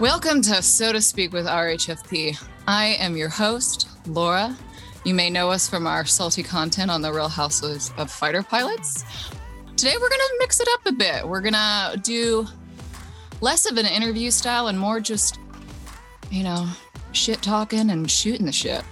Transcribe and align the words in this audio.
Welcome 0.00 0.40
to 0.42 0.62
So 0.62 0.94
to 0.94 1.00
Speak 1.02 1.30
with 1.30 1.44
RHFP. 1.44 2.42
I 2.66 2.96
am 3.00 3.18
your 3.18 3.28
host, 3.28 3.86
Laura. 4.06 4.56
You 5.04 5.12
may 5.12 5.28
know 5.28 5.50
us 5.50 5.68
from 5.68 5.86
our 5.86 6.06
salty 6.06 6.42
content 6.42 6.90
on 6.90 7.02
the 7.02 7.12
Real 7.12 7.28
Housewives 7.28 7.92
of 7.98 8.10
Fighter 8.10 8.42
Pilots. 8.42 9.04
Today, 9.76 9.92
we're 10.00 10.08
going 10.08 10.20
to 10.20 10.36
mix 10.38 10.58
it 10.58 10.68
up 10.72 10.86
a 10.86 10.92
bit. 10.92 11.28
We're 11.28 11.42
going 11.42 11.52
to 11.52 12.00
do 12.02 12.46
less 13.42 13.70
of 13.70 13.76
an 13.76 13.84
interview 13.84 14.30
style 14.30 14.68
and 14.68 14.80
more 14.80 15.00
just, 15.00 15.38
you 16.30 16.44
know, 16.44 16.66
shit 17.12 17.42
talking 17.42 17.90
and 17.90 18.10
shooting 18.10 18.46
the 18.46 18.52
shit. 18.52 18.82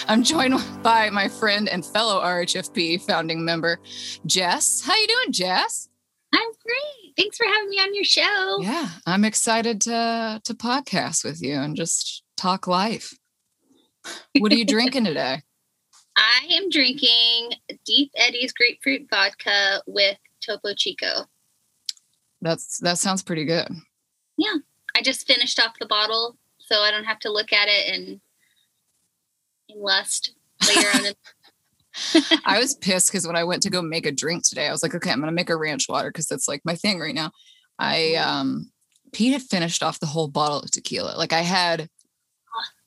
I'm 0.08 0.22
joined 0.22 0.54
by 0.82 1.10
my 1.10 1.28
friend 1.28 1.68
and 1.68 1.84
fellow 1.84 2.22
RHFP 2.22 3.02
founding 3.02 3.44
member, 3.44 3.80
Jess. 4.24 4.80
How 4.82 4.96
you 4.96 5.06
doing, 5.06 5.32
Jess? 5.32 5.90
I'm 6.34 6.50
great. 6.64 7.14
Thanks 7.16 7.36
for 7.36 7.46
having 7.46 7.70
me 7.70 7.76
on 7.76 7.94
your 7.94 8.04
show. 8.04 8.58
Yeah, 8.60 8.88
I'm 9.06 9.24
excited 9.24 9.80
to 9.82 10.40
to 10.44 10.54
podcast 10.54 11.24
with 11.24 11.42
you 11.42 11.54
and 11.54 11.76
just 11.76 12.22
talk 12.36 12.66
life. 12.66 13.14
What 14.38 14.52
are 14.52 14.56
you 14.56 14.64
drinking 14.66 15.04
today? 15.06 15.42
I 16.16 16.46
am 16.52 16.70
drinking 16.70 17.52
Deep 17.84 18.10
Eddy's 18.16 18.52
grapefruit 18.52 19.06
vodka 19.10 19.82
with 19.86 20.16
Topo 20.44 20.74
Chico. 20.74 21.26
That's 22.40 22.78
that 22.78 22.98
sounds 22.98 23.22
pretty 23.22 23.44
good. 23.44 23.68
Yeah, 24.36 24.56
I 24.94 25.02
just 25.02 25.26
finished 25.26 25.60
off 25.60 25.78
the 25.78 25.86
bottle, 25.86 26.36
so 26.58 26.80
I 26.80 26.90
don't 26.90 27.04
have 27.04 27.18
to 27.20 27.32
look 27.32 27.52
at 27.52 27.68
it 27.68 27.94
and 27.94 28.20
in 29.68 29.82
lust 29.82 30.34
later 30.68 30.88
on. 30.94 31.12
I 32.44 32.58
was 32.58 32.74
pissed 32.74 33.10
because 33.10 33.26
when 33.26 33.36
I 33.36 33.44
went 33.44 33.62
to 33.62 33.70
go 33.70 33.82
make 33.82 34.06
a 34.06 34.12
drink 34.12 34.44
today, 34.46 34.68
I 34.68 34.72
was 34.72 34.82
like, 34.82 34.94
okay, 34.94 35.10
I'm 35.10 35.20
gonna 35.20 35.32
make 35.32 35.50
a 35.50 35.56
ranch 35.56 35.86
water 35.88 36.10
because 36.10 36.26
that's 36.26 36.48
like 36.48 36.62
my 36.64 36.74
thing 36.74 36.98
right 36.98 37.14
now. 37.14 37.30
I 37.78 38.14
um 38.14 38.70
Pete 39.12 39.32
had 39.32 39.42
finished 39.42 39.82
off 39.82 40.00
the 40.00 40.06
whole 40.06 40.28
bottle 40.28 40.60
of 40.60 40.70
tequila. 40.70 41.14
Like 41.16 41.32
I 41.32 41.40
had 41.40 41.88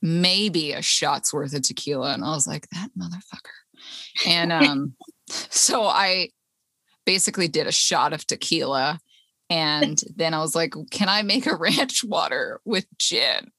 maybe 0.02 0.74
a 0.74 0.82
shot's 0.82 1.34
worth 1.34 1.54
of 1.54 1.64
tequila, 1.64 2.14
and 2.14 2.24
I 2.24 2.30
was 2.30 2.48
like, 2.48 2.68
that 2.70 2.90
motherfucker. 2.98 4.28
And 4.28 4.52
um, 4.54 4.94
so 5.28 5.84
I 5.84 6.30
basically 7.06 7.48
did 7.48 7.68
a 7.68 7.72
shot 7.72 8.14
of 8.14 8.26
tequila. 8.26 9.00
And 9.50 10.00
then 10.16 10.36
I 10.36 10.40
was 10.40 10.56
like, 10.56 10.76
can 10.92 11.10
I 11.10 11.24
make 11.24 11.48
a 11.48 11.56
ranch 11.60 12.04
water 12.04 12.62
with 12.66 12.86
gin? 12.98 13.52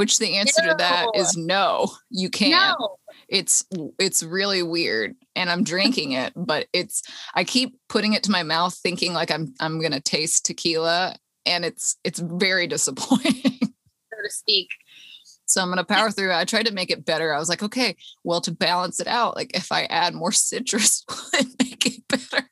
Which 0.00 0.18
the 0.18 0.38
answer 0.38 0.62
no. 0.62 0.70
to 0.70 0.76
that 0.76 1.08
is 1.14 1.36
no, 1.36 1.92
you 2.08 2.30
can't. 2.30 2.78
No. 2.80 2.96
It's 3.28 3.66
it's 3.98 4.22
really 4.22 4.62
weird. 4.62 5.14
And 5.36 5.50
I'm 5.50 5.62
drinking 5.62 6.12
it, 6.12 6.32
but 6.34 6.68
it's 6.72 7.02
I 7.34 7.44
keep 7.44 7.76
putting 7.90 8.14
it 8.14 8.22
to 8.22 8.30
my 8.30 8.42
mouth 8.42 8.74
thinking 8.74 9.12
like 9.12 9.30
I'm 9.30 9.52
I'm 9.60 9.78
gonna 9.78 10.00
taste 10.00 10.46
tequila 10.46 11.16
and 11.44 11.66
it's 11.66 11.98
it's 12.02 12.18
very 12.18 12.66
disappointing. 12.66 13.58
So 13.60 14.22
to 14.24 14.30
speak. 14.30 14.68
So 15.44 15.60
I'm 15.60 15.68
gonna 15.68 15.84
power 15.84 16.10
through. 16.10 16.32
I 16.32 16.46
tried 16.46 16.64
to 16.64 16.72
make 16.72 16.90
it 16.90 17.04
better. 17.04 17.34
I 17.34 17.38
was 17.38 17.50
like, 17.50 17.62
okay, 17.62 17.94
well, 18.24 18.40
to 18.40 18.52
balance 18.52 19.00
it 19.00 19.06
out, 19.06 19.36
like 19.36 19.54
if 19.54 19.70
I 19.70 19.82
add 19.82 20.14
more 20.14 20.32
citrus, 20.32 21.04
will 21.10 21.40
it 21.40 21.48
make 21.62 21.84
it 21.84 22.08
better? 22.08 22.48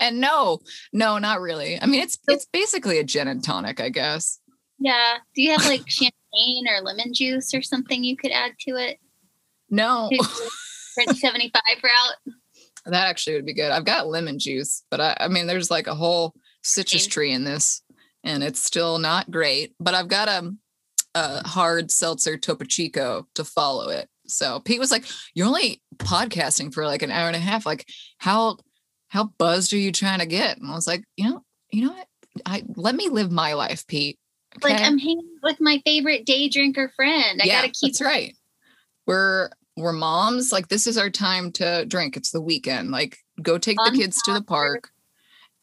And 0.00 0.22
no, 0.22 0.60
no, 0.94 1.18
not 1.18 1.42
really. 1.42 1.78
I 1.78 1.84
mean, 1.84 2.00
it's 2.00 2.16
it's 2.28 2.46
basically 2.50 2.98
a 2.98 3.04
gin 3.04 3.28
and 3.28 3.44
tonic, 3.44 3.78
I 3.78 3.90
guess. 3.90 4.40
Yeah. 4.78 5.18
Do 5.34 5.42
you 5.42 5.50
have 5.50 5.66
like 5.66 5.82
champagne 5.86 6.12
or 6.32 6.82
lemon 6.82 7.14
juice 7.14 7.54
or 7.54 7.62
something 7.62 8.04
you 8.04 8.16
could 8.16 8.32
add 8.32 8.52
to 8.60 8.76
it? 8.76 8.98
No. 9.70 10.10
75 10.98 11.62
route. 11.82 12.34
That 12.86 13.08
actually 13.08 13.36
would 13.36 13.46
be 13.46 13.54
good. 13.54 13.70
I've 13.70 13.84
got 13.84 14.08
lemon 14.08 14.38
juice, 14.38 14.82
but 14.90 15.00
I, 15.00 15.16
I 15.20 15.28
mean, 15.28 15.46
there's 15.46 15.70
like 15.70 15.86
a 15.86 15.94
whole 15.94 16.34
citrus 16.62 17.06
tree 17.06 17.32
in 17.32 17.44
this, 17.44 17.82
and 18.24 18.42
it's 18.42 18.60
still 18.60 18.98
not 18.98 19.30
great. 19.30 19.74
But 19.78 19.94
I've 19.94 20.08
got 20.08 20.28
a 20.28 20.52
a 21.14 21.46
hard 21.46 21.90
seltzer 21.90 22.36
Topo 22.36 22.64
Chico 22.64 23.26
to 23.34 23.44
follow 23.44 23.88
it. 23.88 24.08
So 24.26 24.60
Pete 24.60 24.78
was 24.78 24.90
like, 24.90 25.04
"You're 25.34 25.46
only 25.46 25.82
podcasting 25.96 26.72
for 26.72 26.86
like 26.86 27.02
an 27.02 27.10
hour 27.10 27.26
and 27.26 27.36
a 27.36 27.40
half. 27.40 27.66
Like, 27.66 27.86
how 28.18 28.58
how 29.08 29.32
buzzed 29.38 29.72
are 29.72 29.78
you 29.78 29.92
trying 29.92 30.20
to 30.20 30.26
get?" 30.26 30.58
And 30.58 30.70
I 30.70 30.74
was 30.74 30.86
like, 30.86 31.04
"You 31.16 31.30
know, 31.30 31.42
you 31.70 31.86
know 31.86 31.92
what? 31.92 32.06
I 32.46 32.62
let 32.74 32.94
me 32.94 33.08
live 33.08 33.30
my 33.30 33.54
life, 33.54 33.86
Pete. 33.86 34.18
Okay? 34.64 34.74
Like 34.74 34.82
I'm 34.82 34.98
hanging 34.98 35.38
with 35.42 35.60
my 35.60 35.80
favorite 35.84 36.26
day 36.26 36.48
drinker 36.48 36.92
friend. 36.94 37.40
I 37.42 37.46
yeah, 37.46 37.60
gotta 37.60 37.72
keep. 37.72 37.92
That's 37.92 38.00
right. 38.00 38.34
We're 39.06 39.50
we're 39.76 39.92
moms. 39.92 40.52
Like 40.52 40.68
this 40.68 40.86
is 40.86 40.98
our 40.98 41.10
time 41.10 41.52
to 41.52 41.84
drink. 41.86 42.16
It's 42.16 42.30
the 42.30 42.40
weekend. 42.40 42.90
Like 42.90 43.18
go 43.40 43.58
take 43.58 43.78
the 43.78 43.92
kids 43.96 44.20
to 44.22 44.32
the 44.32 44.42
park, 44.42 44.90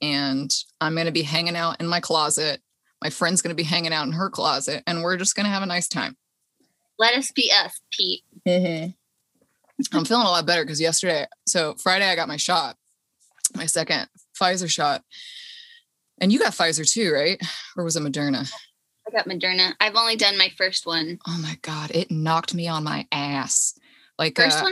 and 0.02 0.54
I'm 0.82 0.96
gonna 0.96 1.12
be 1.12 1.24
hanging 1.24 1.56
out 1.56 1.80
in 1.80 1.88
my 1.88 2.00
closet 2.00 2.62
my 3.06 3.12
friend's 3.12 3.44
going 3.44 3.56
to 3.56 3.56
be 3.56 3.62
hanging 3.62 3.94
out 3.94 4.08
in 4.08 4.14
her 4.14 4.32
closet 4.32 4.82
and 4.88 5.04
we're 5.04 5.16
just 5.16 5.36
going 5.36 5.46
to 5.46 5.52
have 5.52 5.62
a 5.62 5.68
nice 5.68 5.88
time. 5.88 6.18
Let 6.98 7.14
us 7.14 7.32
be 7.32 7.52
us, 7.52 7.80
Pete. 7.92 8.24
Mm-hmm. 8.48 9.96
I'm 9.96 10.06
feeling 10.06 10.26
a 10.26 10.30
lot 10.30 10.48
better 10.48 10.64
because 10.64 10.82
yesterday, 10.82 11.28
so 11.46 11.76
Friday, 11.76 12.10
I 12.10 12.16
got 12.16 12.28
my 12.28 12.38
shot, 12.38 12.78
my 13.56 13.68
second 13.68 14.08
Pfizer 14.42 14.68
shot. 14.68 15.04
And 16.20 16.32
you 16.32 16.40
got 16.40 16.54
Pfizer 16.54 16.90
too, 16.92 17.14
right? 17.14 17.40
Or 17.78 17.84
was 17.84 17.96
it 17.96 18.02
Moderna? 18.02 18.52
I 19.08 19.12
got 19.12 19.28
Moderna. 19.28 19.74
I've 19.80 19.96
only 19.96 20.16
done 20.16 20.38
my 20.38 20.50
first 20.58 20.86
one. 20.86 21.20
Oh 21.28 21.40
my 21.42 21.58
God. 21.62 21.92
It 21.92 22.12
knocked 22.12 22.54
me 22.54 22.68
on 22.68 22.84
my 22.84 23.08
ass. 23.12 23.78
Like, 24.18 24.36
first 24.36 24.60
uh, 24.60 24.72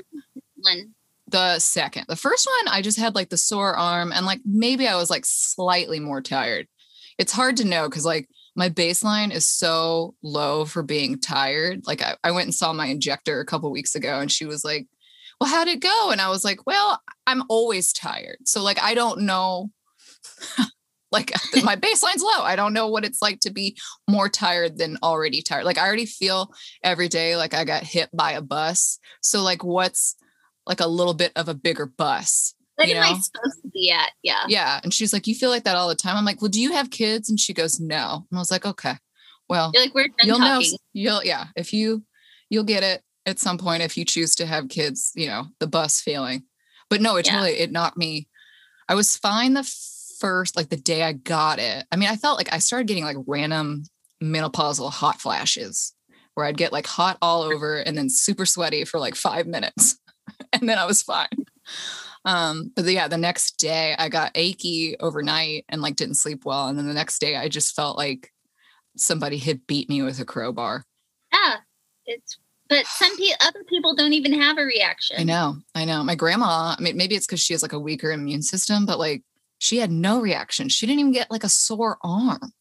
one? 0.56 0.94
The 1.28 1.60
second. 1.60 2.06
The 2.08 2.16
first 2.16 2.48
one, 2.48 2.74
I 2.74 2.82
just 2.82 2.98
had 2.98 3.16
like 3.16 3.30
the 3.30 3.38
sore 3.38 3.76
arm 3.76 4.12
and 4.12 4.26
like 4.26 4.42
maybe 4.46 4.88
I 4.88 4.96
was 4.96 5.10
like 5.10 5.26
slightly 5.26 6.00
more 6.00 6.22
tired 6.22 6.68
it's 7.18 7.32
hard 7.32 7.58
to 7.58 7.66
know 7.66 7.90
because 7.90 8.06
like 8.06 8.30
my 8.56 8.70
baseline 8.70 9.32
is 9.34 9.48
so 9.48 10.16
low 10.22 10.66
for 10.66 10.84
being 10.84 11.20
tired. 11.20 11.82
Like 11.86 12.02
I, 12.02 12.16
I 12.24 12.32
went 12.32 12.46
and 12.46 12.54
saw 12.54 12.74
my 12.74 12.88
injector 12.88 13.40
a 13.40 13.46
couple 13.46 13.72
weeks 13.72 13.96
ago 13.96 14.20
and 14.20 14.32
she 14.32 14.46
was 14.46 14.64
like, 14.64 14.88
Well, 15.40 15.50
how'd 15.50 15.68
it 15.68 15.82
go? 15.82 16.10
And 16.12 16.22
I 16.22 16.30
was 16.30 16.44
like, 16.44 16.66
Well, 16.66 17.02
I'm 17.28 17.44
always 17.50 17.94
tired. 17.94 18.38
So 18.46 18.64
like 18.64 18.82
I 18.82 18.94
don't 18.94 19.22
know. 19.22 19.72
like 21.14 21.32
my 21.64 21.78
baseline's 21.78 22.24
low. 22.24 22.42
I 22.42 22.58
don't 22.58 22.74
know 22.74 22.90
what 22.90 23.06
it's 23.06 23.22
like 23.22 23.40
to 23.42 23.52
be 23.52 23.78
more 24.10 24.28
tired 24.28 24.78
than 24.78 24.98
already 25.02 25.42
tired. 25.42 25.64
Like 25.64 25.78
I 25.78 25.86
already 25.88 26.06
feel 26.06 26.52
every 26.84 27.08
day 27.08 27.38
like 27.38 27.54
I 27.54 27.64
got 27.64 27.84
hit 27.84 28.10
by 28.12 28.34
a 28.34 28.42
bus. 28.42 29.00
So 29.22 29.42
like 29.42 29.64
what's 29.64 30.16
like 30.66 30.82
a 30.82 30.88
little 30.88 31.14
bit 31.14 31.32
of 31.36 31.48
a 31.48 31.54
bigger 31.54 31.86
bus? 31.86 32.56
What 32.76 32.88
you 32.88 32.96
am 32.96 33.02
know? 33.02 33.08
I 33.08 33.20
supposed 33.20 33.62
to 33.62 33.70
be 33.70 33.92
at? 33.92 34.12
Yeah. 34.24 34.44
Yeah. 34.48 34.80
And 34.84 34.94
she's 34.94 35.14
like, 35.14 35.28
You 35.28 35.36
feel 35.36 35.52
like 35.52 35.64
that 35.64 35.76
all 35.76 35.88
the 35.88 35.96
time. 35.96 36.18
I'm 36.18 36.26
like, 36.26 36.42
Well, 36.42 36.50
do 36.50 36.60
you 36.60 36.72
have 36.74 36.90
kids? 36.90 37.30
And 37.30 37.40
she 37.40 37.54
goes, 37.54 37.80
No. 37.80 38.26
And 38.30 38.38
I 38.38 38.42
was 38.42 38.52
like, 38.52 38.66
Okay. 38.66 38.96
Well, 39.48 39.72
You're 39.74 39.84
like, 39.84 39.94
We're 39.94 40.10
you'll 40.24 40.40
talking. 40.40 40.72
know. 40.72 40.78
You'll, 40.94 41.24
yeah. 41.24 41.46
If 41.56 41.72
you, 41.72 42.04
you'll 42.50 42.64
get 42.64 42.84
it 42.84 43.04
at 43.26 43.40
some 43.40 43.58
point 43.58 43.84
if 43.84 43.96
you 43.98 44.06
choose 44.06 44.36
to 44.36 44.46
have 44.46 44.70
kids, 44.70 45.12
you 45.16 45.28
know, 45.28 45.46
the 45.60 45.68
bus 45.68 46.02
feeling. 46.02 46.44
But 46.90 47.02
no, 47.02 47.16
it 47.16 47.28
yeah. 47.28 47.34
totally, 47.34 47.60
it 47.60 47.72
knocked 47.72 47.98
me. 47.98 48.28
I 48.90 48.96
was 48.96 49.16
fine 49.16 49.54
the 49.54 49.64
first, 50.24 50.56
like 50.56 50.70
the 50.70 50.78
day 50.78 51.04
I 51.04 51.12
got 51.12 51.60
it. 51.60 51.86
I 51.92 51.98
mean, 51.98 52.08
I 52.08 52.16
felt 52.16 52.38
like 52.38 52.54
I 52.54 52.60
started 52.60 52.88
getting 52.88 53.04
like 53.04 53.18
random 53.28 53.84
menopausal 54.24 54.90
hot 54.90 55.20
flashes 55.20 55.94
where 56.34 56.46
I'd 56.46 56.56
get 56.56 56.72
like 56.72 56.88
hot 56.88 57.18
all 57.22 57.42
over 57.42 57.80
and 57.80 57.98
then 57.98 58.10
super 58.10 58.46
sweaty 58.46 58.86
for 58.86 59.02
like 59.02 59.16
five 59.16 59.48
minutes. 59.48 60.00
and 60.54 60.70
then 60.70 60.78
I 60.78 60.86
was 60.86 61.04
fine. 61.04 61.28
Um, 62.24 62.72
but 62.74 62.86
yeah, 62.86 63.10
the 63.10 63.18
next 63.18 63.58
day 63.58 63.96
I 64.00 64.08
got 64.08 64.32
achy 64.34 64.96
overnight 65.02 65.66
and 65.68 65.82
like 65.82 65.98
didn't 65.98 66.16
sleep 66.16 66.46
well. 66.46 66.68
And 66.68 66.80
then 66.80 66.88
the 66.88 66.94
next 66.94 67.20
day 67.20 67.36
I 67.36 67.50
just 67.50 67.76
felt 67.76 67.98
like 67.98 68.32
somebody 68.96 69.38
had 69.38 69.68
beat 69.68 69.90
me 69.90 70.04
with 70.04 70.22
a 70.22 70.26
crowbar. 70.26 70.86
Yeah. 71.34 71.58
It's 72.06 72.38
but 72.70 72.86
some 72.88 73.16
people 73.18 73.36
other 73.42 73.64
people 73.68 73.94
don't 73.94 74.14
even 74.14 74.40
have 74.40 74.58
a 74.58 74.64
reaction. 74.64 75.18
I 75.20 75.24
know. 75.24 75.58
I 75.76 75.84
know. 75.84 76.02
My 76.02 76.16
grandma, 76.16 76.76
I 76.78 76.82
mean, 76.82 76.96
maybe 76.96 77.16
it's 77.16 77.28
because 77.28 77.42
she 77.42 77.54
has 77.54 77.62
like 77.62 77.74
a 77.74 77.80
weaker 77.80 78.12
immune 78.12 78.42
system, 78.42 78.86
but 78.86 79.00
like 79.00 79.22
she 79.64 79.78
had 79.78 79.94
no 79.94 80.20
reaction. 80.20 80.68
She 80.68 80.86
didn't 80.86 81.00
even 81.00 81.14
get 81.14 81.32
like 81.32 81.46
a 81.46 81.50
sore 81.50 81.98
arm. 82.04 82.52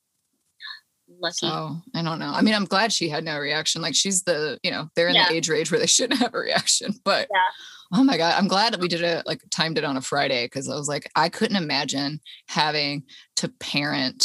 Lucky. 1.18 1.34
So 1.34 1.76
I 1.96 2.02
don't 2.02 2.20
know. 2.20 2.32
I 2.32 2.42
mean, 2.42 2.54
I'm 2.54 2.64
glad 2.64 2.92
she 2.92 3.08
had 3.08 3.24
no 3.24 3.38
reaction. 3.38 3.82
Like 3.82 3.96
she's 3.96 4.22
the, 4.22 4.60
you 4.62 4.70
know, 4.70 4.88
they're 4.94 5.08
in 5.08 5.16
yeah. 5.16 5.28
the 5.28 5.34
age 5.34 5.48
range 5.48 5.72
where 5.72 5.80
they 5.80 5.86
shouldn't 5.88 6.20
have 6.20 6.32
a 6.32 6.38
reaction. 6.38 6.94
But 7.04 7.26
yeah. 7.28 7.98
Oh 7.98 8.04
my 8.04 8.16
God. 8.16 8.34
I'm 8.38 8.46
glad 8.46 8.72
that 8.72 8.80
we 8.80 8.86
did 8.86 9.02
it, 9.02 9.26
like 9.26 9.42
timed 9.50 9.78
it 9.78 9.84
on 9.84 9.96
a 9.96 10.00
Friday 10.00 10.46
because 10.46 10.68
I 10.68 10.76
was 10.76 10.88
like, 10.88 11.10
I 11.16 11.28
couldn't 11.28 11.56
imagine 11.56 12.20
having 12.46 13.02
to 13.36 13.48
parent 13.48 14.24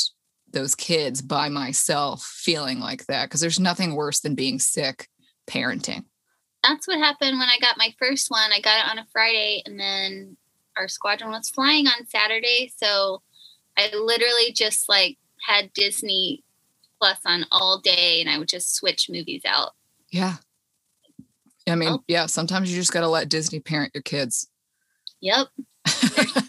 those 0.54 0.76
kids 0.76 1.24
by 1.24 1.50
myself 1.50 2.22
feeling 2.22 2.80
like 2.80 3.08
that 3.08 3.26
because 3.26 3.42
there's 3.42 3.60
nothing 3.60 3.96
worse 3.96 4.20
than 4.20 4.36
being 4.36 4.60
sick 4.60 5.10
parenting. 5.50 6.06
That's 6.62 6.88
what 6.88 7.00
happened 7.00 7.40
when 7.40 7.50
I 7.50 7.58
got 7.60 7.78
my 7.78 7.94
first 7.98 8.30
one. 8.30 8.52
I 8.52 8.62
got 8.62 8.86
it 8.86 8.92
on 8.92 9.00
a 9.00 9.08
Friday 9.12 9.64
and 9.66 9.80
then 9.80 10.38
our 10.78 10.88
squadron 10.88 11.32
was 11.32 11.50
flying 11.50 11.88
on 11.88 12.08
Saturday. 12.08 12.72
So 12.76 13.22
I 13.78 13.90
literally 13.96 14.52
just 14.54 14.90
like 14.90 15.18
had 15.48 15.74
Disney 15.74 16.44
Plus 17.00 17.20
on 17.26 17.46
all 17.52 17.80
day 17.80 18.22
and 18.22 18.30
I 18.30 18.40
would 18.40 18.48
just 18.48 18.76
switch 18.76 19.10
movies 19.10 19.44
out. 19.46 19.72
Yeah. 20.12 20.38
I 21.70 21.76
mean, 21.76 21.90
oh. 21.90 22.04
yeah, 22.08 22.26
sometimes 22.26 22.72
you 22.72 22.78
just 22.78 22.94
got 22.94 23.02
to 23.02 23.08
let 23.08 23.30
Disney 23.30 23.60
parent 23.60 23.92
your 23.94 24.02
kids. 24.02 24.50
Yep. 25.22 25.48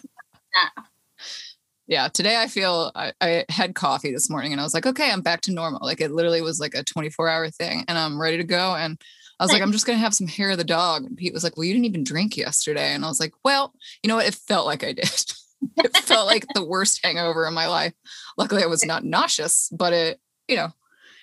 yeah, 1.87 2.07
today 2.07 2.37
I 2.41 2.47
feel 2.47 2.91
I, 2.95 3.13
I 3.21 3.45
had 3.49 3.75
coffee 3.75 4.11
this 4.11 4.29
morning 4.29 4.51
and 4.53 4.61
I 4.61 4.63
was 4.63 4.73
like, 4.73 4.85
okay, 4.85 5.11
I'm 5.11 5.21
back 5.21 5.41
to 5.41 5.51
normal. 5.51 5.81
Like 5.83 6.01
it 6.01 6.11
literally 6.11 6.41
was 6.41 6.59
like 6.59 6.73
a 6.73 6.83
24 6.83 7.27
hour 7.27 7.49
thing 7.49 7.83
and 7.87 7.97
I'm 7.97 8.19
ready 8.19 8.37
to 8.37 8.43
go. 8.43 8.75
And 8.75 8.99
I 9.39 9.43
was 9.43 9.53
like, 9.53 9.61
I'm 9.61 9.71
just 9.71 9.85
gonna 9.85 9.97
have 9.97 10.13
some 10.13 10.27
hair 10.27 10.51
of 10.51 10.57
the 10.57 10.63
dog. 10.63 11.05
And 11.05 11.17
Pete 11.17 11.33
was 11.33 11.43
like, 11.43 11.55
Well, 11.55 11.63
you 11.63 11.73
didn't 11.73 11.85
even 11.85 12.03
drink 12.03 12.35
yesterday. 12.35 12.93
And 12.93 13.05
I 13.05 13.07
was 13.07 13.19
like, 13.19 13.33
Well, 13.43 13.73
you 14.03 14.07
know 14.07 14.15
what? 14.15 14.27
It 14.27 14.35
felt 14.35 14.65
like 14.65 14.83
I 14.83 14.93
did. 14.93 15.05
it 15.77 15.97
felt 15.97 16.27
like 16.27 16.45
the 16.53 16.65
worst 16.65 16.99
hangover 17.03 17.47
in 17.47 17.53
my 17.53 17.67
life. 17.67 17.93
Luckily, 18.37 18.63
I 18.63 18.67
was 18.67 18.85
not 18.85 19.05
nauseous, 19.05 19.69
but 19.71 19.93
it, 19.93 20.19
you 20.47 20.57
know, 20.57 20.69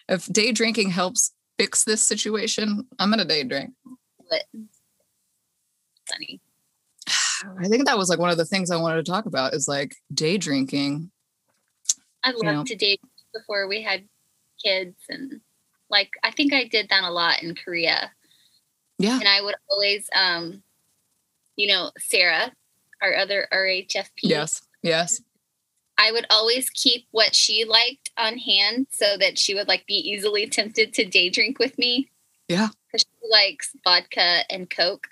if 0.09 0.27
day 0.27 0.53
drinking 0.53 0.91
helps 0.91 1.33
fix 1.59 1.85
this 1.85 2.03
situation, 2.03 2.87
I'm 2.99 3.11
gonna 3.11 3.25
day 3.25 3.45
drink. 3.45 3.73
But 4.31 4.45
funny. 6.11 6.41
I 7.61 7.69
think 7.69 7.87
that 7.87 7.99
was 7.99 8.09
like 8.09 8.19
one 8.19 8.31
of 8.31 8.39
the 8.39 8.45
things 8.47 8.71
I 8.71 8.77
wanted 8.77 9.05
to 9.05 9.11
talk 9.11 9.27
about 9.27 9.55
is 9.55 9.69
like 9.69 9.95
day 10.13 10.39
drinking. 10.39 11.11
I 12.25 12.31
loved 12.31 12.45
know. 12.45 12.65
to 12.65 12.77
date 12.77 13.01
before 13.35 13.69
we 13.69 13.83
had 13.83 14.09
kids 14.65 14.97
and 15.09 15.41
like 15.91 16.11
I 16.23 16.31
think 16.31 16.53
I 16.53 16.65
did 16.65 16.89
that 16.89 17.05
a 17.05 17.11
lot 17.11 17.43
in 17.43 17.55
Korea. 17.55 18.11
Yeah. 18.99 19.19
And 19.19 19.29
I 19.29 19.43
would 19.43 19.57
always 19.71 20.09
um 20.15 20.63
you 21.57 21.69
know, 21.69 21.91
Sarah, 21.99 22.53
our 23.01 23.15
other 23.15 23.49
RHFP. 23.53 24.09
Yes. 24.23 24.63
Yes. 24.83 25.23
I 25.99 26.13
would 26.13 26.27
always 26.31 26.69
keep 26.71 27.07
what 27.11 27.35
she 27.35 27.65
liked 27.65 28.11
on 28.19 28.37
hand 28.39 28.89
so 28.91 29.17
that 29.19 29.39
she 29.39 29.55
would 29.55 29.69
like 29.69 29.87
be 29.87 29.95
easily 29.95 30.47
tempted 30.47 30.93
to 30.95 31.05
day 31.07 31.31
drink 31.31 31.59
with 31.59 31.79
me. 31.79 32.11
Yeah. 32.49 32.69
Because 32.87 33.03
she 33.03 33.31
likes 33.31 33.75
vodka 33.85 34.43
and 34.51 34.69
Coke. 34.69 35.09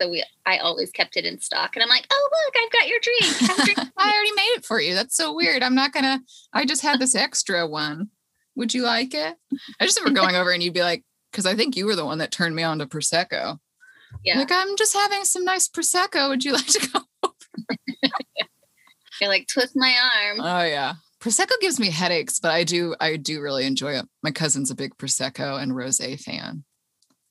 So 0.00 0.10
we 0.10 0.24
I 0.44 0.58
always 0.58 0.90
kept 0.90 1.16
it 1.16 1.24
in 1.24 1.40
stock. 1.40 1.74
And 1.74 1.82
I'm 1.82 1.88
like, 1.88 2.06
oh 2.10 2.28
look, 2.30 2.54
I've 2.62 2.72
got 2.72 2.88
your 2.88 2.98
drink. 3.00 3.74
Drink. 3.76 3.90
I 3.96 4.12
already 4.12 4.32
made 4.32 4.52
it 4.56 4.64
for 4.64 4.80
you. 4.80 4.94
That's 4.94 5.16
so 5.16 5.34
weird. 5.34 5.62
I'm 5.62 5.74
not 5.74 5.92
gonna. 5.92 6.20
I 6.52 6.64
just 6.64 6.82
had 6.82 7.00
this 7.00 7.14
extra 7.14 7.66
one. 7.66 8.10
Would 8.56 8.74
you 8.74 8.82
like 8.82 9.14
it? 9.14 9.36
I 9.80 9.84
just 9.84 10.00
remember 10.00 10.20
going 10.20 10.34
over 10.34 10.50
and 10.50 10.62
you'd 10.62 10.74
be 10.74 10.82
like, 10.82 11.04
because 11.30 11.46
I 11.46 11.54
think 11.54 11.76
you 11.76 11.86
were 11.86 11.96
the 11.96 12.04
one 12.06 12.18
that 12.18 12.30
turned 12.32 12.56
me 12.56 12.62
on 12.62 12.78
to 12.78 12.86
prosecco. 12.86 13.58
yeah. 14.24 14.38
Like 14.38 14.50
I'm 14.50 14.76
just 14.76 14.94
having 14.94 15.24
some 15.24 15.44
nice 15.44 15.68
prosecco. 15.68 16.28
Would 16.30 16.44
you 16.44 16.52
like 16.54 16.66
to 16.66 16.88
go? 16.92 17.00
Over? 17.22 17.76
You're 19.20 19.30
like 19.30 19.46
twist 19.46 19.72
my 19.76 19.94
arm. 20.14 20.40
Oh 20.40 20.62
yeah, 20.64 20.94
prosecco 21.20 21.52
gives 21.60 21.80
me 21.80 21.90
headaches, 21.90 22.38
but 22.38 22.50
I 22.50 22.64
do. 22.64 22.94
I 23.00 23.16
do 23.16 23.40
really 23.40 23.64
enjoy 23.64 23.92
it. 23.92 24.06
My 24.22 24.30
cousin's 24.30 24.70
a 24.70 24.74
big 24.74 24.96
prosecco 24.98 25.60
and 25.60 25.72
rosé 25.72 26.20
fan. 26.20 26.64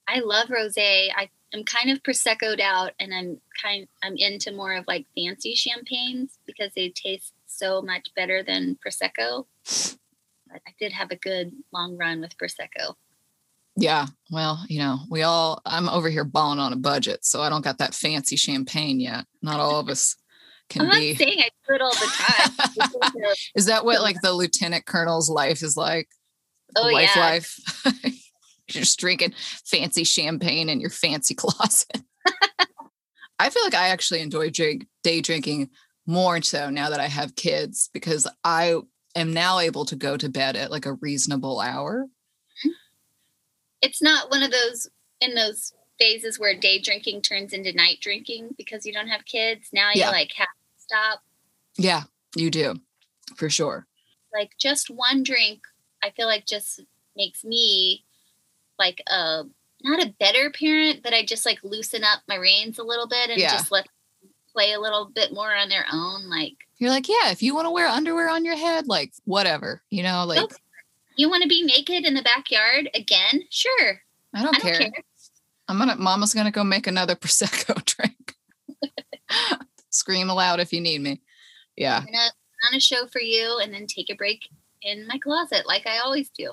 I 0.07 0.19
love 0.19 0.47
rosé. 0.47 1.09
I 1.15 1.29
I'm 1.53 1.63
kind 1.63 1.91
of 1.91 2.01
proseccoed 2.03 2.59
out, 2.59 2.93
and 2.99 3.13
I'm 3.13 3.39
kind. 3.61 3.87
I'm 4.03 4.15
into 4.17 4.51
more 4.51 4.73
of 4.73 4.85
like 4.87 5.05
fancy 5.15 5.53
champagnes 5.53 6.39
because 6.47 6.71
they 6.75 6.89
taste 6.89 7.33
so 7.45 7.81
much 7.81 8.09
better 8.15 8.41
than 8.43 8.77
prosecco. 8.85 9.45
I 10.67 10.73
did 10.79 10.91
have 10.93 11.11
a 11.11 11.15
good 11.15 11.51
long 11.71 11.97
run 11.97 12.21
with 12.21 12.37
prosecco. 12.37 12.95
Yeah. 13.77 14.07
Well, 14.31 14.63
you 14.69 14.79
know, 14.79 14.99
we 15.09 15.23
all. 15.23 15.61
I'm 15.65 15.89
over 15.89 16.09
here 16.09 16.23
balling 16.23 16.59
on 16.59 16.71
a 16.73 16.77
budget, 16.77 17.25
so 17.25 17.41
I 17.41 17.49
don't 17.49 17.63
got 17.63 17.79
that 17.79 17.93
fancy 17.93 18.35
champagne 18.37 18.99
yet. 18.99 19.25
Not 19.41 19.59
all 19.59 19.79
of 19.79 19.89
us 19.89 20.15
can 20.69 20.83
I'm 20.83 20.87
not 20.89 20.99
be. 20.99 21.15
saying 21.15 21.39
I 21.39 21.49
do 21.67 21.75
it 21.75 21.81
all 21.81 21.91
the 21.91 22.11
time. 22.13 22.51
It's 22.59 22.75
just 22.75 22.95
a- 22.95 23.35
Is 23.59 23.65
that 23.65 23.83
what 23.85 24.01
like 24.01 24.21
the 24.21 24.33
lieutenant 24.33 24.85
colonel's 24.85 25.29
life 25.29 25.61
is 25.61 25.75
like? 25.75 26.07
oh 26.77 26.87
life 26.87 27.11
yeah, 27.15 27.21
life. 27.21 27.59
You're 28.67 28.81
just 28.81 28.99
drinking 28.99 29.33
fancy 29.65 30.03
champagne 30.03 30.69
in 30.69 30.79
your 30.79 30.89
fancy 30.89 31.35
closet. 31.35 32.01
I 33.37 33.49
feel 33.49 33.63
like 33.63 33.75
I 33.75 33.89
actually 33.89 34.21
enjoy 34.21 34.49
drink, 34.49 34.87
day 35.03 35.21
drinking 35.21 35.69
more 36.07 36.41
so 36.41 36.69
now 36.69 36.89
that 36.89 36.99
I 36.99 37.07
have 37.07 37.35
kids 37.35 37.89
because 37.93 38.27
I 38.43 38.77
am 39.15 39.33
now 39.33 39.59
able 39.59 39.85
to 39.85 39.95
go 39.95 40.17
to 40.17 40.29
bed 40.29 40.55
at 40.55 40.71
like 40.71 40.85
a 40.85 40.93
reasonable 40.93 41.59
hour. 41.61 42.05
Mm-hmm. 42.05 42.69
it's 43.81 44.01
not 44.01 44.29
one 44.31 44.43
of 44.43 44.51
those 44.51 44.89
in 45.21 45.35
those 45.35 45.73
phases 45.99 46.39
where 46.39 46.57
day 46.57 46.79
drinking 46.79 47.21
turns 47.21 47.53
into 47.53 47.71
night 47.73 47.99
drinking 48.01 48.49
because 48.57 48.85
you 48.85 48.91
don't 48.93 49.07
have 49.07 49.25
kids. 49.25 49.69
Now 49.71 49.89
you 49.93 50.01
Yeah. 50.01 50.09
like 50.11 50.31
have 50.35 50.47
to 50.47 50.81
stop. 50.81 51.21
Yeah, 51.77 52.03
you 52.35 52.49
do 52.51 52.75
for 53.37 53.49
sure. 53.49 53.87
like 54.33 54.51
just 54.59 54.89
one 54.89 55.23
drink 55.23 55.61
i 56.03 56.09
feel 56.11 56.27
like 56.27 56.45
just 56.45 56.81
makes 57.15 57.43
me 57.43 58.03
like 58.77 59.01
a 59.07 59.43
not 59.81 60.03
a 60.03 60.13
better 60.19 60.51
parent 60.51 61.01
but 61.01 61.13
i 61.13 61.23
just 61.25 61.45
like 61.45 61.57
loosen 61.63 62.03
up 62.03 62.19
my 62.27 62.35
reins 62.35 62.77
a 62.77 62.83
little 62.83 63.07
bit 63.07 63.29
and 63.31 63.39
Yeah. 63.39 63.51
just 63.53 63.71
let 63.71 63.85
them 64.21 64.29
play 64.53 64.73
a 64.73 64.79
little 64.79 65.05
bit 65.13 65.33
more 65.33 65.55
on 65.55 65.69
their 65.69 65.85
own 65.91 66.29
like 66.29 66.64
You're 66.77 66.89
like, 66.89 67.07
yeah, 67.07 67.31
if 67.31 67.41
you 67.41 67.55
want 67.55 67.65
to 67.65 67.71
wear 67.71 67.87
underwear 67.87 68.29
on 68.29 68.43
your 68.45 68.55
head, 68.57 68.87
like 68.87 69.13
whatever, 69.23 69.81
you 69.89 70.03
know, 70.03 70.25
like 70.25 70.39
Okay. 70.43 70.55
you 71.17 71.29
want 71.29 71.43
to 71.43 71.49
be 71.49 71.63
naked 71.63 72.05
in 72.05 72.13
the 72.13 72.21
backyard 72.21 72.89
again 72.93 73.43
sure 73.49 74.01
I 74.33 74.43
don't 74.43 74.55
i 74.55 74.59
don't 74.59 74.61
care. 74.61 74.79
care 74.79 75.03
I'm 75.67 75.77
gonna 75.79 75.95
mama's 75.95 76.33
gonna 76.33 76.51
go 76.51 76.63
make 76.63 76.85
another 76.87 77.15
prosecco 77.23 77.83
drink. 77.85 78.35
Scream 79.89 80.29
aloud 80.29 80.59
if 80.59 80.73
you 80.73 80.81
need 80.81 81.01
me. 81.01 81.21
Yeah. 81.75 81.97
i'm 81.99 82.05
gonna 82.05 82.17
on 82.69 82.75
a 82.75 82.79
show 82.79 83.05
for 83.07 83.21
you 83.21 83.59
and 83.61 83.73
then 83.73 83.85
take 83.87 84.09
a 84.09 84.15
break 84.15 84.47
in 84.81 85.05
my 85.07 85.17
closet 85.19 85.65
like 85.67 85.85
i 85.87 85.99
always 85.99 86.29
do 86.29 86.51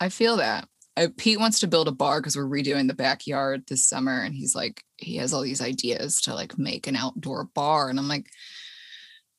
I 0.00 0.08
feel 0.10 0.36
that. 0.36 0.68
Uh, 0.98 1.08
Pete 1.16 1.40
wants 1.40 1.58
to 1.60 1.66
build 1.66 1.88
a 1.88 1.92
bar 1.92 2.20
because 2.20 2.36
we're 2.36 2.44
redoing 2.44 2.86
the 2.86 2.92
backyard 2.94 3.64
this 3.66 3.86
summer, 3.88 4.20
and 4.20 4.34
he's 4.34 4.54
like, 4.54 4.84
he 4.98 5.16
has 5.16 5.32
all 5.32 5.40
these 5.40 5.62
ideas 5.62 6.20
to 6.22 6.34
like 6.34 6.58
make 6.58 6.86
an 6.86 6.96
outdoor 6.96 7.44
bar, 7.44 7.88
and 7.88 7.98
I'm 7.98 8.06
like, 8.08 8.26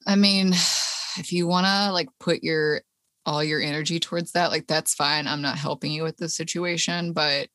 I 0.07 0.15
mean, 0.15 0.53
if 0.53 1.31
you 1.31 1.45
want 1.47 1.65
to 1.67 1.91
like 1.91 2.07
put 2.19 2.43
your 2.43 2.81
all 3.25 3.43
your 3.43 3.61
energy 3.61 3.99
towards 3.99 4.31
that, 4.31 4.51
like 4.51 4.67
that's 4.67 4.95
fine. 4.95 5.27
I'm 5.27 5.41
not 5.41 5.57
helping 5.57 5.91
you 5.91 6.03
with 6.03 6.17
the 6.17 6.29
situation, 6.29 7.11
but 7.13 7.49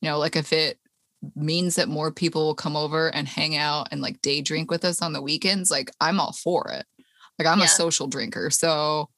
you 0.00 0.10
know, 0.10 0.18
like 0.18 0.34
if 0.34 0.52
it 0.52 0.78
means 1.36 1.76
that 1.76 1.88
more 1.88 2.10
people 2.10 2.44
will 2.46 2.56
come 2.56 2.76
over 2.76 3.08
and 3.14 3.28
hang 3.28 3.54
out 3.56 3.86
and 3.92 4.00
like 4.02 4.20
day 4.20 4.40
drink 4.42 4.68
with 4.68 4.84
us 4.84 5.00
on 5.00 5.12
the 5.12 5.22
weekends, 5.22 5.70
like 5.70 5.92
I'm 6.00 6.18
all 6.18 6.32
for 6.32 6.68
it. 6.72 6.84
Like 7.38 7.46
I'm 7.46 7.60
Yeah. 7.60 7.66
a 7.66 7.68
social 7.68 8.08
drinker, 8.08 8.50
so 8.50 9.08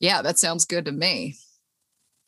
yeah, 0.00 0.22
that 0.22 0.38
sounds 0.38 0.64
good 0.64 0.86
to 0.86 0.92
me. 0.92 1.36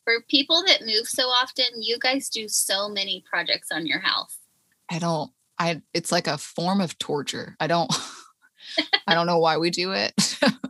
for 0.04 0.20
people 0.28 0.62
that 0.66 0.80
move 0.82 1.06
so 1.06 1.24
often 1.28 1.64
you 1.80 1.98
guys 1.98 2.28
do 2.28 2.48
so 2.48 2.88
many 2.88 3.22
projects 3.30 3.68
on 3.70 3.86
your 3.86 4.00
house 4.00 4.38
I 4.90 4.98
don't 4.98 5.30
I 5.58 5.82
it's 5.94 6.10
like 6.10 6.26
a 6.26 6.38
form 6.38 6.80
of 6.80 6.98
torture. 6.98 7.54
I 7.60 7.66
don't 7.66 7.90
I 9.06 9.14
don't 9.14 9.26
know 9.26 9.38
why 9.38 9.56
we 9.58 9.70
do 9.70 9.92
it, 9.92 10.12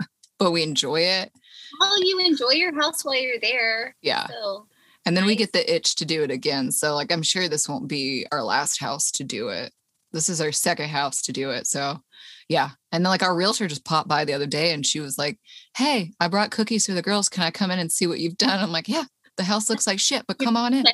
but 0.39 0.51
we 0.53 0.63
enjoy 0.63 1.01
it. 1.01 1.33
well 1.81 2.03
you 2.03 2.19
enjoy 2.21 2.51
your 2.53 2.75
house 2.75 3.05
while 3.05 3.21
you're 3.21 3.41
there 3.41 3.95
Yeah. 4.03 4.27
so 4.27 4.67
And 5.07 5.17
then 5.17 5.25
we 5.27 5.37
get 5.37 5.53
the 5.53 5.75
itch 5.75 5.95
to 5.97 6.05
do 6.05 6.23
it 6.23 6.31
again. 6.31 6.73
So 6.73 6.95
like 6.95 7.11
I'm 7.13 7.23
sure 7.23 7.49
this 7.49 7.69
won't 7.69 7.89
be 7.89 8.27
our 8.33 8.43
last 8.43 8.81
house 8.81 9.11
to 9.13 9.25
do 9.25 9.49
it. 9.49 9.73
This 10.13 10.29
is 10.29 10.41
our 10.41 10.53
second 10.53 10.89
house 10.89 11.23
to 11.23 11.33
do 11.33 11.51
it. 11.51 11.67
So 11.67 12.01
yeah. 12.49 12.71
And 12.91 13.05
then 13.05 13.11
like 13.11 13.23
our 13.23 13.35
realtor 13.37 13.69
just 13.69 13.85
popped 13.85 14.09
by 14.09 14.25
the 14.25 14.33
other 14.33 14.47
day 14.47 14.73
and 14.73 14.85
she 14.85 14.99
was 15.01 15.17
like, 15.17 15.39
Hey, 15.77 16.11
I 16.19 16.27
brought 16.29 16.51
cookies 16.51 16.87
for 16.87 16.93
the 16.93 17.03
girls. 17.03 17.29
Can 17.29 17.45
I 17.45 17.51
come 17.53 17.71
in 17.71 17.79
and 17.79 17.93
see 17.93 18.07
what 18.09 18.19
you've 18.21 18.37
done? 18.37 18.59
I'm 18.61 18.73
like, 18.73 18.89
Yeah, 18.89 19.05
the 19.37 19.45
house 19.45 19.71
looks 19.71 19.87
like 19.87 20.01
shit, 20.01 20.27
but 20.27 20.39
come 20.39 20.57
on 20.57 20.75
in. 20.75 20.85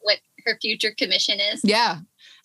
what 0.00 0.18
her 0.46 0.58
future 0.60 0.92
commission 0.96 1.38
is. 1.40 1.60
Yeah. 1.64 1.98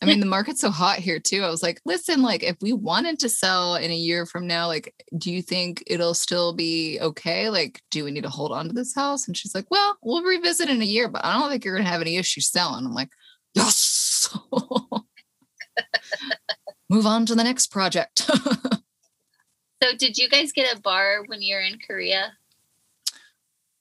I 0.05 0.07
mean, 0.07 0.19
the 0.19 0.25
market's 0.27 0.61
so 0.61 0.69
hot 0.69 0.99
here 0.99 1.19
too. 1.19 1.43
I 1.43 1.49
was 1.49 1.63
like, 1.63 1.81
listen, 1.85 2.21
like 2.21 2.43
if 2.43 2.57
we 2.61 2.73
wanted 2.73 3.19
to 3.19 3.29
sell 3.29 3.75
in 3.75 3.91
a 3.91 3.95
year 3.95 4.25
from 4.25 4.47
now, 4.47 4.67
like, 4.67 4.93
do 5.17 5.31
you 5.31 5.41
think 5.41 5.83
it'll 5.87 6.13
still 6.13 6.53
be 6.53 6.99
okay? 7.01 7.49
Like, 7.49 7.81
do 7.91 8.03
we 8.03 8.11
need 8.11 8.23
to 8.23 8.29
hold 8.29 8.51
on 8.51 8.67
to 8.67 8.73
this 8.73 8.93
house? 8.93 9.27
And 9.27 9.35
she's 9.35 9.55
like, 9.55 9.69
well, 9.71 9.97
we'll 10.03 10.23
revisit 10.23 10.69
in 10.69 10.81
a 10.81 10.85
year, 10.85 11.07
but 11.07 11.25
I 11.25 11.33
don't 11.39 11.49
think 11.49 11.65
you're 11.65 11.75
gonna 11.75 11.89
have 11.89 12.01
any 12.01 12.17
issues 12.17 12.49
selling. 12.49 12.85
I'm 12.85 12.93
like, 12.93 13.09
yes. 13.53 14.35
Move 16.89 17.07
on 17.07 17.25
to 17.25 17.35
the 17.35 17.43
next 17.43 17.71
project. 17.71 18.29
So, 19.83 19.95
did 19.95 20.17
you 20.17 20.29
guys 20.29 20.51
get 20.51 20.75
a 20.75 20.81
bar 20.81 21.23
when 21.27 21.41
you 21.41 21.55
were 21.55 21.61
in 21.61 21.77
Korea? 21.85 22.33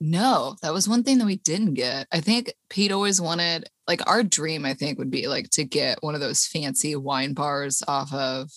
No, 0.07 0.57
that 0.61 0.73
was 0.75 0.87
one 0.89 1.03
thing 1.03 1.17
that 1.19 1.25
we 1.27 1.37
didn't 1.37 1.75
get. 1.75 2.07
I 2.13 2.21
think 2.21 2.53
Pete 2.69 2.93
always 2.93 3.21
wanted, 3.21 3.71
like, 3.89 4.07
our 4.07 4.23
dream, 4.23 4.67
I 4.67 4.75
think, 4.75 4.99
would 4.99 5.11
be 5.11 5.29
like 5.29 5.49
to 5.51 5.65
get 5.65 6.03
one 6.03 6.15
of 6.15 6.21
those 6.21 6.47
fancy 6.47 6.95
wine 6.95 7.33
bars 7.33 7.83
off 7.89 8.13
of 8.13 8.51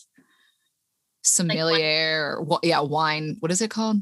sommelier 1.23 2.35
or 2.37 2.41
wha- 2.43 2.59
yeah 2.63 2.79
wine 2.79 3.35
what 3.39 3.51
is 3.51 3.61
it 3.61 3.69
called 3.69 3.97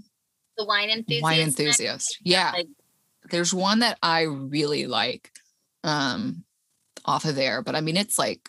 The 0.58 0.66
wine 0.66 0.90
enthusiast. 0.90 1.24
wine 1.24 1.40
enthusiast 1.40 2.18
yeah 2.24 2.52
Like, 2.54 2.68
there's 3.32 3.54
one 3.54 3.80
that 3.80 3.98
i 4.04 4.22
really 4.22 4.86
like 4.86 5.32
um 5.84 6.44
off 7.04 7.26
of 7.26 7.36
there 7.36 7.62
but 7.64 7.76
i 7.76 7.82
mean 7.82 7.98
it's 7.98 8.20
like 8.20 8.42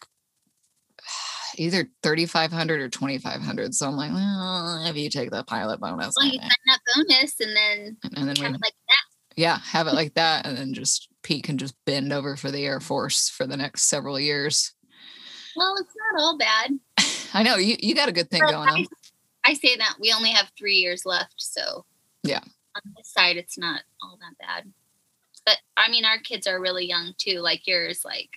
either 1.59 1.89
3500 2.03 2.81
or 2.81 2.89
2500 2.89 3.75
so 3.75 3.87
i'm 3.89 3.97
like 3.97 4.13
well 4.13 4.85
if 4.87 4.97
you 4.97 5.09
take 5.11 5.31
the 5.31 5.43
pilot 5.45 5.81
bonus 5.81 6.15
well, 6.17 6.27
you 6.27 6.39
sign 6.39 6.49
that 6.67 6.81
bonus 6.95 7.41
and 7.41 7.57
then 7.57 7.97
and 8.17 8.29
then 8.29 8.37
have 8.37 8.51
we 8.53 8.57
it 8.57 8.61
like 8.63 8.75
that. 8.89 9.05
yeah 9.37 9.59
have 9.59 9.87
it 9.87 9.95
like 9.95 10.15
that 10.15 10.47
and 10.47 10.57
then 10.57 10.73
just 10.75 11.09
pete 11.23 11.45
can 11.45 11.59
just 11.59 11.75
bend 11.85 12.13
over 12.13 12.37
for 12.37 12.51
the 12.51 12.65
air 12.65 12.81
force 12.81 13.29
for 13.29 13.47
the 13.47 13.57
next 13.57 13.85
several 13.85 14.19
years 14.21 14.73
Well, 15.57 15.75
it's 15.79 15.95
not 16.13 16.23
all 16.23 16.39
bad. 16.39 16.79
i 17.35 17.43
know 17.43 17.57
you 17.57 17.77
you 17.81 17.95
got 17.95 18.09
a 18.09 18.13
good 18.13 18.31
thing 18.31 18.43
a 18.43 18.47
going 18.47 18.69
on 18.69 18.87
I 19.49 19.55
say 19.55 19.77
that 19.77 19.95
we 20.01 20.13
only 20.13 20.31
have 20.31 20.51
three 20.59 20.75
years 20.75 21.07
left, 21.07 21.35
so 21.37 21.85
Yeah. 22.25 22.41
On 22.41 22.83
this 22.97 23.13
side, 23.13 23.37
it's 23.37 23.57
not 23.57 23.83
all 24.03 24.19
that 24.21 24.37
bad. 24.45 24.73
But 25.45 25.59
I 25.77 25.89
mean, 25.89 26.05
our 26.05 26.19
kids 26.19 26.49
are 26.49 26.61
really 26.61 26.85
young 26.85 27.15
too, 27.17 27.39
like 27.39 27.65
yours. 27.65 28.03
Like 28.05 28.29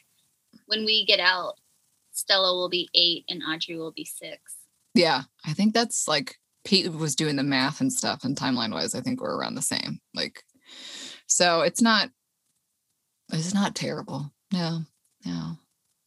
when 0.67 0.85
we 0.85 1.05
get 1.07 1.19
out, 1.19 1.55
Stella 2.19 2.53
will 2.53 2.69
be 2.69 2.89
eight 2.93 3.25
and 3.29 3.41
Audrey 3.43 3.77
will 3.77 3.91
be 3.91 4.05
six. 4.05 4.55
Yeah, 4.93 5.23
I 5.45 5.53
think 5.53 5.73
that's 5.73 6.07
like 6.07 6.37
Pete 6.65 6.91
was 6.91 7.15
doing 7.15 7.35
the 7.35 7.43
math 7.43 7.79
and 7.79 7.91
stuff, 7.91 8.23
and 8.23 8.35
timeline 8.35 8.73
wise, 8.73 8.93
I 8.93 9.01
think 9.01 9.21
we're 9.21 9.37
around 9.37 9.55
the 9.55 9.61
same. 9.61 9.99
Like, 10.13 10.43
so 11.27 11.61
it's 11.61 11.81
not, 11.81 12.09
it's 13.31 13.53
not 13.53 13.75
terrible. 13.75 14.31
No, 14.51 14.81
no, 15.25 15.57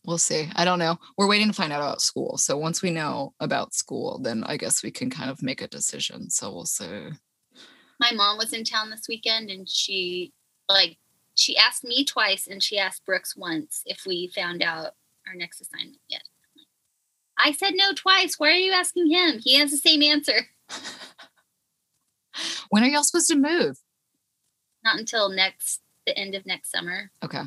we'll 0.05 0.19
see. 0.19 0.49
I 0.55 0.65
don't 0.65 0.79
know. 0.79 0.99
We're 1.17 1.29
waiting 1.29 1.49
to 1.49 1.55
find 1.55 1.73
out 1.73 1.81
about 1.81 2.03
school. 2.03 2.37
So 2.37 2.57
once 2.59 2.83
we 2.83 2.91
know 2.91 3.35
about 3.41 3.75
school, 3.75 4.21
then 4.23 4.45
I 4.45 4.57
guess 4.57 4.83
we 4.83 4.91
can 4.91 5.11
kind 5.11 5.31
of 5.31 5.43
make 5.43 5.63
a 5.63 5.69
decision. 5.69 6.29
So 6.29 6.53
we'll 6.53 6.67
see. 6.67 7.11
My 8.01 8.13
mom 8.13 8.37
was 8.37 8.53
in 8.53 8.65
town 8.65 8.91
this 8.91 9.07
weekend 9.09 9.49
and 9.51 9.69
she, 9.69 10.33
like, 10.69 10.99
she 11.35 11.57
asked 11.57 11.85
me 11.85 12.05
twice 12.05 12.47
and 12.47 12.63
she 12.63 12.79
asked 12.79 13.07
Brooks 13.07 13.37
once 13.37 13.83
if 13.87 14.05
we 14.05 14.31
found 14.35 14.63
out 14.63 14.93
our 15.27 15.35
next 15.35 15.61
assignment 15.61 16.01
yet. 16.09 16.23
I 17.39 17.53
said 17.53 17.73
no 17.75 17.93
twice. 17.95 18.35
Why 18.39 18.49
are 18.49 18.53
you 18.53 18.73
asking 18.73 19.11
him? 19.11 19.39
He 19.43 19.57
has 19.59 19.71
the 19.71 19.77
same 19.77 20.03
answer. 20.03 20.47
When 22.71 22.83
are 22.83 22.87
y'all 22.87 23.03
supposed 23.05 23.29
to 23.29 23.37
move? 23.37 23.79
Not 24.83 24.99
until 24.99 25.29
next 25.29 25.81
the 26.07 26.17
end 26.17 26.35
of 26.35 26.47
next 26.47 26.71
summer. 26.73 27.11
Okay. 27.23 27.43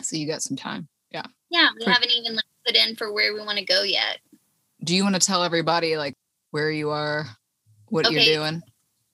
So 0.00 0.16
you 0.16 0.26
got 0.28 0.42
some 0.42 0.56
time. 0.56 0.86
Yeah, 1.10 1.24
Yeah, 1.50 1.68
we 1.76 1.84
Pre- 1.84 1.92
haven't 1.92 2.12
even 2.12 2.36
like, 2.36 2.44
put 2.64 2.76
in 2.76 2.94
for 2.94 3.12
where 3.12 3.34
we 3.34 3.40
want 3.40 3.58
to 3.58 3.64
go 3.64 3.82
yet. 3.82 4.18
Do 4.84 4.94
you 4.94 5.02
want 5.02 5.16
to 5.16 5.20
tell 5.20 5.42
everybody 5.42 5.96
like 5.96 6.14
where 6.52 6.70
you 6.70 6.90
are, 6.90 7.26
what 7.88 8.06
Okay. 8.06 8.14
you're 8.14 8.36
doing? 8.36 8.62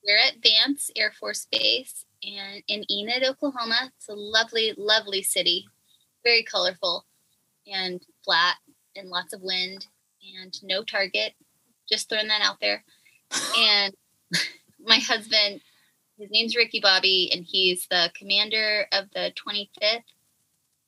We're 0.05 0.19
at 0.19 0.35
Vance 0.43 0.91
Air 0.95 1.11
Force 1.19 1.47
Base 1.51 2.05
and 2.23 2.61
in 2.67 2.85
Enid, 2.91 3.23
Oklahoma. 3.23 3.91
It's 3.97 4.07
a 4.07 4.13
lovely, 4.13 4.73
lovely 4.77 5.23
city, 5.23 5.65
very 6.23 6.43
colorful 6.43 7.05
and 7.73 8.01
flat 8.23 8.55
and 8.95 9.09
lots 9.09 9.33
of 9.33 9.41
wind 9.41 9.85
and 10.37 10.57
no 10.63 10.83
target. 10.83 11.33
Just 11.89 12.09
throwing 12.09 12.27
that 12.27 12.41
out 12.41 12.57
there. 12.61 12.83
And 13.57 13.93
my 14.83 14.97
husband, 14.97 15.61
his 16.17 16.29
name's 16.31 16.55
Ricky 16.55 16.79
Bobby, 16.79 17.29
and 17.33 17.45
he's 17.47 17.85
the 17.89 18.11
commander 18.17 18.87
of 18.91 19.05
the 19.13 19.31
25th 19.35 20.03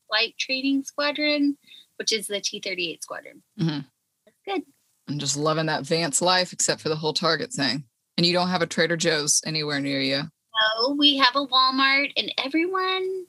Flight 0.08 0.36
Training 0.40 0.84
Squadron, 0.84 1.58
which 1.98 2.12
is 2.12 2.28
the 2.28 2.42
T 2.42 2.60
38 2.60 3.04
Squadron. 3.04 3.44
Mhm. 3.60 3.86
That's 4.26 4.38
good. 4.46 4.64
I'm 5.08 5.20
just 5.20 5.38
loving 5.38 5.68
that 5.68 5.84
Vance 5.86 6.22
life, 6.22 6.52
except 6.54 6.82
for 6.82 6.90
the 6.90 6.96
whole 6.96 7.14
Target 7.14 7.52
thing. 7.52 7.84
And 8.18 8.26
you 8.26 8.34
don't 8.34 8.50
have 8.50 8.62
a 8.62 8.68
Trader 8.68 8.98
Joe's 8.98 9.42
anywhere 9.46 9.80
near 9.80 10.02
you. 10.02 10.24
So 10.78 10.94
we 10.94 11.18
have 11.18 11.36
a 11.36 11.46
Walmart, 11.48 12.12
and 12.18 12.34
everyone, 12.38 13.26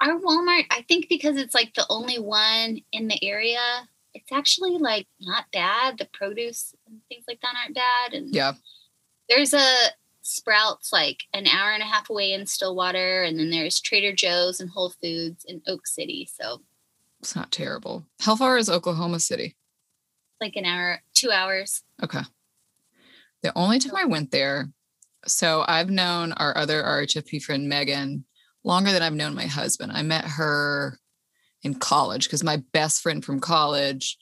our 0.00 0.18
Walmart, 0.20 0.66
I 0.70 0.84
think 0.88 1.08
because 1.08 1.36
it's 1.36 1.54
like 1.54 1.74
the 1.74 1.86
only 1.88 2.18
one 2.18 2.80
in 2.92 3.08
the 3.08 3.22
area, 3.24 3.88
it's 4.14 4.32
actually 4.32 4.78
like 4.78 5.06
not 5.20 5.44
bad. 5.52 5.98
The 5.98 6.08
produce 6.12 6.74
and 6.86 7.00
things 7.08 7.24
like 7.28 7.40
that 7.42 7.54
aren't 7.62 7.74
bad. 7.74 8.12
And 8.14 8.34
Yeah. 8.34 8.52
there's 9.28 9.54
a 9.54 9.64
Sprouts 10.22 10.92
like 10.92 11.22
an 11.34 11.46
hour 11.46 11.70
and 11.70 11.82
a 11.84 11.86
half 11.86 12.10
away 12.10 12.32
in 12.32 12.46
Stillwater, 12.46 13.22
and 13.22 13.38
then 13.38 13.48
there's 13.50 13.78
Trader 13.80 14.12
Joe's 14.12 14.58
and 14.60 14.68
Whole 14.68 14.90
Foods 14.90 15.44
in 15.46 15.62
Oak 15.68 15.86
City. 15.86 16.28
So 16.40 16.62
It's 17.20 17.36
not 17.36 17.52
terrible. 17.52 18.06
How 18.20 18.34
far 18.34 18.58
is 18.58 18.68
Oklahoma 18.68 19.20
City? 19.20 19.56
like 20.40 20.56
an 20.56 20.64
hour, 20.66 21.00
two 21.14 21.30
hours. 21.30 21.82
Okay. 22.02 22.20
The 23.42 23.56
only 23.56 23.78
time 23.78 23.96
I 23.96 24.04
went 24.04 24.32
there, 24.32 24.68
so 25.26 25.64
I've 25.68 25.88
known 25.90 26.32
our 26.32 26.54
other 26.58 26.82
RHFP 26.82 27.42
friend 27.42 27.68
Megan 27.68 28.24
longer 28.66 28.92
than 28.92 29.00
I've 29.00 29.14
known 29.14 29.34
my 29.34 29.46
husband. 29.46 29.92
I 29.92 30.02
met 30.02 30.24
her 30.24 30.98
in 31.62 31.74
college 31.74 32.24
because 32.24 32.44
my 32.44 32.62
best 32.72 33.00
friend 33.00 33.24
from 33.24 33.40
college 33.40 34.18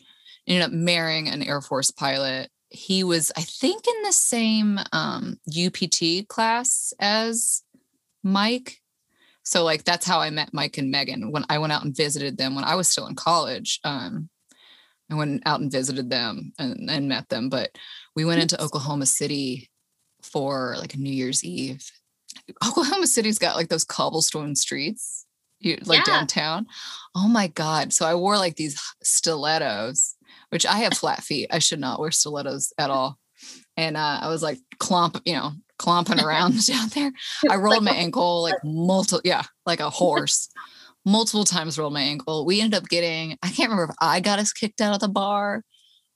ended 0.46 0.62
up 0.62 0.70
marrying 0.70 1.28
an 1.28 1.42
Air 1.42 1.60
Force 1.60 1.90
pilot. 1.90 2.50
He 2.68 3.02
was, 3.02 3.32
I 3.36 3.40
think, 3.40 3.84
in 3.88 4.02
the 4.02 4.12
same 4.12 4.78
um, 4.92 5.38
UPT 5.48 6.28
class 6.28 6.92
as 7.00 7.62
Mike. 8.22 8.80
So, 9.44 9.64
like, 9.64 9.84
that's 9.84 10.06
how 10.06 10.20
I 10.20 10.30
met 10.30 10.54
Mike 10.54 10.78
and 10.78 10.90
Megan 10.90 11.32
when 11.32 11.44
I 11.48 11.58
went 11.58 11.72
out 11.72 11.84
and 11.84 11.96
visited 11.96 12.36
them 12.36 12.54
when 12.54 12.64
I 12.64 12.74
was 12.74 12.88
still 12.88 13.06
in 13.06 13.14
college. 13.14 13.80
Um, 13.84 14.28
I 15.10 15.14
went 15.14 15.42
out 15.46 15.60
and 15.60 15.70
visited 15.70 16.10
them 16.10 16.52
and, 16.58 16.90
and 16.90 17.08
met 17.08 17.28
them, 17.28 17.48
but 17.48 17.70
we 18.16 18.24
went 18.24 18.42
into 18.42 18.62
Oklahoma 18.62 19.06
City 19.06 19.70
for 20.22 20.74
like 20.78 20.96
New 20.96 21.12
Year's 21.12 21.44
Eve. 21.44 21.90
Oklahoma 22.66 23.06
City's 23.06 23.38
got 23.38 23.56
like 23.56 23.68
those 23.68 23.84
cobblestone 23.84 24.54
streets, 24.54 25.26
you, 25.60 25.78
like 25.84 26.06
Yeah. 26.06 26.18
downtown. 26.18 26.66
Oh 27.14 27.28
my 27.28 27.48
God. 27.48 27.92
So 27.92 28.06
I 28.06 28.14
wore 28.14 28.38
like 28.38 28.56
these 28.56 28.80
stilettos, 29.02 30.14
which 30.50 30.66
I 30.66 30.78
have 30.78 30.94
flat 30.94 31.22
feet. 31.22 31.48
I 31.50 31.58
should 31.58 31.80
not 31.80 32.00
wear 32.00 32.10
stilettos 32.10 32.72
at 32.78 32.90
all. 32.90 33.18
And 33.76 33.96
uh, 33.96 34.20
I 34.22 34.28
was 34.28 34.42
like 34.42 34.58
clomp, 34.78 35.20
you 35.24 35.34
know, 35.34 35.52
clomping 35.78 36.20
around 36.24 36.64
down 36.66 36.88
there. 36.94 37.12
I 37.48 37.56
rolled 37.56 37.84
my 37.84 37.92
ankle 37.92 38.42
like 38.42 38.62
multiple, 38.64 39.22
yeah, 39.24 39.42
like 39.66 39.80
a 39.80 39.90
horse. 39.90 40.48
Multiple 41.06 41.44
times 41.44 41.78
rolled 41.78 41.92
my 41.92 42.00
ankle. 42.00 42.46
We 42.46 42.60
ended 42.62 42.80
up 42.82 42.88
getting, 42.88 43.36
I 43.42 43.48
can't 43.50 43.68
remember 43.70 43.92
if 43.92 43.96
I 44.00 44.20
got 44.20 44.38
us 44.38 44.52
kicked 44.54 44.80
out 44.80 44.94
of 44.94 45.00
the 45.00 45.08
bar 45.08 45.62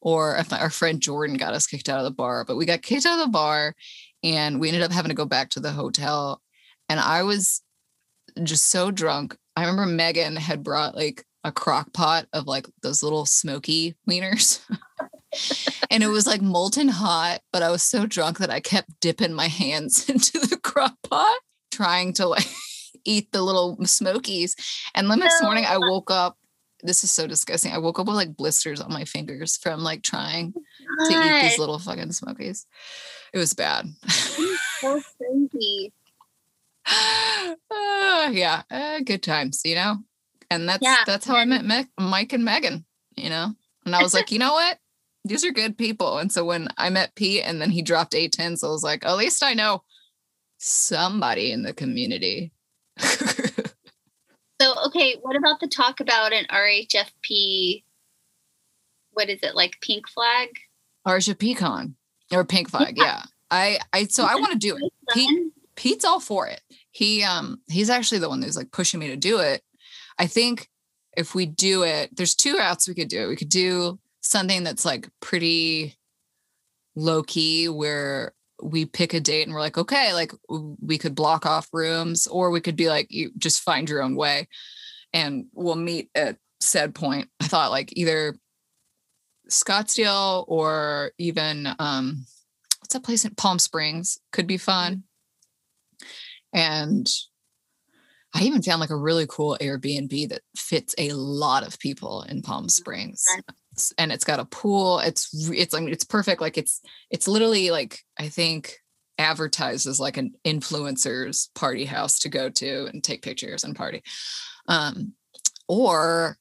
or 0.00 0.37
if 0.37 0.50
my, 0.50 0.58
our 0.60 0.70
friend 0.70 1.00
Jordan 1.00 1.37
got 1.37 1.52
us 1.52 1.66
kicked 1.66 1.90
out 1.90 1.98
of 1.98 2.04
the 2.04 2.10
bar, 2.10 2.44
but 2.46 2.56
we 2.56 2.64
got 2.64 2.80
kicked 2.80 3.04
out 3.04 3.18
of 3.18 3.26
the 3.26 3.30
bar 3.30 3.75
and 4.22 4.60
we 4.60 4.68
ended 4.68 4.82
up 4.82 4.92
having 4.92 5.10
to 5.10 5.14
go 5.14 5.25
back 5.25 5.50
to 5.50 5.60
the 5.60 5.72
hotel. 5.72 6.40
And 6.88 6.98
I 6.98 7.22
was 7.22 7.62
just 8.42 8.66
so 8.66 8.90
drunk. 8.90 9.37
I 9.56 9.62
remember 9.62 9.87
Megan 9.87 10.37
had 10.37 10.62
brought 10.62 10.94
like 10.94 11.25
a 11.44 11.52
crock 11.52 11.92
pot 11.92 12.26
of 12.32 12.46
like 12.46 12.66
those 12.82 13.02
little 13.02 13.26
smoky 13.26 13.96
wieners. 14.08 14.60
and 15.90 16.02
it 16.02 16.08
was 16.08 16.26
like 16.26 16.42
molten 16.42 16.88
hot, 16.88 17.40
but 17.52 17.62
I 17.62 17.70
was 17.70 17.82
so 17.82 18.06
drunk 18.06 18.38
that 18.38 18.50
I 18.50 18.60
kept 18.60 19.00
dipping 19.00 19.32
my 19.32 19.48
hands 19.48 20.08
into 20.08 20.38
the 20.38 20.56
crock 20.56 20.96
pot, 21.08 21.38
trying 21.70 22.12
to 22.14 22.26
like 22.26 22.46
eat 23.04 23.32
the 23.32 23.42
little 23.42 23.78
smokies. 23.84 24.56
And 24.94 25.10
then 25.10 25.20
this 25.20 25.42
morning 25.42 25.64
I 25.66 25.78
woke 25.78 26.10
up. 26.10 26.37
This 26.82 27.02
is 27.02 27.11
so 27.11 27.26
disgusting. 27.26 27.73
I 27.73 27.78
woke 27.78 27.99
up 27.99 28.06
with 28.06 28.16
like 28.16 28.37
blisters 28.37 28.80
on 28.80 28.92
my 28.92 29.04
fingers 29.04 29.56
from 29.56 29.80
like 29.80 30.02
trying 30.02 30.52
to 30.52 31.12
eat 31.12 31.42
these 31.42 31.58
little 31.58 31.78
fucking 31.78 32.12
smokies. 32.12 32.66
It 33.32 33.38
was 33.38 33.52
bad. 33.52 33.87
so 34.80 35.02
crazy. 35.18 35.92
Uh, 36.87 37.54
yeah, 38.32 38.62
uh, 38.70 39.00
good 39.00 39.23
times, 39.23 39.62
you 39.64 39.75
know. 39.75 39.97
And 40.50 40.68
that's 40.68 40.82
Yeah, 40.82 40.97
that's 41.04 41.26
how 41.26 41.37
I 41.37 41.44
met 41.44 41.64
Mick, 41.64 41.88
Mike 41.99 42.32
and 42.32 42.44
Megan, 42.44 42.85
you 43.16 43.28
know. 43.28 43.52
And 43.85 43.94
I 43.94 44.02
was 44.02 44.14
like, 44.14 44.30
you 44.32 44.38
know 44.38 44.52
what? 44.52 44.78
These 45.25 45.44
are 45.44 45.50
good 45.52 45.76
people. 45.76 46.18
And 46.18 46.32
so 46.32 46.44
when 46.44 46.68
I 46.78 46.90
met 46.90 47.14
Pete 47.14 47.42
and 47.44 47.61
then 47.61 47.70
he 47.70 47.82
dropped 47.82 48.14
A 48.14 48.28
tens, 48.28 48.64
I 48.64 48.68
was 48.68 48.82
like, 48.82 49.04
at 49.04 49.16
least 49.16 49.42
I 49.42 49.54
know 49.54 49.82
somebody 50.58 51.52
in 51.52 51.62
the 51.62 51.73
community. 51.73 52.52
So, 54.61 54.75
okay, 54.87 55.17
what 55.23 55.37
about 55.37 55.61
the 55.61 55.69
talk 55.69 56.00
about 56.00 56.33
an 56.33 56.45
RHFP? 56.50 57.85
What 59.12 59.29
is 59.29 59.41
it 59.43 59.55
like? 59.55 59.81
Pink 59.81 60.09
flag? 60.09 60.49
Arsha 61.07 61.57
Con 61.57 61.95
or 62.33 62.45
Pink 62.45 62.69
Flag, 62.69 62.97
yeah. 62.97 63.23
I 63.50 63.79
I 63.93 64.05
so 64.05 64.25
I 64.25 64.37
want 64.37 64.53
to 64.53 64.59
do 64.59 64.77
it. 64.77 64.93
Pete, 65.15 65.53
Pete's 65.75 66.05
all 66.05 66.21
for 66.21 66.47
it. 66.47 66.61
He 66.91 67.23
um 67.23 67.61
he's 67.69 67.91
actually 67.91 68.19
the 68.19 68.29
one 68.29 68.43
who's 68.43 68.57
like 68.57 68.73
pushing 68.73 69.00
me 69.00 69.09
to 69.09 69.17
do 69.17 69.38
it. 69.38 69.62
I 70.19 70.27
think 70.27 70.69
if 71.17 71.35
we 71.35 71.47
do 71.47 71.83
it, 71.83 72.15
there's 72.15 72.35
two 72.35 72.57
routes 72.57 72.87
we 72.87 72.95
could 72.95 73.09
do 73.09 73.23
it. 73.23 73.29
We 73.29 73.37
could 73.37 73.49
do 73.49 73.99
something 74.21 74.65
that's 74.65 74.85
like 74.85 75.09
pretty 75.21 75.97
low 76.95 77.23
key 77.23 77.69
where 77.69 78.35
we 78.62 78.85
pick 78.85 79.15
a 79.15 79.21
date 79.21 79.45
and 79.47 79.55
we're 79.55 79.61
like, 79.61 79.79
okay, 79.79 80.12
like 80.12 80.33
we 80.49 80.99
could 80.99 81.15
block 81.15 81.47
off 81.47 81.69
rooms, 81.73 82.27
or 82.27 82.50
we 82.50 82.61
could 82.61 82.77
be 82.77 82.88
like, 82.88 83.07
you 83.11 83.31
just 83.38 83.62
find 83.62 83.88
your 83.88 84.03
own 84.03 84.17
way 84.17 84.49
and 85.12 85.47
we'll 85.53 85.77
meet 85.77 86.11
at 86.15 86.37
said 86.61 86.95
point. 86.95 87.29
I 87.41 87.47
thought 87.47 87.71
like 87.71 87.97
either 87.97 88.37
Scottsdale 89.49 90.45
or 90.49 91.12
even 91.19 91.69
um 91.79 92.27
what's 92.81 92.93
that 92.95 93.05
place 93.05 93.25
in 93.25 93.35
Palm 93.35 93.59
Springs 93.59 94.19
could 94.33 94.47
be 94.47 94.57
fun. 94.59 95.05
And 96.53 97.09
I 98.35 98.43
even 98.43 98.62
found 98.62 98.81
like 98.81 98.91
a 98.91 98.97
really 98.97 99.27
cool 99.29 99.57
Airbnb 99.61 100.29
that 100.29 100.43
fits 100.57 100.95
a 100.99 101.12
lot 101.12 101.67
of 101.67 101.79
people 101.79 102.23
in 102.23 102.43
Palm 102.43 102.69
Springs. 102.69 103.25
And 103.99 104.12
it's 104.12 104.25
got 104.25 104.40
a 104.40 104.44
pool. 104.44 105.00
It's 105.00 105.30
it's 105.50 105.75
I 105.75 105.80
mean 105.80 105.92
it's 105.92 106.04
perfect. 106.04 106.40
Like 106.40 106.58
it's 106.58 106.80
it's 107.11 107.28
literally 107.28 107.70
like 107.70 107.99
I 108.18 108.28
think 108.28 108.78
advertised 109.18 109.87
as 109.87 109.99
like 109.99 110.16
an 110.16 110.32
influencer's 110.44 111.50
party 111.54 111.85
house 111.85 112.20
to 112.20 112.28
go 112.28 112.49
to 112.49 112.87
and 112.87 113.02
take 113.02 113.23
pictures 113.23 113.64
and 113.64 113.76
party. 113.76 114.02
Um 114.66 115.14
or 115.68 116.38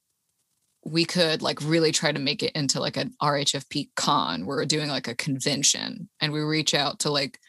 we 0.86 1.04
could 1.04 1.42
like 1.42 1.60
really 1.62 1.92
try 1.92 2.12
to 2.12 2.20
make 2.20 2.44
it 2.44 2.54
into 2.54 2.80
like 2.80 2.98
an 2.98 3.14
RHFP 3.22 3.90
con. 3.96 4.46
Where 4.46 4.58
we're 4.58 4.66
doing 4.66 4.90
like 4.90 5.08
a 5.08 5.16
convention 5.16 6.10
and 6.22 6.32
we 6.32 6.40
reach 6.40 6.74
out 6.74 7.00
to 7.00 7.12
like 7.12 7.40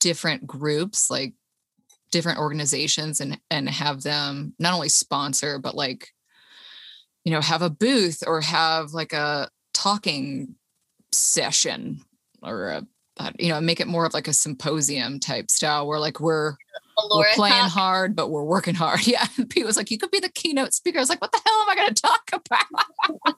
different 0.00 0.46
groups, 0.46 1.10
like 1.10 1.34
different 2.12 2.38
organizations 2.38 3.20
and 3.20 3.40
and 3.50 3.68
have 3.68 4.02
them 4.02 4.54
not 4.58 4.74
only 4.74 4.88
sponsor 4.88 5.58
but 5.58 5.74
like 5.74 6.10
you 7.24 7.32
know 7.32 7.40
have 7.40 7.62
a 7.62 7.70
booth 7.70 8.22
or 8.26 8.40
have 8.40 8.92
like 8.92 9.12
a 9.12 9.48
talking 9.72 10.54
session 11.12 12.00
or 12.42 12.68
a 12.68 12.86
uh, 13.18 13.30
you 13.38 13.48
know 13.48 13.60
make 13.60 13.80
it 13.80 13.86
more 13.86 14.06
of 14.06 14.14
like 14.14 14.28
a 14.28 14.32
symposium 14.32 15.20
type 15.20 15.50
style 15.50 15.86
where 15.86 15.98
like 15.98 16.18
we're 16.18 16.54
we're 17.14 17.24
playing 17.34 17.54
talk. 17.54 17.70
hard 17.70 18.16
but 18.16 18.30
we're 18.30 18.44
working 18.44 18.74
hard. 18.74 19.06
Yeah. 19.06 19.26
And 19.36 19.48
Pete 19.50 19.66
was 19.66 19.76
like 19.76 19.90
you 19.90 19.98
could 19.98 20.10
be 20.10 20.20
the 20.20 20.30
keynote 20.30 20.72
speaker. 20.72 20.98
I 20.98 21.02
was 21.02 21.08
like 21.08 21.20
what 21.20 21.32
the 21.32 21.40
hell 21.44 21.62
am 21.62 21.68
I 21.68 21.74
going 21.74 21.94
to 21.94 22.02
talk 22.02 22.30
about? 22.32 23.34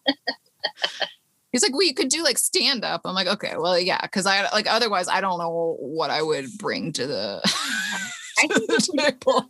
He's 1.53 1.63
like 1.63 1.73
well 1.73 1.83
you 1.83 1.95
could 1.95 2.09
do 2.09 2.23
like 2.23 2.39
stand 2.39 2.85
up 2.85 3.03
I'm 3.05 3.15
like 3.15 3.27
okay 3.27 3.55
well 3.57 3.79
yeah 3.79 4.01
because 4.01 4.27
I 4.27 4.49
like 4.51 4.71
otherwise 4.71 5.09
I 5.09 5.21
don't 5.21 5.39
know 5.39 5.77
what 5.81 6.11
I 6.11 6.23
would 6.23 6.47
bring 6.59 6.93
to 6.93 7.07
the, 7.07 7.41
I 8.39 8.47
think 8.47 8.67
the, 8.69 9.49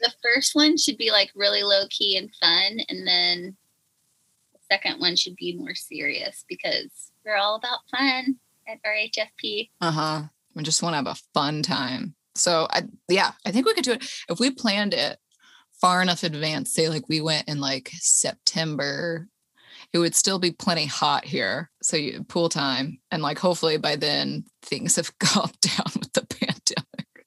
the 0.00 0.12
first 0.22 0.54
one 0.54 0.76
should 0.76 0.98
be 0.98 1.10
like 1.10 1.30
really 1.34 1.62
low 1.62 1.84
key 1.90 2.16
and 2.16 2.30
fun 2.40 2.78
and 2.88 3.06
then 3.06 3.56
the 4.52 4.60
second 4.70 5.00
one 5.00 5.16
should 5.16 5.36
be 5.36 5.56
more 5.56 5.74
serious 5.74 6.44
because 6.48 7.12
we're 7.24 7.36
all 7.36 7.56
about 7.56 7.80
fun 7.90 8.36
at 8.68 8.78
RHFP. 8.82 9.70
Uh 9.80 9.90
huh. 9.90 10.22
We 10.54 10.62
just 10.62 10.82
want 10.82 10.94
to 10.94 10.96
have 10.96 11.06
a 11.06 11.20
fun 11.34 11.62
time. 11.62 12.14
So 12.34 12.66
I 12.70 12.82
yeah, 13.08 13.32
I 13.44 13.50
think 13.50 13.66
we 13.66 13.74
could 13.74 13.84
do 13.84 13.92
it 13.92 14.10
if 14.28 14.38
we 14.38 14.50
planned 14.50 14.94
it 14.94 15.18
far 15.80 16.02
enough 16.02 16.22
advance. 16.22 16.72
Say 16.72 16.88
like 16.88 17.08
we 17.08 17.20
went 17.20 17.48
in 17.48 17.60
like 17.60 17.90
September, 17.94 19.28
it 19.92 19.98
would 19.98 20.14
still 20.14 20.38
be 20.38 20.52
plenty 20.52 20.86
hot 20.86 21.24
here. 21.24 21.70
So 21.82 21.96
you 21.96 22.24
pool 22.24 22.48
time, 22.48 22.98
and 23.10 23.22
like 23.22 23.38
hopefully 23.38 23.76
by 23.78 23.96
then 23.96 24.44
things 24.62 24.96
have 24.96 25.18
calmed 25.18 25.58
down 25.60 25.92
with 25.98 26.12
the 26.12 26.26
pandemic, 26.26 27.26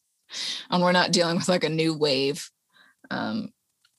and 0.69 0.81
we're 0.83 0.91
not 0.91 1.11
dealing 1.11 1.37
with 1.37 1.49
like 1.49 1.63
a 1.63 1.69
new 1.69 1.97
wave. 1.97 2.49
Um, 3.11 3.53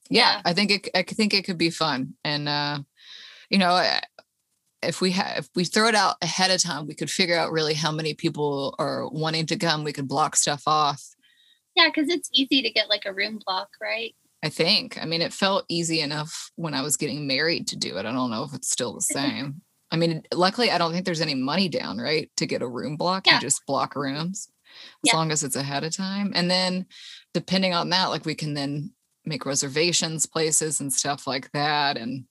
yeah, 0.09 0.37
yeah. 0.37 0.43
I 0.45 0.53
think 0.53 0.71
it. 0.71 0.89
I 0.95 1.03
think 1.03 1.35
it 1.35 1.45
could 1.45 1.59
be 1.59 1.71
fun, 1.71 2.15
and 2.25 2.49
uh, 2.49 2.81
you 3.49 3.59
know, 3.59 3.83
if 4.83 5.01
we 5.01 5.13
have 5.13 5.39
if 5.39 5.49
we 5.55 5.65
throw 5.65 5.89
it 5.89 5.95
out 5.95 6.17
ahead 6.23 6.51
of 6.51 6.63
time, 6.63 6.87
we 6.87 6.95
could 6.95 7.11
figure 7.11 7.37
out 7.37 7.53
really 7.53 7.75
how 7.75 7.93
many 7.93 8.15
people 8.15 8.75
are 8.79 9.09
wanting 9.09 9.47
to 9.47 9.57
come. 9.57 9.85
We 9.85 9.93
could 9.93 10.09
block 10.09 10.37
stuff 10.37 10.63
off. 10.67 11.03
Yeah, 11.77 11.89
because 11.89 12.09
it's 12.09 12.31
easy 12.33 12.63
to 12.63 12.71
get 12.71 12.89
like 12.89 13.07
a 13.07 13.13
room 13.13 13.41
block, 13.45 13.69
right? 13.81 14.15
I 14.43 14.49
think. 14.49 14.99
I 15.01 15.05
mean, 15.05 15.23
it 15.23 15.33
felt 15.33 15.67
easy 15.69 16.01
enough 16.01 16.51
when 16.57 16.75
I 16.75 16.83
was 16.83 16.97
getting 16.97 17.27
married 17.27 17.69
to 17.69 17.77
do 17.77 17.97
it. 17.97 18.07
I 18.07 18.13
don't 18.13 18.31
know 18.31 18.45
if 18.45 18.55
it's 18.55 18.71
still 18.71 18.95
the 18.95 19.01
same. 19.01 19.63
I 19.93 19.97
mean, 19.97 20.23
luckily, 20.33 20.71
I 20.71 20.79
don't 20.79 20.93
think 20.93 21.05
there's 21.05 21.21
any 21.21 21.35
money 21.35 21.69
down, 21.69 21.99
right? 21.99 22.31
To 22.37 22.47
get 22.47 22.63
a 22.63 22.69
room 22.69 22.97
block, 22.97 23.27
yeah. 23.27 23.35
you 23.35 23.41
just 23.41 23.67
block 23.67 23.97
rooms 23.97 24.49
as 25.05 25.13
yeah. 25.13 25.17
long 25.17 25.33
as 25.33 25.43
it's 25.43 25.57
ahead 25.57 25.85
of 25.85 25.95
time. 25.95 26.33
And 26.35 26.51
then, 26.51 26.87
depending 27.35 27.75
on 27.75 27.91
that, 27.91 28.07
like 28.07 28.25
we 28.25 28.35
can 28.35 28.55
then 28.55 28.93
make 29.31 29.47
reservations, 29.47 30.27
places, 30.27 30.81
and 30.81 30.93
stuff 30.93 31.27
like 31.27 31.51
that. 31.53 31.97
And 31.97 32.25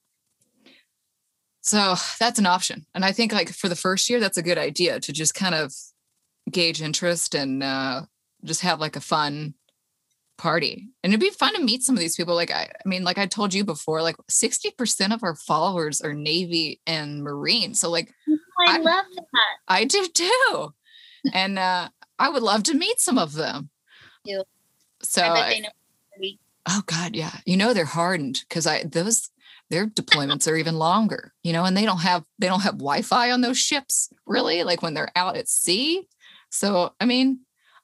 so 1.62 1.96
that's 2.20 2.38
an 2.38 2.46
option. 2.46 2.86
And 2.94 3.03
I 3.03 3.12
think 3.12 3.34
like 3.34 3.50
for 3.50 3.70
the 3.70 3.75
first 3.75 4.10
year, 4.10 4.20
that's 4.20 4.38
a 4.38 4.44
good 4.44 4.58
idea 4.60 5.00
to 5.00 5.12
just 5.12 5.34
kind 5.34 5.56
of 5.56 5.74
gauge 6.51 6.82
interest 6.82 7.34
and 7.34 7.63
uh, 7.63 8.01
just 8.44 8.62
have 8.62 8.79
like 8.79 8.96
a 8.96 9.01
fun 9.01 9.56
party. 10.38 10.88
And 11.03 11.12
it'd 11.12 11.20
be 11.20 11.29
fun 11.29 11.56
to 11.56 11.63
meet 11.63 11.84
some 11.84 11.96
of 11.96 12.00
these 12.00 12.15
people. 12.15 12.36
Like, 12.36 12.51
I, 12.51 12.63
I 12.63 12.88
mean, 12.88 13.03
like 13.03 13.18
I 13.18 13.25
told 13.25 13.53
you 13.53 13.63
before, 13.63 14.01
like 14.01 14.18
60% 14.29 15.13
of 15.13 15.24
our 15.24 15.36
followers 15.36 16.01
are 16.01 16.13
Navy 16.13 16.82
and 16.86 17.24
Marine. 17.24 17.74
So 17.75 17.89
like, 17.89 18.13
I, 18.68 18.75
I 18.75 18.77
love 18.77 19.06
that. 19.15 19.56
I 19.68 19.86
do 19.86 20.06
too. 20.13 20.74
and 21.34 21.58
uh, 21.58 21.89
I 22.18 22.29
would 22.29 22.44
love 22.44 22.63
to 22.63 22.74
meet 22.74 23.00
some 23.00 23.18
of 23.18 23.34
them. 23.34 23.70
You. 24.25 24.44
So, 25.01 25.22
I 25.22 25.39
I, 25.39 25.63
oh 26.67 26.82
God, 26.86 27.15
yeah. 27.15 27.38
You 27.45 27.58
know, 27.58 27.74
they're 27.74 27.86
hardened 27.86 28.43
because 28.48 28.67
I, 28.67 28.84
those, 28.84 29.30
their 29.69 29.88
deployments 29.88 30.52
are 30.52 30.56
even 30.56 30.76
longer, 30.76 31.34
you 31.43 31.54
know, 31.54 31.65
and 31.65 31.78
they 31.78 31.86
don't 31.86 32.00
have 32.00 32.24
they 32.39 32.48
don't 32.48 32.62
have 32.62 32.78
Wi-Fi 32.78 33.32
on 33.32 33.41
those 33.41 33.58
ships, 33.58 34.10
really, 34.26 34.63
like 34.63 34.82
when 34.82 34.93
they're 34.93 35.12
out 35.15 35.38
at 35.38 35.48
sea. 35.48 36.08
So 36.50 36.93
I 37.00 37.06
mean, 37.06 37.41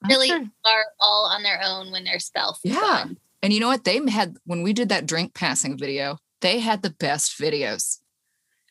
really 0.08 0.28
sure. 0.28 0.40
are 0.66 0.86
all 1.00 1.30
on 1.32 1.44
their 1.44 1.62
own 1.64 1.92
when 1.92 2.04
their 2.04 2.20
spouse. 2.20 2.60
Yeah. 2.64 3.06
And 3.44 3.54
you 3.54 3.60
know 3.60 3.68
what? 3.68 3.84
They 3.84 4.00
had 4.10 4.38
when 4.46 4.64
we 4.64 4.74
did 4.74 4.90
that 4.90 5.06
drink 5.06 5.36
passing 5.36 5.78
video, 5.78 6.18
they 6.42 6.60
had 6.60 6.82
the 6.82 6.90
best 6.90 7.40
videos. 7.40 8.00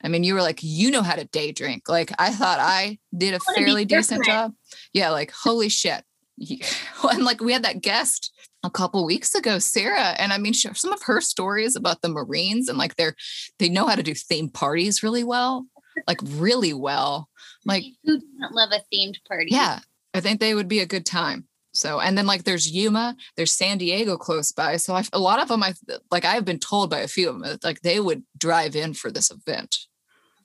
I 0.03 0.09
mean, 0.09 0.25
you 0.25 0.35
were 0.35 0.43
like, 0.43 0.59
you 0.62 0.90
know 0.90 1.03
how 1.03 1.14
to 1.14 1.25
day 1.25 1.53
drink. 1.53 1.88
Like 1.88 2.12
I 2.19 2.31
thought 2.31 2.59
I 2.61 2.99
did 3.17 3.35
a 3.35 3.40
fairly 3.55 3.85
decent 3.85 4.25
job. 4.25 4.53
Yeah, 4.93 5.11
like 5.11 5.31
holy 5.31 5.69
shit. 5.69 6.05
and 7.11 7.25
like 7.25 7.40
we 7.40 7.53
had 7.53 7.64
that 7.64 7.83
guest 7.83 8.33
a 8.64 8.70
couple 8.70 9.05
weeks 9.05 9.35
ago, 9.35 9.59
Sarah, 9.59 10.14
and 10.18 10.33
I 10.33 10.38
mean, 10.38 10.53
she, 10.53 10.68
some 10.75 10.92
of 10.92 11.03
her 11.03 11.20
stories 11.20 11.77
about 11.77 12.03
the 12.03 12.09
Marines 12.09 12.68
and 12.68 12.79
like 12.79 12.97
they're 12.97 13.14
they 13.59 13.68
know 13.68 13.87
how 13.87 13.94
to 13.94 14.03
do 14.03 14.14
theme 14.14 14.49
parties 14.49 15.03
really 15.03 15.25
well, 15.25 15.66
like 16.07 16.20
really 16.23 16.73
well. 16.73 17.29
Like 17.64 17.85
who 18.05 18.18
doesn't 18.18 18.55
love 18.55 18.70
a 18.73 18.83
themed 18.94 19.16
party? 19.29 19.51
Yeah, 19.51 19.81
I 20.12 20.20
think 20.20 20.40
they 20.40 20.55
would 20.55 20.68
be 20.68 20.81
a 20.81 20.87
good 20.87 21.07
time. 21.07 21.47
So, 21.75 21.99
and 22.01 22.16
then 22.16 22.27
like 22.27 22.44
there's 22.44 22.70
Yuma, 22.70 23.16
there's 23.37 23.53
San 23.53 23.79
Diego 23.79 24.16
close 24.16 24.53
by. 24.53 24.77
So 24.77 24.99
a 25.12 25.18
lot 25.18 25.42
of 25.42 25.49
them, 25.49 25.62
I 25.62 25.75
like 26.11 26.25
I 26.25 26.35
have 26.35 26.44
been 26.44 26.61
told 26.61 26.88
by 26.88 27.01
a 27.01 27.09
few 27.09 27.29
of 27.29 27.40
them 27.40 27.59
like 27.62 27.83
they 27.83 28.01
would 28.01 28.23
drive 28.38 28.77
in 28.77 28.94
for 28.94 29.11
this 29.11 29.31
event. 29.31 29.79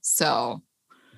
So 0.02 0.64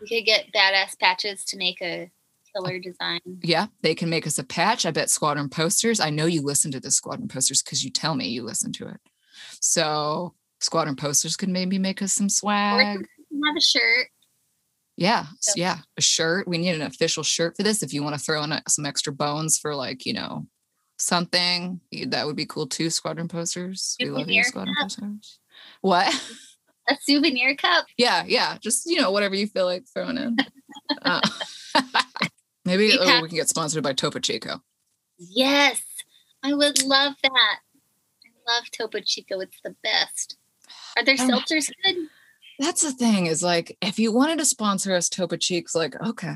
we 0.01 0.07
could 0.07 0.25
get 0.25 0.51
badass 0.53 0.99
patches 0.99 1.45
to 1.45 1.57
make 1.57 1.81
a 1.81 2.11
killer 2.55 2.79
design. 2.79 3.19
Yeah, 3.41 3.67
they 3.81 3.95
can 3.95 4.09
make 4.09 4.27
us 4.27 4.37
a 4.37 4.43
patch. 4.43 4.85
I 4.85 4.91
bet 4.91 5.09
Squadron 5.09 5.49
posters. 5.49 5.99
I 5.99 6.09
know 6.09 6.25
you 6.25 6.41
listen 6.41 6.71
to 6.71 6.79
the 6.79 6.91
Squadron 6.91 7.27
posters 7.27 7.61
because 7.61 7.83
you 7.83 7.89
tell 7.89 8.15
me 8.15 8.27
you 8.27 8.43
listen 8.43 8.71
to 8.73 8.87
it. 8.87 8.99
So 9.59 10.33
Squadron 10.59 10.95
posters 10.95 11.35
could 11.35 11.49
maybe 11.49 11.79
make 11.79 12.01
us 12.01 12.13
some 12.13 12.29
swag. 12.29 12.85
have 12.85 13.55
a 13.57 13.61
shirt. 13.61 14.07
Yeah, 14.97 15.25
so. 15.39 15.53
yeah, 15.55 15.77
a 15.97 16.01
shirt. 16.01 16.47
We 16.47 16.57
need 16.57 16.75
an 16.75 16.83
official 16.83 17.23
shirt 17.23 17.57
for 17.57 17.63
this. 17.63 17.81
If 17.81 17.93
you 17.93 18.03
want 18.03 18.15
to 18.15 18.21
throw 18.21 18.43
in 18.43 18.53
some 18.67 18.85
extra 18.85 19.11
bones 19.11 19.57
for 19.57 19.75
like 19.75 20.05
you 20.05 20.13
know 20.13 20.45
something, 20.99 21.81
that 22.07 22.27
would 22.27 22.35
be 22.35 22.45
cool 22.45 22.67
too. 22.67 22.89
Squadron 22.89 23.27
posters. 23.27 23.95
we 23.99 24.09
love 24.09 24.29
you, 24.29 24.43
Squadron 24.43 24.75
cup. 24.75 24.83
posters. 24.85 25.39
What? 25.81 26.13
A 26.89 26.97
souvenir 27.01 27.55
cup. 27.55 27.85
Yeah, 27.97 28.23
yeah. 28.27 28.57
Just 28.59 28.85
you 28.85 28.99
know 28.99 29.11
whatever 29.11 29.35
you 29.35 29.47
feel 29.47 29.65
like 29.65 29.85
throwing 29.93 30.17
in. 30.17 30.37
uh, 31.01 31.21
Maybe 32.65 32.87
we, 32.87 32.99
oh, 32.99 33.21
we 33.21 33.27
can 33.27 33.37
get 33.37 33.49
sponsored 33.49 33.83
by 33.83 33.93
Topo 33.93 34.19
Chico. 34.19 34.61
Yes, 35.17 35.81
I 36.43 36.53
would 36.53 36.83
love 36.83 37.13
that. 37.23 37.59
I 38.23 38.53
love 38.53 38.65
Topo 38.71 38.99
Chico. 38.99 39.39
It's 39.39 39.59
the 39.63 39.75
best. 39.83 40.37
Are 40.97 41.03
their 41.03 41.15
seltzers 41.15 41.71
good? 41.83 42.07
That's 42.59 42.81
the 42.81 42.91
thing 42.91 43.25
is 43.25 43.41
like 43.41 43.77
if 43.81 43.97
you 43.97 44.11
wanted 44.11 44.39
to 44.39 44.45
sponsor 44.45 44.93
us, 44.93 45.09
Topo 45.09 45.37
Chico's 45.37 45.75
like 45.75 45.99
okay, 46.01 46.35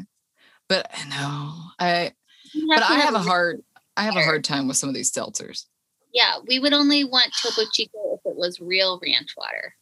but 0.68 0.90
no, 1.10 1.54
I. 1.80 2.14
But 2.68 2.84
I 2.84 2.96
have, 2.96 3.06
have 3.06 3.16
a 3.16 3.20
hard. 3.20 3.62
I 3.98 4.04
have 4.04 4.16
a 4.16 4.24
hard 4.24 4.44
time 4.44 4.68
with 4.68 4.78
some 4.78 4.90
of 4.90 4.96
these 4.96 5.12
seltzers. 5.12 5.66
Yeah, 6.14 6.36
we 6.48 6.60
would 6.60 6.74
only 6.74 7.04
want 7.04 7.34
Topo 7.42 7.70
Chico 7.74 8.16
if 8.16 8.22
it 8.26 8.36
was 8.36 8.60
real 8.60 9.00
ranch 9.04 9.34
water. 9.38 9.76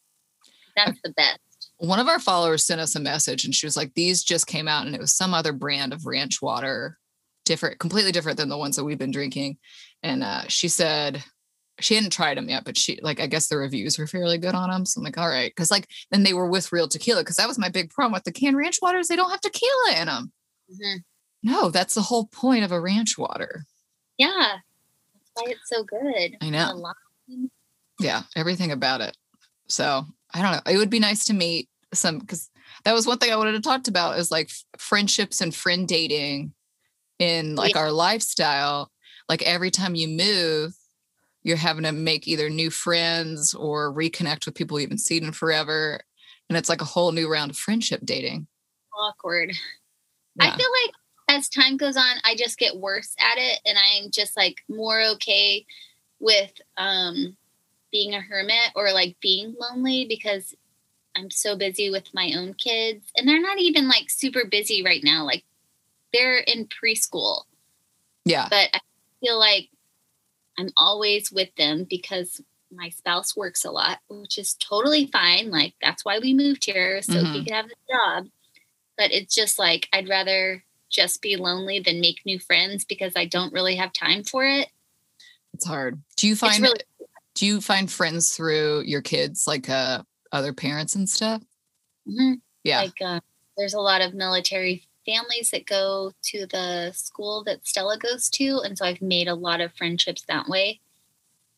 That's 0.75 0.99
the 1.03 1.11
best 1.11 1.39
one 1.77 1.99
of 1.99 2.07
our 2.07 2.19
followers 2.19 2.65
sent 2.65 2.81
us 2.81 2.95
a 2.95 2.99
message 2.99 3.45
and 3.45 3.53
she 3.53 3.65
was 3.65 3.75
like, 3.75 3.93
These 3.93 4.23
just 4.23 4.47
came 4.47 4.67
out 4.67 4.85
and 4.85 4.95
it 4.95 5.01
was 5.01 5.15
some 5.15 5.33
other 5.33 5.53
brand 5.53 5.93
of 5.93 6.05
ranch 6.05 6.41
water, 6.41 6.97
different, 7.45 7.79
completely 7.79 8.11
different 8.11 8.37
than 8.37 8.49
the 8.49 8.57
ones 8.57 8.75
that 8.75 8.83
we've 8.83 8.97
been 8.97 9.11
drinking. 9.11 9.57
And 10.01 10.23
uh, 10.23 10.43
she 10.47 10.67
said, 10.67 11.23
she 11.79 11.95
hadn't 11.95 12.11
tried 12.11 12.37
them 12.37 12.49
yet, 12.49 12.65
but 12.65 12.77
she 12.77 12.99
like 13.01 13.19
I 13.19 13.27
guess 13.27 13.47
the 13.47 13.57
reviews 13.57 13.97
were 13.97 14.07
fairly 14.07 14.37
good 14.37 14.55
on 14.55 14.69
them. 14.69 14.85
So 14.85 14.99
I'm 14.99 15.05
like, 15.05 15.17
all 15.17 15.27
right, 15.27 15.51
because 15.51 15.71
like 15.71 15.87
then 16.11 16.23
they 16.23 16.33
were 16.33 16.47
with 16.47 16.71
real 16.71 16.87
tequila 16.87 17.21
because 17.21 17.37
that 17.37 17.47
was 17.47 17.57
my 17.57 17.69
big 17.69 17.89
problem 17.89 18.13
with 18.13 18.23
the 18.23 18.31
canned 18.31 18.57
ranch 18.57 18.79
waters. 18.81 19.07
They 19.07 19.15
don't 19.15 19.31
have 19.31 19.41
tequila 19.41 19.99
in 19.99 20.07
them. 20.07 20.31
Mm-hmm. 20.71 20.97
No, 21.49 21.69
that's 21.69 21.95
the 21.95 22.01
whole 22.01 22.27
point 22.27 22.63
of 22.63 22.71
a 22.71 22.79
ranch 22.79 23.17
water. 23.17 23.65
Yeah, 24.17 24.29
that's 25.13 25.31
why 25.33 25.51
it's 25.51 25.69
so 25.69 25.83
good. 25.83 26.37
I 26.41 26.49
know. 26.49 26.93
Yeah, 27.99 28.23
everything 28.35 28.71
about 28.71 29.01
it. 29.01 29.17
So 29.67 30.05
I 30.33 30.41
don't 30.41 30.51
know. 30.51 30.71
It 30.71 30.77
would 30.77 30.89
be 30.89 30.99
nice 30.99 31.25
to 31.25 31.33
meet 31.33 31.69
some 31.93 32.19
because 32.19 32.49
that 32.85 32.93
was 32.93 33.07
one 33.07 33.17
thing 33.17 33.31
I 33.31 33.37
wanted 33.37 33.53
to 33.53 33.61
talk 33.61 33.87
about 33.87 34.17
is 34.17 34.31
like 34.31 34.49
friendships 34.77 35.41
and 35.41 35.53
friend 35.53 35.87
dating 35.87 36.53
in 37.19 37.55
like 37.55 37.75
yeah. 37.75 37.81
our 37.81 37.91
lifestyle. 37.91 38.91
Like 39.29 39.43
every 39.43 39.71
time 39.71 39.95
you 39.95 40.07
move, 40.07 40.73
you're 41.43 41.57
having 41.57 41.83
to 41.83 41.91
make 41.91 42.27
either 42.27 42.49
new 42.49 42.69
friends 42.69 43.53
or 43.53 43.93
reconnect 43.93 44.45
with 44.45 44.55
people 44.55 44.79
you 44.79 44.85
haven't 44.85 44.99
seen 44.99 45.23
in 45.23 45.31
forever. 45.31 45.99
And 46.49 46.57
it's 46.57 46.69
like 46.69 46.81
a 46.81 46.85
whole 46.85 47.11
new 47.11 47.31
round 47.31 47.51
of 47.51 47.57
friendship 47.57 48.01
dating. 48.03 48.47
Awkward. 48.97 49.53
Yeah. 50.35 50.45
I 50.45 50.57
feel 50.57 50.69
like 50.85 50.95
as 51.29 51.49
time 51.49 51.77
goes 51.77 51.95
on, 51.95 52.15
I 52.23 52.35
just 52.35 52.57
get 52.57 52.77
worse 52.77 53.15
at 53.19 53.37
it 53.37 53.59
and 53.65 53.77
I'm 53.77 54.11
just 54.11 54.35
like 54.35 54.57
more 54.67 55.01
okay 55.13 55.65
with 56.19 56.51
um 56.77 57.35
being 57.93 58.13
a 58.13 58.19
hermit 58.19 58.71
or 58.75 58.91
like 58.91 59.15
being 59.21 59.55
lonely 59.57 60.05
because 60.09 60.53
I'm 61.15 61.29
so 61.29 61.55
busy 61.55 61.89
with 61.91 62.13
my 62.13 62.33
own 62.35 62.55
kids, 62.55 63.05
and 63.15 63.27
they're 63.27 63.39
not 63.39 63.59
even 63.59 63.87
like 63.87 64.09
super 64.09 64.45
busy 64.45 64.83
right 64.83 65.01
now. 65.03 65.23
Like 65.23 65.45
they're 66.11 66.39
in 66.39 66.67
preschool, 66.67 67.43
Yeah. 68.25 68.47
but 68.49 68.69
I 68.73 68.79
feel 69.21 69.39
like 69.39 69.69
I'm 70.57 70.69
always 70.75 71.31
with 71.31 71.55
them 71.55 71.85
because 71.89 72.41
my 72.71 72.89
spouse 72.89 73.37
works 73.37 73.63
a 73.63 73.69
lot, 73.71 73.99
which 74.09 74.39
is 74.39 74.55
totally 74.55 75.05
fine. 75.05 75.51
Like 75.51 75.75
that's 75.81 76.03
why 76.03 76.17
we 76.17 76.33
moved 76.33 76.65
here 76.65 77.01
so 77.03 77.19
he 77.19 77.25
Mhm. 77.25 77.43
could 77.45 77.53
have 77.53 77.67
the 77.69 77.75
job. 77.89 78.27
But 78.97 79.11
it's 79.11 79.35
just 79.35 79.59
like 79.59 79.87
I'd 79.93 80.09
rather 80.09 80.63
just 80.89 81.21
be 81.21 81.35
lonely 81.35 81.79
than 81.79 82.01
make 82.01 82.25
new 82.25 82.39
friends 82.39 82.85
because 82.85 83.13
I 83.15 83.25
don't 83.25 83.53
really 83.53 83.75
have 83.75 83.93
time 83.93 84.23
for 84.23 84.45
it. 84.45 84.69
It's 85.53 85.65
hard. 85.65 86.01
Do 86.15 86.27
you 86.27 86.35
find 86.35 86.63
really 86.63 86.79
do 87.35 87.45
you 87.45 87.61
find 87.61 87.91
friends 87.91 88.35
through 88.35 88.81
your 88.85 89.01
kids, 89.01 89.45
like 89.47 89.69
uh 89.69 90.03
other 90.31 90.53
parents 90.53 90.95
and 90.95 91.09
stuff? 91.09 91.41
Mhm. 92.07 92.41
Yeah. 92.63 92.81
like 92.81 93.01
uh, 93.01 93.19
there's 93.57 93.73
a 93.73 93.79
lot 93.79 94.01
of 94.01 94.13
military 94.13 94.87
families 95.05 95.51
that 95.51 95.65
go 95.65 96.11
to 96.23 96.45
the 96.47 96.91
school 96.93 97.43
that 97.43 97.67
Stella 97.67 97.97
goes 97.97 98.29
to, 98.31 98.61
and 98.63 98.77
so 98.77 98.85
I've 98.85 99.01
made 99.01 99.27
a 99.27 99.35
lot 99.35 99.61
of 99.61 99.73
friendships 99.73 100.23
that 100.27 100.47
way. 100.47 100.79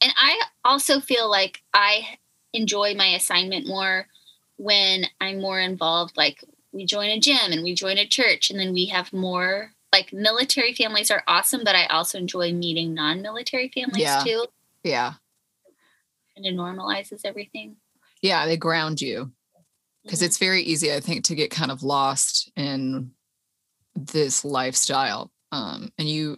And 0.01 0.11
I 0.17 0.41
also 0.63 0.99
feel 0.99 1.29
like 1.29 1.61
I 1.73 2.17
enjoy 2.53 2.95
my 2.95 3.07
assignment 3.07 3.67
more 3.67 4.07
when 4.57 5.05
I'm 5.21 5.39
more 5.41 5.59
involved. 5.59 6.17
Like 6.17 6.43
we 6.71 6.85
join 6.85 7.09
a 7.11 7.19
gym 7.19 7.51
and 7.51 7.63
we 7.63 7.73
join 7.75 7.97
a 7.97 8.07
church, 8.07 8.49
and 8.49 8.59
then 8.59 8.73
we 8.73 8.85
have 8.87 9.13
more. 9.13 9.71
Like 9.93 10.11
military 10.11 10.73
families 10.73 11.09
are 11.11 11.23
awesome, 11.27 11.61
but 11.63 11.75
I 11.75 11.85
also 11.85 12.17
enjoy 12.17 12.51
meeting 12.51 12.93
non-military 12.93 13.69
families 13.73 14.01
Yeah. 14.01 14.23
too. 14.23 14.45
yeah. 14.83 15.13
And 16.35 16.45
it 16.45 16.55
normalizes 16.55 17.21
everything. 17.25 17.77
Yeah. 18.21 18.45
They 18.45 18.57
ground 18.57 19.01
you. 19.01 19.31
because 20.03 20.21
Mhm. 20.21 20.25
it's 20.27 20.37
very 20.37 20.61
easy 20.61 20.93
i 20.93 20.99
think 20.99 21.23
to 21.25 21.33
get 21.33 21.49
kind 21.49 21.71
of 21.71 21.81
lost 21.81 22.51
in 22.55 23.09
this 23.95 24.45
lifestyle 24.45 25.31
um, 25.51 25.91
and 25.97 26.07
you 26.07 26.37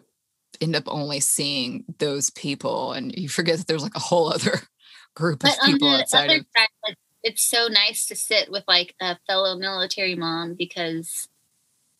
end 0.61 0.73
up 0.73 0.85
only 0.87 1.19
seeing 1.19 1.83
those 1.99 2.29
people 2.29 2.93
and 2.93 3.13
you 3.17 3.27
forget 3.27 3.57
that 3.57 3.67
there's 3.67 3.83
like 3.83 3.95
a 3.95 3.99
whole 3.99 4.31
other 4.31 4.61
group 5.15 5.43
of 5.43 5.49
But 5.49 5.59
on 5.63 5.73
people 5.73 5.89
the 5.91 5.95
outside 5.99 6.29
of 6.31 6.45
side, 6.55 6.67
like, 6.85 6.95
it's 7.23 7.41
so 7.43 7.67
nice 7.67 8.05
to 8.07 8.15
sit 8.15 8.49
with 8.49 8.63
like 8.69 8.95
a 9.01 9.17
fellow 9.27 9.57
military 9.57 10.15
mom 10.15 10.53
because 10.53 11.27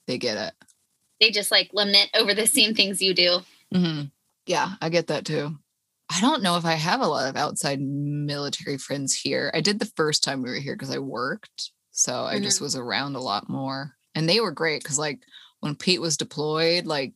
they 0.08 0.18
get 0.18 0.38
it 0.38 0.54
they 1.20 1.32
just 1.32 1.52
like 1.52 1.70
lament 1.74 2.10
over 2.16 2.34
the 2.34 2.48
same 2.48 2.74
things 2.76 3.02
you 3.02 3.14
do. 3.14 3.40
hmm 3.74 4.04
yeah 4.46 4.76
i 4.82 4.88
get 4.88 5.08
that 5.08 5.26
too 5.26 5.58
i 6.10 6.22
don't 6.22 6.44
know 6.44 6.58
if 6.58 6.66
i 6.66 6.74
have 6.74 7.02
a 7.02 7.08
lot 7.08 7.28
of 7.30 7.36
outside 7.36 7.82
military 7.82 8.78
friends 8.78 9.14
here. 9.14 9.52
I 9.54 9.62
did 9.62 9.80
the 9.80 9.92
first 9.96 10.24
time 10.24 10.42
we 10.42 10.50
were 10.50 10.56
here 10.56 10.76
because 10.76 10.94
i 10.94 11.00
worked 11.00 11.72
so 11.92 12.24
i 12.24 12.40
just 12.40 12.62
was 12.62 12.76
around 12.76 13.16
a 13.16 13.22
lot 13.22 13.50
more 13.50 13.94
and 14.16 14.28
they 14.28 14.40
were 14.40 14.52
great 14.52 14.84
because 14.84 15.00
like 15.00 15.20
when 15.62 15.76
pete 15.76 16.02
was 16.02 16.18
deployed 16.18 16.86
like 16.86 17.14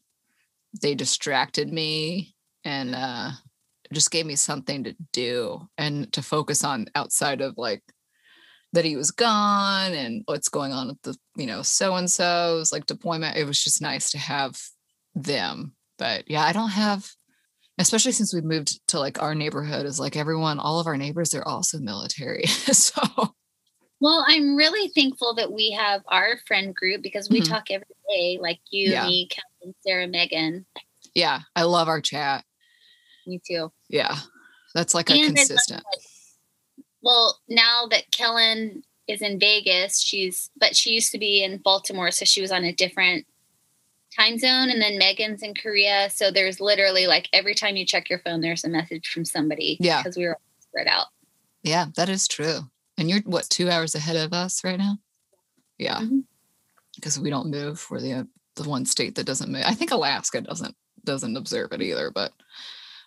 they 0.81 0.95
distracted 0.95 1.71
me 1.71 2.35
and 2.63 2.95
uh 2.95 3.31
just 3.93 4.11
gave 4.11 4.25
me 4.25 4.35
something 4.35 4.85
to 4.85 4.95
do 5.11 5.67
and 5.77 6.11
to 6.13 6.21
focus 6.21 6.63
on 6.63 6.87
outside 6.95 7.41
of 7.41 7.57
like 7.57 7.83
that 8.73 8.85
he 8.85 8.95
was 8.95 9.11
gone 9.11 9.93
and 9.93 10.23
what's 10.25 10.47
going 10.47 10.71
on 10.71 10.87
with 10.87 11.01
the 11.01 11.15
you 11.35 11.45
know 11.45 11.61
so 11.61 11.95
and 11.95 12.09
so's 12.09 12.71
like 12.71 12.85
deployment. 12.85 13.35
It 13.35 13.45
was 13.45 13.61
just 13.61 13.81
nice 13.81 14.11
to 14.11 14.17
have 14.17 14.57
them 15.13 15.73
but 15.97 16.29
yeah 16.29 16.43
i 16.43 16.53
don't 16.53 16.69
have 16.69 17.09
especially 17.81 18.11
since 18.11 18.33
we 18.33 18.41
moved 18.41 18.79
to 18.87 18.99
like 18.99 19.21
our 19.21 19.35
neighborhood 19.35 19.85
is 19.85 19.99
like 19.99 20.15
everyone 20.15 20.59
all 20.59 20.79
of 20.79 20.87
our 20.87 20.97
neighbors 20.97 21.29
they're 21.29 21.47
also 21.47 21.79
military 21.79 22.45
so 22.47 23.01
Well, 23.99 24.25
I'm 24.27 24.55
really 24.55 24.89
thankful 24.95 25.35
that 25.35 25.51
we 25.51 25.71
have 25.71 26.01
our 26.07 26.37
friend 26.47 26.73
group 26.73 27.03
because 27.03 27.29
we 27.29 27.39
Mhm. 27.41 27.49
talk 27.49 27.69
every 27.69 27.85
day, 28.09 28.39
like 28.41 28.59
you, 28.71 28.89
Yeah. 28.91 29.05
me, 29.05 29.27
Kevin, 29.29 29.75
Sarah, 29.85 30.07
Megan. 30.07 30.65
yeah 31.13 31.41
i 31.55 31.63
love 31.63 31.87
our 31.87 32.01
chat 32.01 32.43
Me 33.27 33.39
too. 33.45 33.71
yeah 33.89 34.15
that's 34.73 34.93
like 34.95 35.09
a 35.09 35.13
And 35.13 35.21
love, 35.21 35.35
consistent 35.35 35.83
like, 35.83 36.01
well, 37.03 37.39
now 37.49 37.87
that 37.89 38.11
Kellen 38.11 38.83
is 39.07 39.21
in 39.21 39.39
Vegas, 39.39 39.99
she's 39.99 40.49
but 40.57 40.75
she 40.75 40.91
used 40.91 41.11
to 41.11 41.17
be 41.17 41.43
in 41.43 41.57
Baltimore, 41.57 42.11
so 42.11 42.25
she 42.25 42.41
was 42.41 42.51
on 42.51 42.63
a 42.63 42.71
different 42.73 43.25
time 44.15 44.37
zone. 44.37 44.69
And 44.69 44.81
then 44.81 44.97
Megan's 44.97 45.43
in 45.43 45.53
Korea, 45.53 46.09
so 46.09 46.31
there's 46.31 46.59
literally 46.59 47.07
like 47.07 47.29
every 47.33 47.55
time 47.55 47.75
you 47.75 47.85
check 47.85 48.09
your 48.09 48.19
phone, 48.19 48.41
there's 48.41 48.63
a 48.63 48.69
message 48.69 49.07
from 49.09 49.25
somebody. 49.25 49.77
Yeah. 49.79 50.01
because 50.01 50.17
we 50.17 50.25
were 50.25 50.37
spread 50.71 50.87
out. 50.87 51.07
yeah 51.63 51.87
that 51.97 52.07
is 52.07 52.29
true 52.29 52.59
and 52.97 53.09
you're 53.09 53.19
what 53.25 53.49
two 53.49 53.69
hours 53.69 53.93
ahead 53.93 54.15
of 54.15 54.31
us 54.31 54.63
right 54.63 54.79
now 54.79 54.97
yeah 55.77 55.99
mm-hmm. 55.99 56.19
because 56.95 57.19
we 57.19 57.29
don't 57.29 57.51
move 57.51 57.85
we're 57.91 57.99
the 57.99 58.25
the 58.55 58.69
one 58.69 58.85
state 58.85 59.15
that 59.15 59.25
doesn't 59.25 59.51
move 59.51 59.63
i 59.65 59.73
think 59.73 59.91
alaska 59.91 60.39
doesn't 60.39 60.73
doesn't 61.03 61.35
observe 61.35 61.73
it 61.73 61.81
either 61.81 62.09
but 62.09 62.31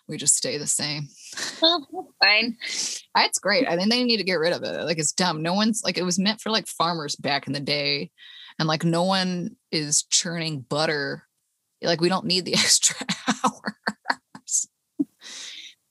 we 0.07 0.15
just 0.15 0.35
stay 0.35 0.59
the 0.59 0.67
same 0.67 1.07
Well, 1.61 1.87
that's 1.91 2.13
fine. 2.23 2.57
It's 3.17 3.39
great. 3.39 3.67
I 3.67 3.75
think 3.75 3.89
they 3.89 4.03
need 4.03 4.17
to 4.17 4.23
get 4.23 4.35
rid 4.35 4.53
of 4.53 4.63
it. 4.63 4.83
Like 4.83 4.99
it's 4.99 5.11
dumb. 5.13 5.41
No 5.41 5.53
one's 5.53 5.81
like 5.83 5.97
it 5.97 6.03
was 6.03 6.19
meant 6.19 6.39
for 6.39 6.51
like 6.51 6.67
farmers 6.67 7.15
back 7.15 7.47
in 7.47 7.53
the 7.53 7.59
day, 7.59 8.11
and 8.59 8.67
like 8.67 8.83
no 8.83 9.03
one 9.03 9.55
is 9.71 10.03
churning 10.03 10.61
butter. 10.61 11.23
Like 11.81 12.01
we 12.01 12.09
don't 12.09 12.25
need 12.25 12.45
the 12.45 12.53
extra 12.55 12.95
hours. 13.43 14.67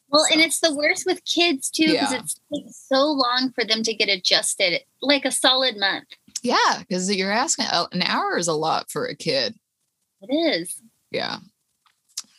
Well, 0.09 0.25
and 0.33 0.41
it's 0.41 0.61
the 0.61 0.75
worst 0.75 1.07
with 1.07 1.25
kids 1.25 1.71
too 1.71 1.87
because 1.91 2.13
Yeah. 2.13 2.21
it's 2.21 2.41
takes 2.55 2.87
so 2.89 3.05
long 3.07 3.51
for 3.55 3.65
them 3.65 3.83
to 3.83 3.95
get 3.95 4.09
adjusted, 4.09 4.81
like 5.03 5.25
a 5.25 5.33
solid 5.33 5.77
month. 5.77 6.05
Yeah, 6.43 6.79
because 6.79 7.13
you're 7.15 7.33
asking 7.33 7.67
uh, 7.67 7.87
an 7.91 8.03
hour 8.03 8.37
is 8.39 8.47
a 8.49 8.53
lot 8.53 8.91
for 8.91 9.07
a 9.07 9.17
kid. 9.17 9.57
It 10.23 10.33
is. 10.33 10.81
Yeah. 11.11 11.39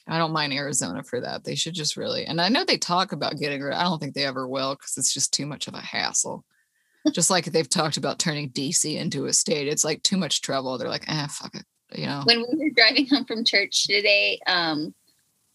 I 0.07 0.17
don't 0.19 0.31
mind 0.33 0.53
Arizona 0.53 1.03
for 1.03 1.19
that. 1.19 1.43
They 1.43 1.55
should 1.55 1.73
just 1.73 1.97
really, 1.97 2.25
and 2.25 2.39
I 2.39 2.47
know 2.49 2.63
they 2.63 2.77
talk 2.77 3.11
about 3.11 3.38
getting 3.39 3.61
rid. 3.61 3.73
I 3.73 3.83
don't 3.83 3.99
think 3.99 4.13
they 4.13 4.25
ever 4.25 4.47
will 4.47 4.75
because 4.75 4.95
it's 4.97 5.13
just 5.13 5.33
too 5.33 5.45
much 5.47 5.67
of 5.67 5.73
a 5.73 5.81
hassle. 5.81 6.45
Just 7.11 7.29
like 7.29 7.45
they've 7.45 7.69
talked 7.69 7.97
about 7.97 8.19
turning 8.19 8.49
DC 8.49 8.95
into 8.97 9.25
a 9.25 9.33
state, 9.33 9.67
it's 9.67 9.83
like 9.83 10.01
too 10.03 10.17
much 10.17 10.41
trouble. 10.41 10.77
They're 10.77 10.89
like, 10.89 11.05
eh, 11.07 11.27
fuck 11.27 11.53
it, 11.55 11.63
you 11.99 12.05
know. 12.05 12.21
when 12.25 12.39
we 12.39 12.57
were 12.57 12.69
driving 12.75 13.07
home 13.07 13.25
from 13.25 13.43
church 13.45 13.85
today, 13.87 14.39
um, 14.47 14.93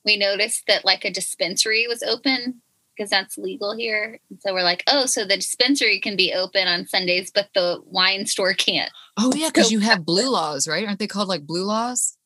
we 0.05 0.17
noticed 0.17 0.65
that 0.69 0.85
like 0.85 1.05
a 1.05 1.11
dispensary 1.11 1.87
was 1.89 2.03
open 2.03 2.63
because 2.97 3.11
that's 3.11 3.37
legal 3.39 3.75
here. 3.77 4.19
And 4.31 4.41
so 4.41 4.53
we're 4.53 4.63
like, 4.63 4.83
oh, 4.87 5.07
so 5.07 5.25
the 5.25 5.37
dispensary 5.37 6.01
can 6.01 6.17
be 6.17 6.33
open 6.35 6.69
on 6.69 6.87
Sundays, 6.87 7.31
but 7.31 7.49
the 7.55 7.81
wine 7.85 8.27
store 8.27 8.53
can't. 8.55 8.91
Oh 9.19 9.33
yeah, 9.35 9.49
because 9.49 9.67
So- 9.67 9.73
you 9.73 9.79
have 9.81 10.05
blue 10.05 10.31
laws, 10.31 10.67
right? 10.69 10.87
Aren't 10.87 10.99
they 10.99 11.07
called 11.07 11.29
like 11.29 11.47
blue 11.47 11.65
laws? 11.65 12.17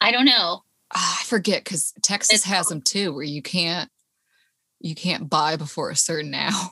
I 0.00 0.10
don't 0.10 0.26
know. 0.26 0.62
Ah, 0.94 1.18
I 1.20 1.24
forget 1.24 1.64
because 1.64 1.92
Texas 2.02 2.36
It's 2.36 2.44
has 2.44 2.66
them 2.66 2.80
too, 2.82 3.12
where 3.12 3.22
you 3.24 3.42
can't 3.42 3.90
you 4.80 4.94
can't 4.94 5.30
buy 5.30 5.56
before 5.56 5.88
a 5.90 5.96
certain 5.96 6.34
hour. 6.34 6.70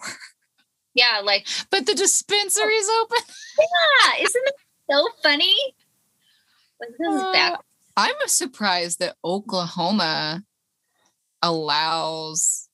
Yeah, 0.95 1.21
like 1.25 1.47
But 1.71 1.87
the 1.87 1.95
dispensary's 1.95 2.89
open. 3.01 3.19
yeah, 3.59 4.25
isn't 4.25 4.47
it 4.47 4.55
so 4.91 5.09
funny? 5.23 5.57
Like, 6.81 6.91
this 6.99 7.15
is 7.15 7.23
Uh, 7.23 7.33
back. 7.33 7.61
I'm 7.97 8.15
surprised 8.27 9.01
that 9.01 9.17
Oklahoma 9.25 10.43
allows 11.43 12.69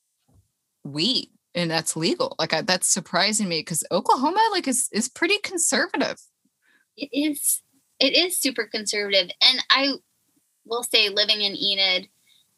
wheat 0.85 1.31
and 1.55 1.71
that's 1.71 1.97
legal. 1.97 2.37
Like 2.39 2.53
I, 2.53 2.63
that's 2.63 2.87
surprising 2.87 3.49
me 3.49 3.61
because 3.61 3.85
Oklahoma 3.91 4.41
like 4.53 4.69
is 4.69 4.89
is 4.93 5.09
pretty 5.09 5.39
conservative. 5.39 6.19
It 6.97 7.11
is. 7.13 7.63
It 7.99 8.17
is 8.17 8.39
super 8.39 8.65
conservative, 8.65 9.31
and 9.41 9.65
I 9.71 9.95
will 10.65 10.85
say, 10.85 11.09
living 11.09 11.41
in 11.41 11.57
Enid 11.57 12.09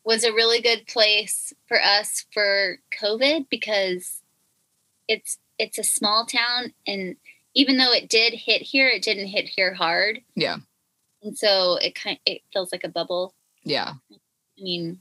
was 0.05 0.25
a 0.25 0.33
really 0.33 0.61
good 0.61 0.87
place 0.87 1.53
for 1.67 1.83
us 1.83 2.27
for 2.33 2.77
COVID 3.01 3.47
because 3.51 4.23
it's 5.09 5.39
it's 5.61 5.79
a 5.79 5.85
small 5.85 6.27
town, 6.27 6.73
and 6.87 7.17
even 7.55 7.77
though 7.77 7.93
it 7.93 8.09
did 8.09 8.33
hit 8.33 8.63
here, 8.63 8.89
it 8.89 9.03
didn't 9.03 9.27
hit 9.29 9.49
here 9.49 9.75
hard, 9.75 10.21
Yeah. 10.35 10.57
and 11.23 11.37
so 11.37 11.77
it 11.77 11.95
kind 11.95 12.17
of, 12.17 12.21
it 12.27 12.43
feels 12.53 12.73
like 12.73 12.85
a 12.85 12.89
bubble. 12.89 13.35
Yeah. 13.63 13.93
I 14.11 14.63
mean, 14.63 15.01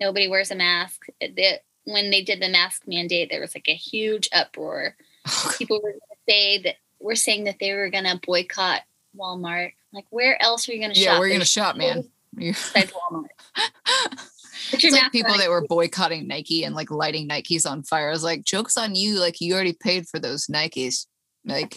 nobody 0.00 0.28
wears 0.28 0.50
a 0.50 0.54
mask. 0.54 1.06
The, 1.20 1.60
when 1.84 2.10
they 2.10 2.22
did 2.22 2.40
the 2.40 2.48
mask 2.48 2.82
mandate, 2.86 3.30
there 3.30 3.40
was 3.40 3.54
like 3.54 3.68
a 3.68 3.74
huge 3.74 4.28
uproar. 4.32 4.96
People 5.58 5.80
were 5.82 5.90
going 5.90 6.00
to 6.00 6.16
say 6.32 6.62
that 6.62 6.76
we're 7.00 7.14
saying 7.14 7.44
that 7.44 7.56
they 7.60 7.72
were 7.74 7.90
going 7.90 8.04
to 8.04 8.20
boycott 8.24 8.82
Walmart. 9.16 9.72
Like, 9.92 10.06
where 10.10 10.40
else 10.42 10.68
are 10.68 10.72
you 10.72 10.80
going 10.80 10.92
to 10.92 10.98
shop? 10.98 11.04
yeah, 11.14 11.18
we're 11.18 11.30
gonna 11.30 11.44
shop, 11.44 11.76
man. 11.76 12.08
Besides 12.34 12.92
Walmart. 12.92 13.26
It's 14.72 14.92
like 14.92 15.12
people 15.12 15.36
that 15.36 15.50
were 15.50 15.66
boycotting 15.66 16.26
Nike 16.26 16.64
and 16.64 16.74
like 16.74 16.90
lighting 16.90 17.28
Nikes 17.28 17.68
on 17.68 17.82
fire. 17.82 18.08
I 18.08 18.12
was 18.12 18.24
like, 18.24 18.44
jokes 18.44 18.76
on 18.76 18.94
you. 18.94 19.18
Like 19.20 19.40
you 19.40 19.54
already 19.54 19.72
paid 19.72 20.08
for 20.08 20.18
those 20.18 20.46
Nikes. 20.46 21.06
Like, 21.44 21.76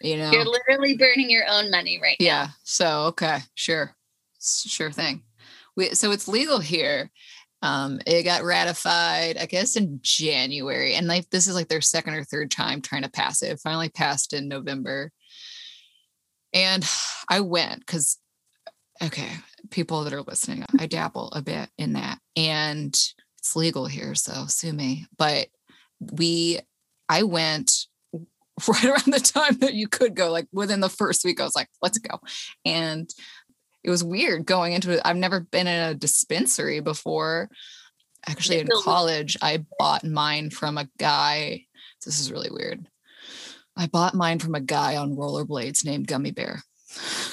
you 0.00 0.16
know. 0.18 0.30
You're 0.30 0.44
literally 0.44 0.96
burning 0.96 1.30
your 1.30 1.44
own 1.48 1.70
money 1.70 1.98
right 2.00 2.16
now. 2.20 2.26
Yeah. 2.26 2.48
So 2.64 3.04
okay, 3.06 3.38
sure, 3.54 3.94
sure 4.40 4.90
thing. 4.90 5.22
We 5.76 5.94
so 5.94 6.10
it's 6.12 6.28
legal 6.28 6.58
here. 6.58 7.10
Um, 7.62 8.00
it 8.06 8.22
got 8.22 8.44
ratified, 8.44 9.38
I 9.38 9.46
guess, 9.46 9.76
in 9.76 10.00
January, 10.02 10.94
and 10.94 11.06
like 11.06 11.30
this 11.30 11.46
is 11.46 11.54
like 11.54 11.68
their 11.68 11.80
second 11.80 12.14
or 12.14 12.24
third 12.24 12.50
time 12.50 12.82
trying 12.82 13.02
to 13.02 13.10
pass 13.10 13.42
it. 13.42 13.52
it 13.52 13.60
finally 13.60 13.88
passed 13.88 14.32
in 14.32 14.48
November, 14.48 15.10
and 16.52 16.88
I 17.28 17.40
went 17.40 17.80
because, 17.80 18.18
okay, 19.02 19.30
people 19.70 20.04
that 20.04 20.12
are 20.12 20.22
listening, 20.22 20.64
I 20.78 20.86
dabble 20.86 21.30
a 21.32 21.42
bit 21.42 21.68
in 21.78 21.94
that, 21.94 22.18
and 22.36 22.88
it's 23.38 23.56
legal 23.56 23.86
here, 23.86 24.14
so 24.14 24.46
sue 24.46 24.72
me. 24.72 25.06
But 25.16 25.48
we, 26.00 26.60
I 27.08 27.22
went 27.22 27.72
right 28.68 28.84
around 28.84 29.12
the 29.12 29.20
time 29.20 29.58
that 29.58 29.74
you 29.74 29.88
could 29.88 30.14
go, 30.14 30.30
like 30.30 30.48
within 30.52 30.80
the 30.80 30.88
first 30.88 31.24
week, 31.24 31.40
I 31.40 31.44
was 31.44 31.56
like, 31.56 31.68
let's 31.82 31.98
go, 31.98 32.20
and 32.64 33.08
it 33.84 33.90
was 33.90 34.02
weird 34.02 34.46
going 34.46 34.72
into 34.72 34.90
it. 34.90 35.00
I've 35.04 35.16
never 35.16 35.40
been 35.40 35.68
in 35.68 35.90
a 35.90 35.94
dispensary 35.94 36.80
before. 36.80 37.48
Actually, 38.26 38.58
in 38.58 38.68
college, 38.82 39.36
I 39.40 39.64
bought 39.78 40.04
mine 40.04 40.50
from 40.50 40.76
a 40.76 40.88
guy. 40.98 41.66
This 42.04 42.18
is 42.18 42.32
really 42.32 42.50
weird. 42.50 42.88
I 43.76 43.86
bought 43.86 44.14
mine 44.14 44.40
from 44.40 44.56
a 44.56 44.60
guy 44.60 44.96
on 44.96 45.16
rollerblades 45.16 45.84
named 45.84 46.08
Gummy 46.08 46.32
Bear. 46.32 46.62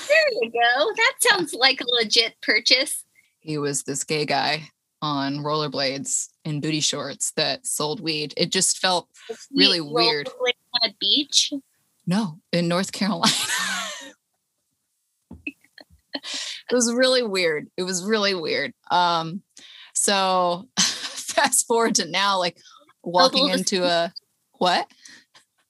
There 0.08 0.42
you 0.42 0.52
go. 0.52 0.92
That 0.96 1.14
sounds 1.20 1.54
like 1.54 1.82
a 1.82 1.86
legit 1.88 2.36
purchase. 2.42 3.04
He 3.40 3.58
was 3.58 3.84
this 3.84 4.04
gay 4.04 4.26
guy 4.26 4.70
on 5.02 5.40
rollerblades 5.40 6.30
in 6.46 6.62
booty 6.62 6.80
shorts 6.80 7.32
that 7.32 7.68
sold 7.68 8.00
weed. 8.00 8.34
It 8.38 8.52
just 8.52 8.80
felt 8.80 9.10
really 9.54 9.82
weird. 9.82 10.30
On 10.30 10.90
a 10.90 10.94
beach? 11.00 11.52
No, 12.08 12.40
in 12.52 12.68
North 12.68 12.92
Carolina. 12.92 13.34
it 15.46 15.56
was 16.72 16.94
really 16.94 17.24
weird. 17.24 17.70
It 17.78 17.84
was 17.84 18.04
really 18.06 18.34
weird. 18.34 18.74
Um, 18.90 19.42
so 19.94 20.70
fast 20.80 21.68
forward 21.68 21.96
to 21.96 22.10
now, 22.10 22.40
like 22.40 22.58
walking 23.04 23.50
into 23.50 23.84
a 23.84 24.14
what? 24.54 24.90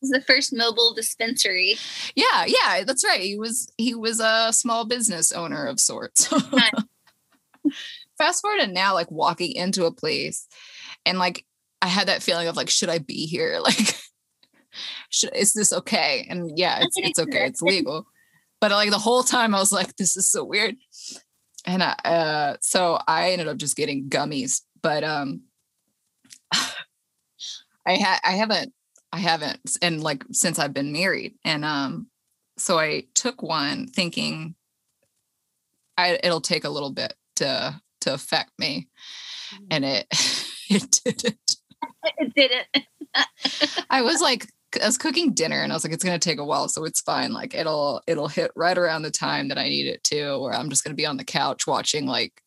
Was 0.04 0.12
the 0.12 0.22
first 0.22 0.54
mobile 0.54 0.94
dispensary. 0.94 1.78
Yeah, 2.16 2.46
yeah, 2.46 2.84
that's 2.86 3.04
right. 3.04 3.22
He 3.22 3.38
was 3.38 3.72
he 3.78 3.96
was 3.96 4.20
a 4.20 4.52
small 4.52 4.86
business 4.86 5.32
owner 5.32 5.66
of 5.66 5.80
sorts. 5.80 6.28
fast 8.18 8.42
forward 8.42 8.60
to 8.60 8.68
now, 8.68 8.94
like 8.94 9.10
walking 9.10 9.54
into 9.54 9.86
a 9.86 9.92
place 9.92 10.48
and 11.06 11.18
like 11.18 11.46
I 11.82 11.88
had 11.88 12.08
that 12.08 12.24
feeling 12.24 12.48
of 12.48 12.56
like, 12.56 12.70
should 12.70 12.90
I 12.90 13.00
be 13.00 13.26
here? 13.26 13.60
Like, 13.64 13.96
should, 15.10 15.36
is 15.36 15.54
this 15.54 15.72
okay? 15.72 16.26
And 16.30 16.58
yeah, 16.58 16.80
it's 16.82 16.98
it's 16.98 17.20
okay. 17.20 17.46
It's 17.46 17.62
legal. 17.62 18.08
But 18.60 18.72
like 18.72 18.90
the 18.90 18.98
whole 18.98 19.24
time 19.24 19.54
I 19.54 19.60
was 19.60 19.72
like, 19.72 19.96
this 19.98 20.18
is 20.18 20.30
so 20.30 20.44
weird. 20.44 20.76
And 21.66 21.84
I, 21.84 21.92
uh, 22.04 22.58
so 22.60 22.98
I 23.08 23.32
ended 23.32 23.48
up 23.48 23.58
just 23.58 23.76
getting 23.76 24.10
gummies, 24.10 24.62
but 24.82 25.04
um, 25.04 25.44
I 26.54 27.96
had 27.96 28.20
I 28.24 28.32
haven't 28.32 28.74
I 29.14 29.20
haven't 29.20 29.78
and 29.82 30.02
like 30.02 30.24
since 30.32 30.58
I've 30.58 30.74
been 30.74 30.92
married 30.92 31.36
and 31.46 31.64
um 31.64 32.08
so 32.58 32.80
I 32.80 33.06
took 33.14 33.44
one 33.44 33.88
thinking 33.88 34.56
I 35.98 36.20
it'll 36.24 36.42
take 36.42 36.64
a 36.64 36.70
little 36.70 36.92
bit 36.92 37.14
to 37.38 37.80
to 38.02 38.14
affect 38.14 38.52
me 38.58 38.90
mm-hmm. 39.54 39.66
and 39.70 39.86
it 39.86 40.08
it 40.70 41.00
didn't 41.06 41.56
it 42.18 42.34
didn't 42.34 42.88
I 43.90 44.02
was 44.02 44.20
like 44.20 44.48
I 44.82 44.88
was 44.88 44.98
cooking 44.98 45.34
dinner 45.34 45.62
and 45.62 45.72
I 45.72 45.76
was 45.76 45.84
like, 45.84 45.94
it's 45.94 46.04
gonna 46.04 46.18
take 46.18 46.40
a 46.40 46.44
while, 46.44 46.68
so 46.68 46.84
it's 46.84 47.02
fine. 47.02 47.32
Like 47.32 47.54
it'll 47.54 48.02
it'll 48.08 48.28
hit 48.28 48.50
right 48.56 48.76
around 48.76 49.04
the 49.04 49.12
time 49.12 49.50
that 49.50 49.60
I 49.60 49.70
need 49.70 49.86
it 49.86 50.04
to, 50.06 50.32
or 50.32 50.52
I'm 50.52 50.70
just 50.72 50.84
gonna 50.84 50.96
be 50.96 51.06
on 51.06 51.18
the 51.18 51.24
couch 51.24 51.68
watching 51.68 52.08
like 52.08 52.42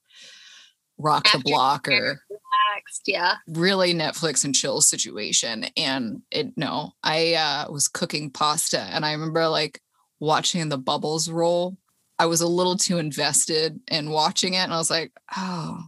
Rock 0.99 1.27
After 1.27 1.39
the 1.39 1.45
Block 1.45 1.89
or 1.89 2.21
relaxed, 2.31 3.03
yeah. 3.07 3.37
Really 3.49 3.95
Netflix 3.95 4.45
and 4.45 4.55
chill 4.55 4.81
situation. 4.81 5.67
And 5.77 6.23
it 6.31 6.57
no, 6.57 6.93
I 7.03 7.35
uh 7.35 7.71
was 7.71 7.89
cooking 7.89 8.31
pasta 8.31 8.81
and 8.81 9.05
I 9.05 9.13
remember 9.13 9.49
like 9.49 9.81
watching 10.21 10.69
the 10.69 10.79
bubbles 10.79 11.29
roll. 11.31 11.77
I 12.19 12.27
was 12.27 12.41
a 12.41 12.49
little 12.49 12.77
too 12.77 12.99
invested 12.99 13.79
in 13.91 14.11
watching 14.11 14.55
it 14.55 14.59
and 14.59 14.73
I 14.73 14.79
was 14.79 14.91
like, 14.91 15.13
oh. 15.37 15.85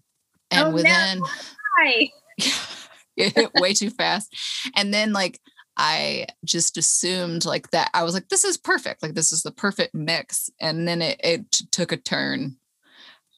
And 0.50 0.68
oh, 0.68 0.70
within 0.70 1.20
no. 1.20 1.26
it 3.16 3.34
hit 3.34 3.50
way 3.54 3.74
too 3.74 3.90
fast. 3.90 4.34
And 4.76 4.92
then 4.92 5.12
like 5.12 5.40
I 5.76 6.26
just 6.44 6.76
assumed 6.76 7.44
like 7.44 7.70
that. 7.70 7.90
I 7.94 8.02
was 8.02 8.12
like, 8.12 8.28
this 8.28 8.44
is 8.44 8.56
perfect. 8.56 9.02
Like 9.02 9.14
this 9.14 9.32
is 9.32 9.42
the 9.42 9.52
perfect 9.52 9.94
mix. 9.94 10.50
And 10.60 10.88
then 10.88 11.00
it, 11.00 11.20
it 11.22 11.50
took 11.70 11.92
a 11.92 11.96
turn 11.96 12.56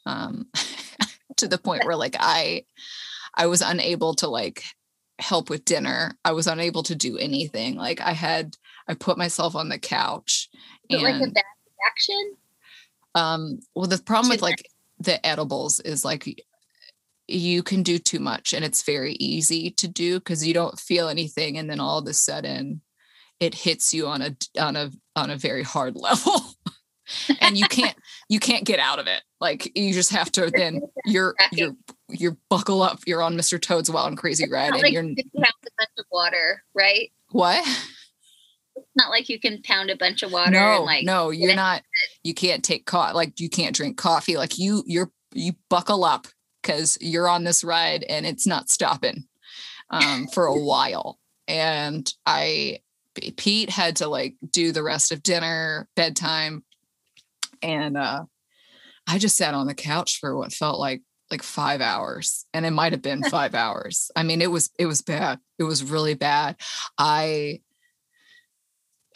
um, 0.07 0.47
to 1.41 1.49
the 1.49 1.59
point 1.59 1.85
where 1.85 1.97
like 1.97 2.17
I, 2.19 2.65
I 3.35 3.47
was 3.47 3.61
unable 3.61 4.15
to 4.17 4.29
like 4.29 4.65
help 5.19 5.51
with 5.51 5.65
dinner. 5.65 6.17
I 6.25 6.33
was 6.33 6.47
unable 6.47 6.83
to 6.85 6.95
do 6.95 7.19
anything. 7.19 7.77
Like 7.77 8.01
I 8.01 8.13
had, 8.13 8.57
I 8.89 8.95
put 8.95 9.19
myself 9.19 9.55
on 9.55 9.69
the 9.69 9.79
couch. 9.79 10.49
And, 10.89 11.03
like 11.03 11.17
a 11.17 11.31
bad 11.31 11.45
reaction? 11.79 12.37
Um, 13.15 13.61
well, 13.75 13.87
the 13.87 13.99
problem 13.99 14.31
with 14.31 14.43
like 14.43 14.65
the 14.99 15.25
edibles 15.27 15.81
is 15.81 16.05
like 16.05 16.45
you 17.27 17.63
can 17.63 17.83
do 17.83 17.99
too 17.99 18.19
much 18.19 18.53
and 18.53 18.65
it's 18.65 18.83
very 18.83 19.15
easy 19.15 19.71
to 19.71 19.89
do 19.89 20.19
because 20.19 20.47
you 20.47 20.53
don't 20.53 20.79
feel 20.79 21.09
anything 21.09 21.57
and 21.57 21.71
then 21.71 21.81
all 21.81 21.99
of 21.99 22.07
a 22.07 22.13
sudden 22.13 22.81
it 23.39 23.55
hits 23.55 23.95
you 23.95 24.07
on 24.07 24.21
a 24.21 24.37
on 24.61 24.77
a 24.77 24.91
on 25.15 25.31
a 25.31 25.37
very 25.37 25.63
hard 25.63 25.95
level 25.97 26.43
and 27.41 27.57
you 27.57 27.67
can't 27.67 27.97
you 28.31 28.41
can't 28.41 28.65
get 28.65 28.79
out 28.79 28.99
of 28.99 29.07
it. 29.07 29.23
Like 29.41 29.77
you 29.77 29.93
just 29.93 30.13
have 30.13 30.33
to 30.33 30.51
then 30.51 30.81
you're 31.05 31.35
you're 31.53 31.77
you're 32.09 32.39
buckle 32.49 32.81
up. 32.81 33.01
You're 33.07 33.23
on 33.23 33.37
mr 33.37 33.61
toad's 33.61 33.91
wild 33.91 34.09
and 34.09 34.19
crazy 34.19 34.49
ride 34.51 34.73
and 34.73 34.83
like 34.83 34.93
you're 34.93 35.03
you 35.03 35.17
pound 35.37 35.55
a 35.67 35.71
bunch 35.79 35.91
of 35.99 36.07
water 36.11 36.63
right? 36.75 37.11
What? 37.31 37.67
It's 38.77 38.87
not 38.97 39.11
like 39.11 39.29
you 39.29 39.39
can 39.39 39.61
pound 39.63 39.91
a 39.91 39.97
bunch 39.97 40.23
of 40.23 40.33
water 40.33 40.53
no 40.53 40.83
like 40.85 41.05
no 41.05 41.31
you're 41.31 41.55
not 41.55 41.83
you 42.23 42.33
can't 42.33 42.65
take 42.65 42.87
co- 42.87 43.13
like 43.13 43.39
you 43.39 43.51
can't 43.51 43.77
drink 43.77 43.99
coffee. 43.99 44.37
Like 44.39 44.59
you 44.59 44.83
you're 44.87 45.11
you 45.35 45.53
buckle 45.69 46.05
up 46.05 46.27
because 46.63 46.99
you're 47.01 47.29
on 47.29 47.45
this 47.45 47.65
ride 47.65 48.05
and 48.05 48.27
it's 48.27 48.47
not 48.47 48.71
stopping 48.71 49.25
um, 49.91 50.27
for 50.29 50.47
a 50.47 50.59
while. 50.59 51.19
And 51.49 52.13
I, 52.27 52.79
Pete 53.37 53.71
had 53.71 53.97
to 53.97 54.09
like 54.09 54.37
do 54.51 54.73
the 54.73 54.83
rest 54.83 55.13
of 55.13 55.23
dinner, 55.23 55.89
bedtime, 55.97 56.65
and 57.63 57.97
uh, 57.97 58.25
I 59.07 59.19
just 59.19 59.37
sat 59.37 59.55
on 59.55 59.67
the 59.67 59.75
couch 59.75 60.19
for 60.19 60.37
what 60.37 60.53
felt 60.53 60.79
like 60.79 61.03
like 61.31 61.43
five 61.43 61.81
hours, 61.81 62.45
and 62.53 62.67
it 62.67 62.71
might 62.71 62.93
have 62.93 63.03
been 63.03 63.23
five 63.31 63.55
hours. 63.55 64.11
I 64.17 64.23
mean, 64.23 64.43
it 64.43 64.51
was 64.51 64.71
it 64.79 64.87
was 64.87 65.03
bad. 65.03 65.39
It 65.59 65.65
was 65.65 65.85
really 65.85 66.15
bad. 66.15 66.57
I 66.99 67.61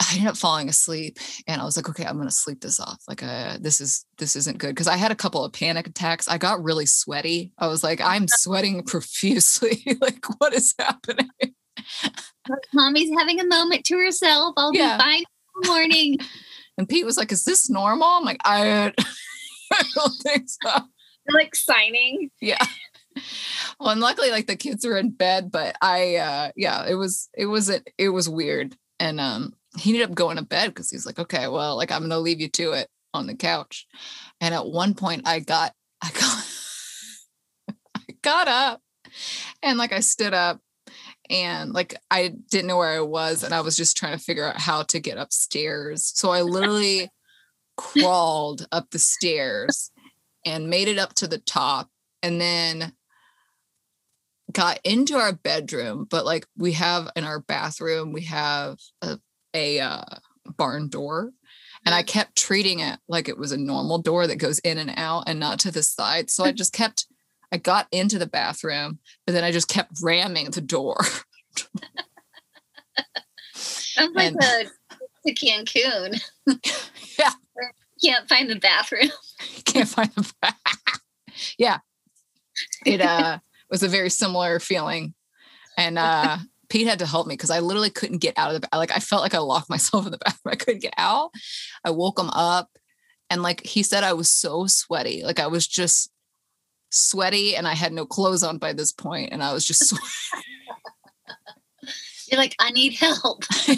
I 0.01 0.15
ended 0.15 0.29
up 0.29 0.37
falling 0.37 0.69
asleep 0.69 1.19
and 1.47 1.61
I 1.61 1.65
was 1.65 1.77
like, 1.77 1.89
okay, 1.89 2.05
I'm 2.05 2.17
going 2.17 2.29
to 2.29 2.35
sleep 2.35 2.61
this 2.61 2.81
off. 2.81 3.03
Like, 3.07 3.23
uh, 3.23 3.59
this 3.61 3.81
is, 3.81 4.05
this 4.19 4.35
isn't 4.35 4.59
good. 4.59 4.75
Cause 4.75 4.89
I 4.89 4.97
had 4.97 5.13
a 5.13 5.17
couple 5.17 5.45
of 5.45 5.53
panic 5.53 5.87
attacks. 5.87 6.27
I 6.27 6.37
got 6.37 6.63
really 6.63 6.87
sweaty. 6.87 7.53
I 7.59 7.69
was 7.69 7.85
like, 7.85 8.01
I'm 8.01 8.27
sweating 8.29 8.83
profusely. 8.83 9.85
like, 10.01 10.25
what 10.39 10.53
is 10.53 10.75
happening? 10.79 11.31
Mommy's 12.73 13.11
having 13.17 13.41
a 13.41 13.47
moment 13.47 13.85
to 13.87 13.97
herself. 13.97 14.55
I'll 14.57 14.75
yeah. 14.75 14.97
be 14.97 15.03
fine 15.03 15.19
in 15.21 15.25
the 15.63 15.69
morning. 15.69 16.19
And 16.79 16.89
Pete 16.89 17.07
was 17.07 17.17
like, 17.17 17.33
is 17.33 17.45
this 17.45 17.71
normal? 17.71 18.09
I'm 18.09 18.25
like, 18.25 18.41
I, 18.45 18.93
I 19.73 19.83
don't 19.95 20.15
think 20.23 20.45
so. 20.47 20.71
Like 21.33 21.55
signing. 21.55 22.31
Yeah. 22.41 22.65
Well, 23.81 23.91
and 23.91 24.01
luckily 24.01 24.31
like 24.31 24.47
the 24.47 24.57
kids 24.57 24.85
were 24.85 24.99
in 24.99 25.11
bed, 25.11 25.51
but 25.51 25.77
I, 25.81 26.17
uh, 26.17 26.51
yeah, 26.57 26.87
it 26.87 26.95
was, 26.95 27.29
it 27.37 27.47
was, 27.47 27.69
it, 27.69 27.89
it 27.97 28.09
was 28.11 28.29
weird. 28.29 28.77
And, 28.99 29.21
um, 29.21 29.55
he 29.79 29.91
ended 29.91 30.09
up 30.09 30.15
going 30.15 30.37
to 30.37 30.45
bed 30.45 30.69
because 30.69 30.91
he's 30.91 31.07
like, 31.07 31.19
okay, 31.19 31.49
well, 31.49 31.77
like 31.77 31.91
I'm 31.91 32.03
gonna 32.03 32.19
leave 32.19 32.41
you 32.41 32.49
to 32.51 32.73
it 32.73 32.89
on 33.13 33.27
the 33.27 33.35
couch. 33.35 33.87
And 34.41 34.55
at 34.55 34.67
one 34.67 34.95
point 34.95 35.27
I 35.27 35.41
got 35.41 35.73
I 36.03 36.11
got 36.11 37.77
I 37.97 38.15
got 38.23 38.49
up 38.49 38.81
and 39.63 39.79
like 39.79 39.93
I 39.93 40.01
stood 40.01 40.35
up 40.35 40.61
and 41.31 41.73
like 41.73 41.95
I 42.11 42.35
didn't 42.51 42.67
know 42.67 42.77
where 42.77 42.97
I 42.97 43.01
was 43.01 43.43
and 43.43 43.55
I 43.55 43.61
was 43.61 43.77
just 43.77 43.97
trying 43.97 44.17
to 44.17 44.23
figure 44.23 44.47
out 44.47 44.61
how 44.61 44.83
to 44.85 45.01
get 45.01 45.19
upstairs. 45.19 46.13
So 46.15 46.31
I 46.31 46.43
literally 46.43 47.11
crawled 47.77 48.67
up 48.71 48.91
the 48.91 48.99
stairs 48.99 49.91
and 50.45 50.71
made 50.71 50.89
it 50.89 50.99
up 50.99 51.15
to 51.15 51.27
the 51.27 51.39
top 51.39 51.89
and 52.23 52.41
then 52.41 52.93
got 54.53 54.79
into 54.85 55.17
our 55.17 55.33
bedroom 55.33 56.07
but 56.09 56.25
like 56.25 56.47
we 56.57 56.73
have 56.73 57.09
in 57.17 57.25
our 57.25 57.41
bathroom 57.41 58.13
we 58.13 58.21
have 58.21 58.79
a 59.03 59.19
a 59.55 59.81
uh, 59.81 60.05
barn 60.57 60.89
door 60.89 61.33
and 61.85 61.95
I 61.95 62.03
mm. 62.03 62.07
kept 62.07 62.37
treating 62.37 62.81
it 62.81 62.99
like 63.09 63.29
it 63.29 63.39
was 63.39 63.53
a 63.53 63.57
normal 63.57 63.99
door 63.99 64.27
that 64.27 64.37
goes 64.37 64.59
in 64.61 64.79
and 64.79 64.93
out 64.97 65.25
and 65.27 65.39
not 65.39 65.61
to 65.61 65.71
the 65.71 65.83
side. 65.83 66.31
So 66.31 66.45
I 66.45 66.53
just 66.53 66.73
kept, 66.73 67.07
I 67.55 67.57
got 67.57 67.87
into 67.93 68.19
the 68.19 68.27
bathroom, 68.27 68.99
but 69.25 69.33
then 69.33 69.45
I 69.45 69.53
just 69.53 69.69
kept 69.69 69.93
ramming 70.03 70.51
the 70.51 70.61
door. 70.61 70.97
Sounds 73.55 74.17
like 74.17 74.33
and, 74.33 74.43
a, 74.43 74.65
Cancun. 75.33 76.21
Yeah. 77.17 77.31
can't 78.05 78.29
find 78.29 78.51
the 78.51 78.57
bathroom. 78.57 79.09
can't 79.65 79.89
find 79.89 80.11
the 80.17 80.33
bathroom. 80.43 81.01
yeah. 81.57 81.79
It 82.85 83.01
uh 83.01 83.39
was 83.71 83.85
a 83.85 83.89
very 83.89 84.11
similar 84.11 84.59
feeling. 84.59 85.15
And 85.79 85.97
uh 85.97 86.39
Pete 86.69 86.89
had 86.89 86.99
to 86.99 87.07
help 87.07 87.29
me 87.29 87.35
because 87.35 87.51
I 87.51 87.61
literally 87.61 87.91
couldn't 87.91 88.19
get 88.19 88.37
out 88.37 88.53
of 88.53 88.63
the 88.63 88.69
like 88.77 88.91
I 88.91 88.99
felt 88.99 89.23
like 89.23 89.35
I 89.35 89.39
locked 89.39 89.71
myself 89.71 90.07
in 90.07 90.11
the 90.11 90.19
bathroom. 90.19 90.53
I 90.53 90.57
couldn't 90.57 90.83
get 90.83 90.95
out. 90.99 91.31
I 91.85 91.91
woke 91.91 92.19
him 92.19 92.31
up 92.31 92.69
and 93.31 93.45
like 93.45 93.65
he 93.65 93.85
said 93.85 94.03
I 94.03 94.15
was 94.15 94.29
so 94.29 94.67
sweaty. 94.67 95.23
Like 95.23 95.39
I 95.39 95.47
was 95.47 95.69
just 95.69 96.11
sweaty 96.95 97.57
and 97.57 97.67
I 97.67 97.75
had 97.75 97.93
no 97.93 98.07
clothes 98.07 98.43
on 98.43 98.59
by 98.59 98.73
this 98.73 98.93
point 98.93 99.33
and 99.33 99.43
I 99.43 99.53
was 99.53 99.65
just 99.65 99.95
You're 102.31 102.41
like, 102.41 102.57
I 102.59 102.71
need 102.71 102.95
help. 102.95 103.45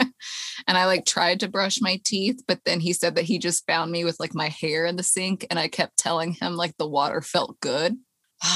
and 0.00 0.78
I 0.78 0.86
like 0.86 1.04
tried 1.04 1.40
to 1.40 1.48
brush 1.48 1.80
my 1.80 2.00
teeth, 2.04 2.42
but 2.48 2.60
then 2.64 2.80
he 2.80 2.92
said 2.92 3.14
that 3.16 3.24
he 3.24 3.38
just 3.38 3.66
found 3.66 3.92
me 3.92 4.04
with 4.04 4.18
like 4.18 4.34
my 4.34 4.48
hair 4.48 4.86
in 4.86 4.96
the 4.96 5.02
sink 5.02 5.46
and 5.50 5.58
I 5.58 5.68
kept 5.68 5.98
telling 5.98 6.32
him 6.32 6.56
like 6.56 6.76
the 6.78 6.88
water 6.88 7.20
felt 7.20 7.60
good. 7.60 7.96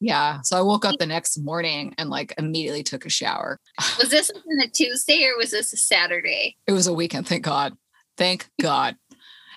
yeah. 0.00 0.40
So 0.42 0.56
I 0.56 0.62
woke 0.62 0.84
up 0.84 0.98
the 0.98 1.06
next 1.06 1.38
morning 1.38 1.94
and 1.98 2.08
like 2.08 2.34
immediately 2.38 2.82
took 2.82 3.04
a 3.04 3.10
shower. 3.10 3.58
Was 3.98 4.10
this 4.10 4.30
on 4.30 4.60
a 4.64 4.68
Tuesday 4.68 5.24
or 5.24 5.36
was 5.36 5.50
this 5.50 5.72
a 5.72 5.76
Saturday? 5.76 6.56
It 6.66 6.72
was 6.72 6.86
a 6.86 6.94
weekend, 6.94 7.26
thank 7.26 7.44
God. 7.44 7.76
Thank 8.16 8.48
God. 8.62 8.96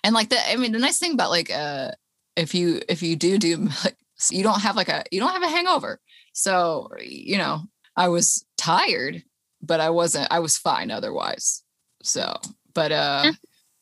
And 0.03 0.15
like 0.15 0.29
the 0.29 0.49
I 0.49 0.55
mean 0.55 0.71
the 0.71 0.79
nice 0.79 0.99
thing 0.99 1.13
about 1.13 1.29
like 1.29 1.51
uh 1.51 1.91
if 2.39 2.55
you 2.55 2.81
if 2.87 3.03
you 3.03 3.15
do 3.15 3.37
do 3.37 3.57
like 3.83 3.97
you 4.31 4.43
don't 4.43 4.61
have 4.61 4.75
like 4.75 4.89
a 4.89 5.03
you 5.11 5.19
don't 5.19 5.33
have 5.33 5.43
a 5.43 5.47
hangover. 5.47 5.99
So, 6.33 6.89
you 7.01 7.37
know, 7.37 7.63
I 7.95 8.07
was 8.07 8.45
tired, 8.57 9.23
but 9.61 9.79
I 9.79 9.89
wasn't 9.89 10.27
I 10.31 10.39
was 10.39 10.57
fine 10.57 10.91
otherwise. 10.91 11.63
So, 12.01 12.39
but 12.73 12.91
uh 12.91 13.31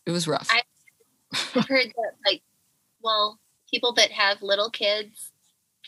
it 0.05 0.11
was 0.11 0.27
rough. 0.27 0.49
I've 0.51 1.65
heard 1.67 1.87
that 1.87 2.13
like 2.25 2.41
well, 3.01 3.39
people 3.69 3.93
that 3.93 4.11
have 4.11 4.41
little 4.41 4.69
kids 4.69 5.31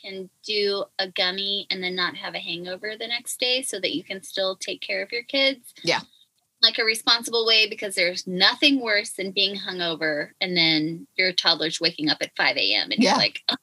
can 0.01 0.29
do 0.45 0.86
a 0.97 1.10
gummy 1.10 1.67
and 1.69 1.84
then 1.84 1.95
not 1.95 2.15
have 2.15 2.36
a 2.36 2.39
hangover 2.39 2.93
the 2.97 3.08
next 3.08 3.39
day 3.39 3.62
so 3.62 3.79
that 3.79 3.95
you 3.95 4.03
can 4.03 4.23
still 4.23 4.55
take 4.55 4.79
care 4.79 5.01
of 5.01 5.12
your 5.12 5.23
kids. 5.23 5.73
Yeah. 5.84 6.01
Like 6.61 6.77
a 6.77 6.83
responsible 6.83 7.45
way 7.45 7.69
because 7.69 7.95
there's 7.95 8.27
nothing 8.27 8.81
worse 8.81 9.11
than 9.11 9.31
being 9.31 9.55
hungover 9.55 10.31
and 10.41 10.57
then 10.57 11.07
your 11.17 11.31
toddler's 11.31 11.79
waking 11.79 12.09
up 12.09 12.17
at 12.21 12.35
5 12.35 12.57
a.m. 12.57 12.91
and 12.91 13.01
Yeah. 13.01 13.11
you're 13.11 13.17
like, 13.17 13.41
"Oh, 13.49 13.55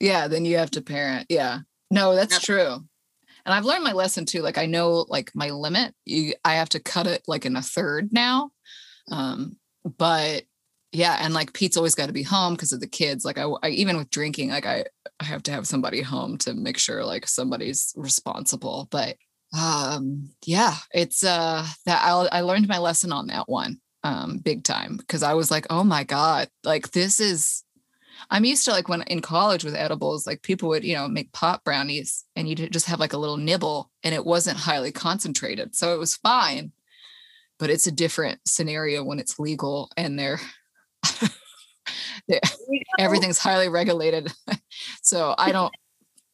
Yeah, 0.00 0.28
then 0.28 0.44
you 0.44 0.58
have 0.58 0.70
to 0.72 0.82
parent. 0.82 1.26
Yeah. 1.30 1.60
No, 1.90 2.14
that's 2.14 2.40
true. 2.40 2.84
And 3.46 3.54
I've 3.54 3.64
learned 3.64 3.84
my 3.84 3.92
lesson 3.92 4.24
too. 4.26 4.42
Like 4.42 4.58
I 4.58 4.66
know 4.66 5.06
like 5.08 5.30
my 5.34 5.50
limit. 5.50 5.94
You 6.04 6.34
I 6.44 6.54
have 6.54 6.68
to 6.70 6.80
cut 6.80 7.06
it 7.06 7.22
like 7.26 7.46
in 7.46 7.56
a 7.56 7.62
third 7.62 8.10
now. 8.12 8.50
Um, 9.10 9.56
but 9.98 10.44
yeah, 10.92 11.18
and 11.20 11.34
like 11.34 11.52
Pete's 11.52 11.76
always 11.76 11.94
got 11.94 12.06
to 12.06 12.12
be 12.12 12.22
home 12.22 12.54
because 12.54 12.72
of 12.72 12.80
the 12.80 12.86
kids. 12.86 13.24
Like 13.24 13.36
I, 13.38 13.44
I 13.62 13.68
even 13.70 13.96
with 13.96 14.10
drinking, 14.10 14.50
like 14.50 14.64
I 14.66 14.84
I 15.20 15.24
have 15.24 15.42
to 15.44 15.50
have 15.50 15.66
somebody 15.66 16.02
home 16.02 16.38
to 16.38 16.54
make 16.54 16.78
sure 16.78 17.04
like 17.04 17.26
somebody's 17.26 17.92
responsible. 17.96 18.88
But 18.90 19.16
um 19.56 20.30
yeah, 20.44 20.74
it's 20.92 21.24
uh 21.24 21.66
that 21.86 22.02
I 22.02 22.10
I 22.32 22.40
learned 22.40 22.68
my 22.68 22.78
lesson 22.78 23.12
on 23.12 23.28
that 23.28 23.48
one 23.48 23.80
um 24.02 24.38
big 24.38 24.64
time 24.64 24.96
because 24.96 25.22
I 25.22 25.34
was 25.34 25.50
like, 25.50 25.66
oh 25.70 25.84
my 25.84 26.04
God, 26.04 26.48
like 26.64 26.90
this 26.90 27.20
is 27.20 27.64
I'm 28.30 28.44
used 28.44 28.64
to 28.64 28.70
like 28.70 28.88
when 28.88 29.02
in 29.02 29.20
college 29.20 29.64
with 29.64 29.74
edibles, 29.74 30.26
like 30.26 30.42
people 30.42 30.68
would, 30.70 30.84
you 30.84 30.94
know, 30.94 31.08
make 31.08 31.32
pot 31.32 31.62
brownies 31.64 32.24
and 32.36 32.48
you 32.48 32.54
just 32.54 32.86
have 32.86 33.00
like 33.00 33.12
a 33.12 33.18
little 33.18 33.36
nibble 33.36 33.90
and 34.02 34.14
it 34.14 34.24
wasn't 34.24 34.58
highly 34.58 34.92
concentrated. 34.92 35.74
So 35.74 35.94
it 35.94 35.98
was 35.98 36.16
fine. 36.16 36.72
But 37.58 37.70
it's 37.70 37.86
a 37.86 37.92
different 37.92 38.40
scenario 38.46 39.04
when 39.04 39.20
it's 39.20 39.38
legal 39.38 39.90
and 39.96 40.18
they're, 40.18 40.40
they're 42.28 42.40
everything's 42.98 43.38
highly 43.38 43.68
regulated. 43.68 44.32
so 45.02 45.34
I 45.38 45.52
don't, 45.52 45.72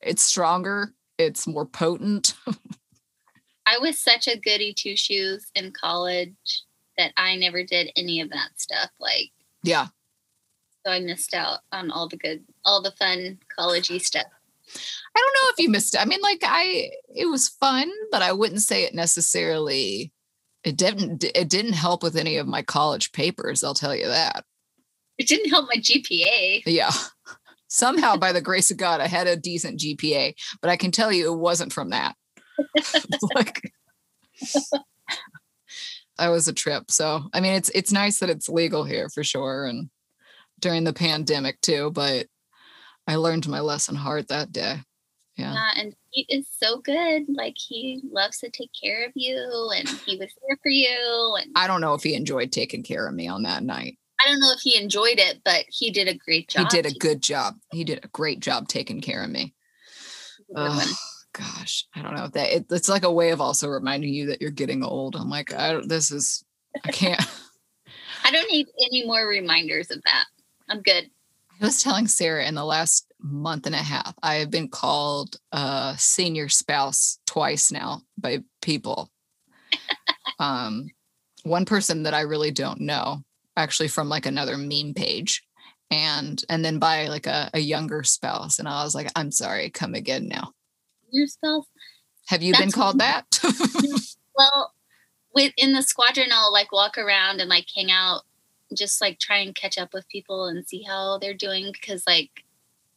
it's 0.01 0.23
stronger, 0.23 0.95
it's 1.19 1.47
more 1.47 1.67
potent. 1.67 2.35
I 3.71 3.79
was 3.79 4.01
such 4.01 4.27
a 4.27 4.37
goody 4.37 4.75
two 4.75 4.97
shoes 4.97 5.47
in 5.55 5.73
college 5.73 6.65
that 6.99 7.13
I 7.17 7.37
never 7.37 7.63
did 7.63 7.93
any 7.97 8.21
of 8.21 8.31
that 8.31 8.49
stuff. 8.57 8.91
Like, 8.99 9.31
yeah. 9.63 9.87
so 10.85 10.93
I 10.93 10.99
missed 10.99 11.35
out 11.35 11.61
on 11.71 11.93
all 11.93 12.09
the 12.09 12.17
good, 12.17 12.45
all 12.65 12.83
the 12.83 12.91
fun 12.93 13.39
collegey 13.57 14.01
stuff. 14.01 14.27
I 15.17 15.19
don't 15.19 15.35
know 15.35 15.51
if 15.53 15.59
you 15.61 15.71
missed 15.71 15.95
it. 15.95 16.01
I 16.01 16.05
mean, 16.05 16.21
like 16.21 16.41
I, 16.43 16.91
it 17.15 17.27
was 17.27 17.49
fun, 17.49 17.91
but 18.11 18.23
I 18.23 18.33
wouldn't 18.33 18.63
say 18.63 18.85
it 18.85 18.95
necessarily. 18.95 20.13
It 20.65 20.77
didn't. 20.77 21.25
It 21.25 21.49
didn't 21.49 21.73
help 21.73 22.03
with 22.03 22.17
any 22.17 22.37
of 22.37 22.47
my 22.47 22.63
college 22.63 23.13
papers. 23.13 23.65
I'll 23.65 23.75
tell 23.75 23.95
you 23.95 24.07
that. 24.07 24.45
It 25.17 25.27
didn't 25.27 25.51
help 25.51 25.69
my 25.69 25.81
GPA. 25.81 26.63
Yeah. 26.67 26.91
Somehow, 27.69 28.17
by 28.17 28.33
the 28.33 28.41
grace 28.41 28.71
of 28.71 28.77
God, 28.77 29.01
I 29.01 29.07
had 29.07 29.27
a 29.27 29.37
decent 29.37 29.81
GPA, 29.81 30.35
but 30.61 30.71
I 30.71 30.77
can 30.77 30.91
tell 30.91 31.13
you 31.13 31.33
it 31.33 31.37
wasn't 31.37 31.73
from 31.73 31.91
that. 31.91 32.17
like, 33.35 33.73
that 36.19 36.29
was 36.29 36.49
a 36.49 36.53
trip. 36.53 36.91
So, 36.91 37.23
I 37.33 37.41
mean, 37.41 37.55
it's 37.55 37.71
it's 37.71 37.93
nice 37.93 38.21
that 38.21 38.31
it's 38.31 38.49
legal 38.49 38.85
here 38.85 39.09
for 39.09 39.25
sure, 39.25 39.65
and 39.65 39.91
during 40.61 40.85
the 40.85 40.93
pandemic 40.93 41.61
too. 41.61 41.91
But 41.91 42.27
I 43.07 43.17
learned 43.17 43.49
my 43.49 43.61
lesson 43.61 43.97
hard 43.97 44.29
that 44.29 44.53
day. 44.53 44.81
Yeah. 45.37 45.55
Uh, 45.55 45.81
and 45.81 45.97
he 46.11 46.27
is 46.29 46.47
so 46.63 46.81
good. 46.81 47.25
Like 47.29 47.57
he 47.57 48.03
loves 48.11 48.39
to 48.39 48.51
take 48.51 48.71
care 48.81 49.07
of 49.07 49.13
you, 49.15 49.71
and 49.75 49.89
he 49.89 50.17
was 50.17 50.29
there 50.47 50.59
for 50.63 50.69
you. 50.71 51.37
And 51.41 51.51
I 51.57 51.67
don't 51.67 51.81
know 51.81 51.95
if 51.95 52.03
he 52.03 52.15
enjoyed 52.15 52.53
taking 52.53 52.83
care 52.83 53.07
of 53.07 53.15
me 53.15 53.27
on 53.27 53.45
that 53.45 53.63
night. 53.63 53.99
I 54.21 54.29
don't 54.29 54.41
know 54.41 54.53
if 54.53 54.61
he 54.61 54.77
enjoyed 54.77 55.19
it, 55.19 55.41
but 55.45 55.65
he 55.69 55.91
did 55.91 56.09
a 56.09 56.15
great 56.15 56.49
job. 56.49 56.71
He 56.71 56.83
did 56.83 56.93
a 56.93 56.99
good 56.99 57.23
job. 57.23 57.57
He 57.73 57.85
did 57.85 58.05
a 58.05 58.09
great 58.09 58.41
job 58.41 58.69
taking 58.69 59.01
care 59.01 59.25
of 59.25 59.31
me. 59.31 59.55
Gosh, 61.33 61.87
I 61.95 62.03
don't 62.03 62.15
know 62.15 62.25
if 62.25 62.33
that 62.33 62.55
it, 62.55 62.67
it's 62.71 62.89
like 62.89 63.05
a 63.05 63.13
way 63.13 63.31
of 63.31 63.41
also 63.41 63.69
reminding 63.69 64.13
you 64.13 64.27
that 64.27 64.41
you're 64.41 64.51
getting 64.51 64.83
old. 64.83 65.15
I'm 65.15 65.31
like, 65.31 65.55
I 65.55 65.73
don't, 65.73 65.89
this 65.89 66.11
is, 66.11 66.45
I 66.85 66.91
can't. 66.91 67.21
I 68.25 68.31
don't 68.31 68.51
need 68.51 68.67
any 68.81 69.07
more 69.07 69.27
reminders 69.27 69.91
of 69.91 70.03
that. 70.05 70.25
I'm 70.69 70.83
good. 70.83 71.11
I 71.61 71.67
was 71.67 71.83
telling 71.83 72.07
Sarah 72.09 72.47
in 72.47 72.55
the 72.55 72.65
last 72.65 73.13
month 73.21 73.67
and 73.67 73.75
a 73.75 73.79
half, 73.79 74.15
I 74.23 74.37
have 74.37 74.51
been 74.51 74.69
called 74.69 75.37
a 75.53 75.95
senior 75.99 76.49
spouse 76.49 77.19
twice 77.27 77.71
now 77.71 78.03
by 78.17 78.43
people. 78.63 79.11
um, 80.39 80.89
one 81.43 81.65
person 81.65 82.05
that 82.05 82.15
I 82.15 82.23
really 82.23 82.51
don't 82.51 82.81
know, 82.81 83.23
actually 83.57 83.89
from 83.89 84.09
like 84.09 84.27
another 84.27 84.57
meme 84.57 84.95
page, 84.95 85.43
and 85.91 86.43
and 86.49 86.65
then 86.65 86.79
by 86.79 87.09
like 87.09 87.27
a, 87.27 87.51
a 87.53 87.61
younger 87.61 88.05
spouse, 88.05 88.59
and 88.59 88.67
I 88.67 88.83
was 88.85 88.95
like, 88.95 89.11
I'm 89.15 89.31
sorry, 89.31 89.71
come 89.71 89.95
again 89.95 90.29
now. 90.29 90.53
Your 91.13 91.27
spouse. 91.27 91.67
Have 92.27 92.43
you 92.43 92.57
been 92.57 92.71
called 92.71 92.99
that? 92.99 93.41
Well, 94.37 94.73
within 95.35 95.75
the 95.75 95.83
squadron, 95.83 96.31
I'll 96.33 96.53
like 96.53 96.73
walk 96.73 96.97
around 96.97 97.41
and 97.41 97.51
like 97.51 97.67
hang 97.75 97.91
out, 97.91 98.23
just 98.75 99.01
like 99.01 99.19
try 99.19 99.39
and 99.39 99.55
catch 99.55 99.77
up 99.77 99.93
with 99.93 100.09
people 100.09 100.47
and 100.47 100.67
see 100.67 100.83
how 100.83 101.19
they're 101.19 101.35
doing. 101.35 101.73
Because 101.73 102.05
like 102.07 102.45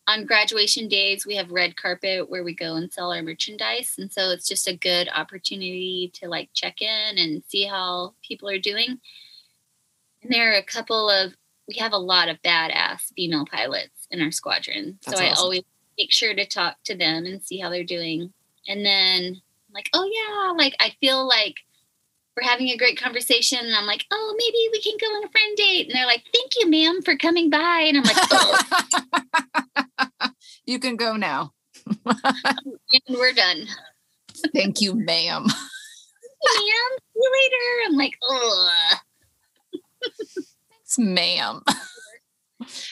on 0.08 0.26
graduation 0.26 0.88
days, 0.88 1.26
we 1.26 1.36
have 1.36 1.52
red 1.52 1.76
carpet 1.76 2.30
where 2.30 2.46
we 2.46 2.56
go 2.56 2.76
and 2.76 2.94
sell 2.94 3.12
our 3.12 3.22
merchandise, 3.22 3.96
and 3.98 4.12
so 4.12 4.30
it's 4.30 4.48
just 4.48 4.68
a 4.68 4.78
good 4.78 5.10
opportunity 5.14 6.12
to 6.14 6.30
like 6.30 6.50
check 6.54 6.82
in 6.82 7.18
and 7.18 7.44
see 7.48 7.66
how 7.66 8.14
people 8.26 8.50
are 8.50 8.60
doing. 8.60 9.00
And 10.22 10.32
there 10.32 10.54
are 10.54 10.58
a 10.58 10.64
couple 10.64 11.10
of 11.10 11.34
we 11.68 11.76
have 11.80 11.94
a 11.94 11.98
lot 11.98 12.30
of 12.30 12.42
badass 12.42 13.14
female 13.16 13.46
pilots 13.46 14.08
in 14.12 14.22
our 14.22 14.32
squadron, 14.32 15.00
That's 15.06 15.18
so 15.18 15.26
I 15.26 15.32
always 15.32 15.64
make 15.98 16.12
sure 16.12 16.34
to 16.34 16.46
talk 16.46 16.78
to 16.86 16.96
them 16.96 17.26
and 17.26 17.44
see 17.44 17.60
how 17.60 17.70
they're 17.70 17.84
doing. 17.84 18.34
And 18.68 18.86
then 18.86 19.24
I'm 19.36 19.74
like, 19.74 19.90
oh 19.94 20.10
yeah, 20.12 20.52
like 20.58 20.76
I 20.80 20.94
feel 21.00 21.28
like 21.28 21.56
we're 22.36 22.48
having 22.48 22.70
a 22.70 22.78
great 22.78 23.00
conversation, 23.00 23.60
and 23.62 23.76
I'm 23.76 23.86
like, 23.86 24.06
oh, 24.12 24.36
maybe 24.38 24.70
we 24.72 24.82
can 24.82 24.98
go 25.00 25.06
on 25.18 25.24
a 25.26 25.30
friend 25.30 25.56
date. 25.56 25.86
And 25.88 25.96
they're 25.96 26.08
like, 26.08 26.24
thank 26.34 26.52
you, 26.60 26.68
ma'am, 26.70 27.02
for 27.04 27.16
coming 27.16 27.50
by. 27.52 27.86
And 27.88 27.98
I'm 27.98 28.04
like, 28.04 28.18
oh, 28.32 30.30
you 30.66 30.80
can 30.80 30.96
go 30.96 31.16
now. 31.16 31.54
and 32.06 32.76
we're 33.10 33.34
done. 33.34 33.68
Thank 34.54 34.82
you, 34.82 34.96
ma'am. 34.96 35.46
Ma'am, 36.46 36.98
see 37.00 37.16
you 37.16 37.32
later. 37.44 37.88
I'm 37.90 37.96
like, 37.96 38.18
oh, 38.22 38.70
Thanks, 40.70 40.98
ma'am. 41.00 41.62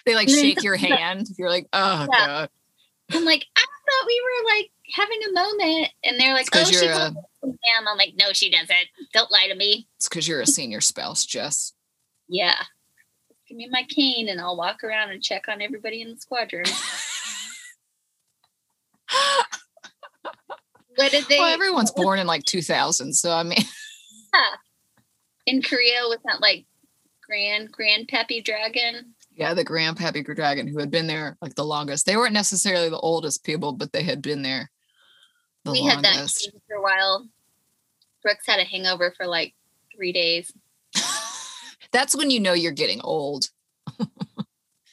they 0.06 0.16
like 0.16 0.30
shake 0.30 0.64
your 0.64 0.78
hand. 0.78 1.28
You're 1.38 1.50
like, 1.50 1.68
oh 1.74 2.08
Yeah. 2.12 2.28
god. 2.28 2.50
I'm 3.14 3.26
like, 3.26 3.46
I 3.56 3.62
thought 3.62 4.08
we 4.08 4.22
were 4.24 4.56
like 4.56 4.72
having 4.96 5.20
a 5.30 5.34
moment, 5.34 5.90
and 6.04 6.20
they're 6.20 6.34
like, 6.34 6.48
oh, 6.54 6.64
she 6.64 6.86
a- 6.86 7.14
ma'am. 7.44 7.88
I'm 7.88 7.98
like, 7.98 8.14
no, 8.18 8.34
she 8.34 8.50
doesn't. 8.50 8.88
Don't 9.14 9.32
lie 9.32 9.48
to 9.48 9.56
me. 9.56 9.88
It's 9.98 10.10
because 10.10 10.28
you're 10.28 10.42
a 10.42 10.48
senior 10.48 10.82
spouse, 10.82 11.26
Jess. 11.26 11.74
Yeah. 12.28 12.56
Give 13.48 13.58
me 13.58 13.68
my 13.70 13.84
cane 13.90 14.30
and 14.30 14.40
I'll 14.40 14.56
walk 14.56 14.84
around 14.84 15.12
and 15.12 15.22
check 15.22 15.46
on 15.50 15.62
everybody 15.62 16.02
in 16.02 16.12
the 16.12 16.18
squadron. 16.18 16.66
What 20.96 21.12
did 21.12 21.26
they 21.30 21.40
well, 21.40 21.54
everyone's 21.54 21.92
born 21.92 22.20
in 22.20 22.28
like 22.28 22.44
2000, 22.44 23.14
so 23.14 23.32
I 23.32 23.44
mean, 23.44 23.58
yeah. 24.34 24.42
in 25.46 25.62
Korea 25.62 26.02
with 26.08 26.20
that 26.26 26.42
like 26.42 26.66
grand 27.26 27.72
grand 27.72 28.08
peppy 28.08 28.42
dragon? 28.42 29.14
Yeah, 29.42 29.54
the 29.54 29.66
Grandpappy 29.66 30.24
Dragon, 30.36 30.68
who 30.68 30.80
had 30.80 30.92
been 30.92 31.08
there 31.08 31.38
like 31.42 31.56
the 31.56 31.66
longest. 31.66 32.06
They 32.06 32.16
weren't 32.16 32.34
necessarily 32.34 32.90
the 32.90 33.00
oldest 33.00 33.44
people, 33.44 33.74
but 33.74 33.92
they 33.92 34.04
had 34.04 34.22
been 34.22 34.42
there 34.42 34.70
the 35.66 35.72
we 35.72 35.84
had 35.84 36.04
that 36.04 36.16
longest. 36.16 36.52
for 36.68 36.76
a 36.76 36.82
while. 36.82 37.28
Brooks 38.24 38.46
had 38.48 38.60
a 38.60 38.64
hangover 38.64 39.14
for 39.18 39.26
like 39.28 39.54
three 39.96 40.12
days. 40.14 40.52
That's 41.92 42.16
when 42.16 42.30
you 42.30 42.40
know 42.40 42.54
you're 42.54 42.72
getting 42.72 43.02
old. 43.02 43.50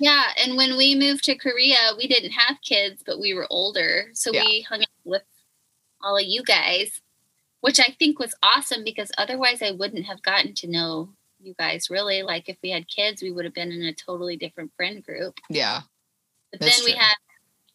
Yeah, 0.00 0.22
and 0.40 0.56
when 0.56 0.76
we 0.76 0.94
moved 0.94 1.24
to 1.24 1.34
Korea, 1.34 1.76
we 1.96 2.06
didn't 2.06 2.30
have 2.30 2.58
kids, 2.62 3.02
but 3.04 3.18
we 3.18 3.34
were 3.34 3.48
older, 3.50 4.10
so 4.14 4.30
Yeah. 4.32 4.44
we 4.44 4.60
hung 4.60 4.82
out 4.82 4.86
with 5.04 5.24
all 6.00 6.16
of 6.16 6.22
you 6.24 6.44
guys, 6.44 7.00
which 7.62 7.80
I 7.80 7.96
think 7.98 8.20
was 8.20 8.32
awesome 8.40 8.84
because 8.84 9.10
otherwise 9.18 9.60
I 9.60 9.72
wouldn't 9.72 10.06
have 10.06 10.22
gotten 10.22 10.54
to 10.54 10.68
know 10.68 11.14
you 11.40 11.54
guys 11.58 11.88
really. 11.90 12.22
Like 12.22 12.48
if 12.48 12.56
we 12.62 12.70
had 12.70 12.88
kids, 12.88 13.22
we 13.22 13.30
would 13.30 13.44
have 13.44 13.54
been 13.54 13.72
in 13.72 13.82
a 13.82 13.92
totally 13.92 14.36
different 14.36 14.72
friend 14.76 15.04
group. 15.04 15.38
Yeah. 15.48 15.80
But 16.52 16.60
then 16.60 16.72
we 16.84 16.92
true. 16.92 17.00
had 17.00 17.14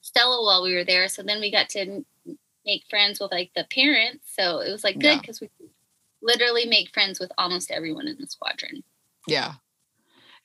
Stella 0.01 0.43
while 0.43 0.63
we 0.63 0.73
were 0.75 0.83
there, 0.83 1.07
so 1.07 1.23
then 1.23 1.39
we 1.39 1.51
got 1.51 1.69
to 1.69 2.03
make 2.65 2.83
friends 2.89 3.19
with 3.19 3.31
like 3.31 3.51
the 3.55 3.65
parents. 3.73 4.25
So 4.37 4.59
it 4.59 4.71
was 4.71 4.83
like 4.83 4.95
good 4.95 5.05
Yeah. 5.05 5.19
because 5.19 5.41
we 5.41 5.49
literally 6.21 6.65
make 6.65 6.93
friends 6.93 7.19
with 7.19 7.31
almost 7.37 7.71
everyone 7.71 8.07
in 8.07 8.17
the 8.19 8.27
squadron. 8.27 8.83
Yeah. 9.27 9.53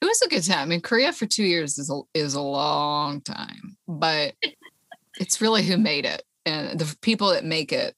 It 0.01 0.05
was 0.05 0.23
a 0.23 0.29
good 0.29 0.45
time. 0.45 0.59
I 0.59 0.65
mean, 0.67 0.81
Korea 0.81 1.13
for 1.13 1.27
two 1.27 1.45
years 1.45 1.79
is 1.79 1.91
a, 1.91 2.01
is 2.15 2.35
a 2.35 2.41
long 2.41 3.21
time, 3.21 3.77
but 3.89 4.35
it's 5.19 5.41
really 5.41 5.63
who 5.65 5.77
made 5.77 6.05
it. 6.05 6.23
And 6.47 6.79
the 6.79 6.97
people 7.03 7.31
that 7.31 7.45
make 7.45 7.73
it, 7.73 7.95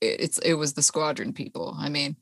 it 0.00 0.20
it's 0.20 0.38
it 0.38 0.54
was 0.54 0.74
the 0.74 0.82
squadron 0.82 1.32
people. 1.32 1.76
I 1.78 1.88
mean, 1.88 2.16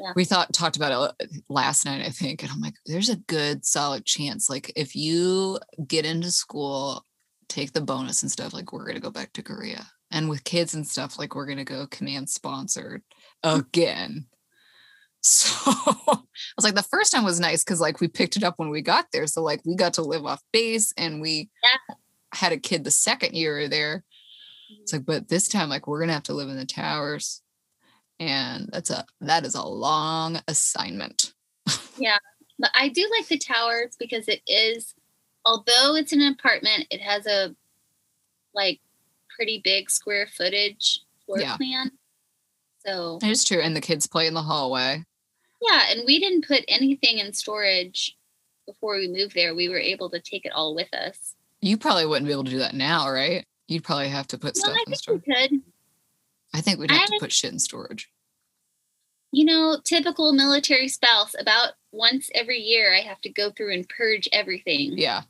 Yeah. 0.00 0.12
we 0.16 0.24
thought 0.24 0.52
talked 0.52 0.76
about 0.76 1.14
it 1.20 1.30
last 1.48 1.84
night, 1.84 2.04
I 2.04 2.10
think, 2.10 2.42
and 2.42 2.50
I'm 2.50 2.60
like, 2.60 2.74
there's 2.86 3.10
a 3.10 3.16
good 3.16 3.64
solid 3.64 4.04
chance. 4.04 4.48
Like 4.48 4.72
if 4.76 4.96
you 4.96 5.58
get 5.86 6.06
into 6.06 6.30
school, 6.30 7.04
take 7.48 7.72
the 7.72 7.80
bonus 7.80 8.22
and 8.22 8.30
stuff, 8.30 8.54
like 8.54 8.72
we're 8.72 8.86
gonna 8.86 9.00
go 9.00 9.10
back 9.10 9.32
to 9.34 9.42
Korea. 9.42 9.86
And 10.10 10.28
with 10.28 10.44
kids 10.44 10.74
and 10.74 10.86
stuff, 10.86 11.18
like 11.18 11.34
we're 11.34 11.46
gonna 11.46 11.64
go 11.64 11.86
command 11.86 12.30
sponsored 12.30 13.02
mm. 13.44 13.58
again. 13.58 14.26
So 15.22 15.50
I 15.70 16.16
was 16.56 16.64
like, 16.64 16.74
the 16.74 16.82
first 16.82 17.12
time 17.12 17.24
was 17.24 17.38
nice 17.38 17.62
because 17.62 17.78
like 17.78 18.00
we 18.00 18.08
picked 18.08 18.38
it 18.38 18.42
up 18.42 18.54
when 18.56 18.70
we 18.70 18.80
got 18.80 19.04
there. 19.12 19.26
So 19.26 19.42
like 19.42 19.60
we 19.66 19.76
got 19.76 19.92
to 19.94 20.02
live 20.02 20.24
off 20.24 20.42
base 20.50 20.94
and 20.96 21.20
we 21.20 21.50
Yeah. 21.62 21.94
had 22.32 22.52
a 22.52 22.56
kid 22.56 22.84
the 22.84 22.90
second 22.90 23.34
year 23.34 23.58
we 23.58 23.68
there. 23.68 24.02
It's 24.80 24.92
mm-hmm. 24.92 24.96
like, 25.00 25.04
but 25.04 25.28
this 25.28 25.46
time, 25.46 25.68
like 25.68 25.86
we're 25.86 26.00
gonna 26.00 26.14
have 26.14 26.22
to 26.24 26.32
live 26.32 26.48
in 26.48 26.56
the 26.56 26.64
towers. 26.64 27.42
And 28.20 28.68
that's 28.70 28.90
a 28.90 29.04
that 29.22 29.44
is 29.46 29.54
a 29.56 29.64
long 29.64 30.40
assignment. 30.46 31.32
Yeah, 31.98 32.16
but 32.58 32.70
I 32.74 32.88
do 32.88 33.06
like 33.18 33.28
the 33.28 33.36
towers 33.38 33.96
because 33.98 34.26
it 34.28 34.40
is, 34.46 34.94
although 35.44 35.96
it's 35.96 36.12
an 36.12 36.22
apartment, 36.22 36.86
it 36.90 37.00
has 37.02 37.26
a 37.26 37.54
like 38.54 38.80
pretty 39.34 39.60
big 39.62 39.90
square 39.90 40.26
footage 40.26 41.00
floor 41.26 41.40
Yeah. 41.40 41.56
plan. 41.58 41.90
So 42.86 43.18
It 43.22 43.28
is 43.28 43.44
true. 43.44 43.60
And 43.60 43.76
the 43.76 43.80
kids 43.82 44.06
play 44.06 44.26
in 44.26 44.32
the 44.34 44.40
hallway. 44.42 45.04
yeah, 45.60 45.82
and 45.90 46.02
we 46.06 46.18
didn't 46.18 46.46
put 46.46 46.64
anything 46.68 47.18
in 47.18 47.32
storage 47.34 48.16
before 48.66 48.96
we 48.96 49.08
moved 49.08 49.34
there. 49.34 49.54
We 49.54 49.68
were 49.68 49.78
able 49.78 50.08
to 50.10 50.20
take 50.20 50.46
it 50.46 50.52
all 50.52 50.74
with 50.74 50.92
us. 50.94 51.34
You 51.60 51.76
probably 51.76 52.06
wouldn't 52.06 52.26
be 52.26 52.32
able 52.32 52.44
to 52.44 52.50
do 52.50 52.58
that 52.60 52.74
now, 52.74 53.10
right? 53.10 53.44
You'd 53.68 53.84
probably 53.84 54.08
have 54.08 54.26
to 54.28 54.38
put 54.38 54.56
No, 54.56 54.60
stuff 54.60 54.76
I 54.76 54.80
in 54.80 54.84
think 54.86 54.96
storage. 54.96 55.22
we 55.26 55.34
could. 55.34 55.62
I 56.54 56.60
think 56.60 56.78
we'd 56.78 56.90
have 56.90 57.06
to 57.06 57.18
put 57.20 57.32
shit 57.32 57.52
in 57.52 57.58
storage. 57.58 58.10
You 59.32 59.44
know, 59.44 59.78
typical 59.84 60.32
military 60.32 60.88
spouse. 60.88 61.34
About 61.38 61.72
once 61.92 62.30
every 62.34 62.58
year, 62.58 62.94
I 62.94 63.00
have 63.00 63.20
to 63.20 63.28
go 63.28 63.50
through 63.50 63.72
and 63.72 63.88
purge 63.88 64.28
everything. 64.32 64.98
Yeah. 64.98 65.22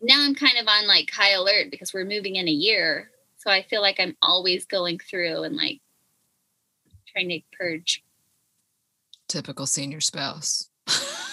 now 0.00 0.20
I'm 0.20 0.34
kind 0.34 0.58
of 0.58 0.68
on 0.68 0.86
like 0.86 1.10
high 1.10 1.32
alert 1.32 1.70
because 1.70 1.92
we're 1.92 2.04
moving 2.04 2.36
in 2.36 2.46
a 2.46 2.52
year. 2.52 3.10
So 3.38 3.50
I 3.50 3.62
feel 3.62 3.82
like 3.82 3.98
I'm 3.98 4.16
always 4.22 4.64
going 4.66 5.00
through 5.00 5.42
and 5.42 5.56
like 5.56 5.80
trying 7.08 7.30
to 7.30 7.40
purge. 7.58 8.04
Typical 9.26 9.66
senior 9.66 10.00
spouse. 10.00 10.68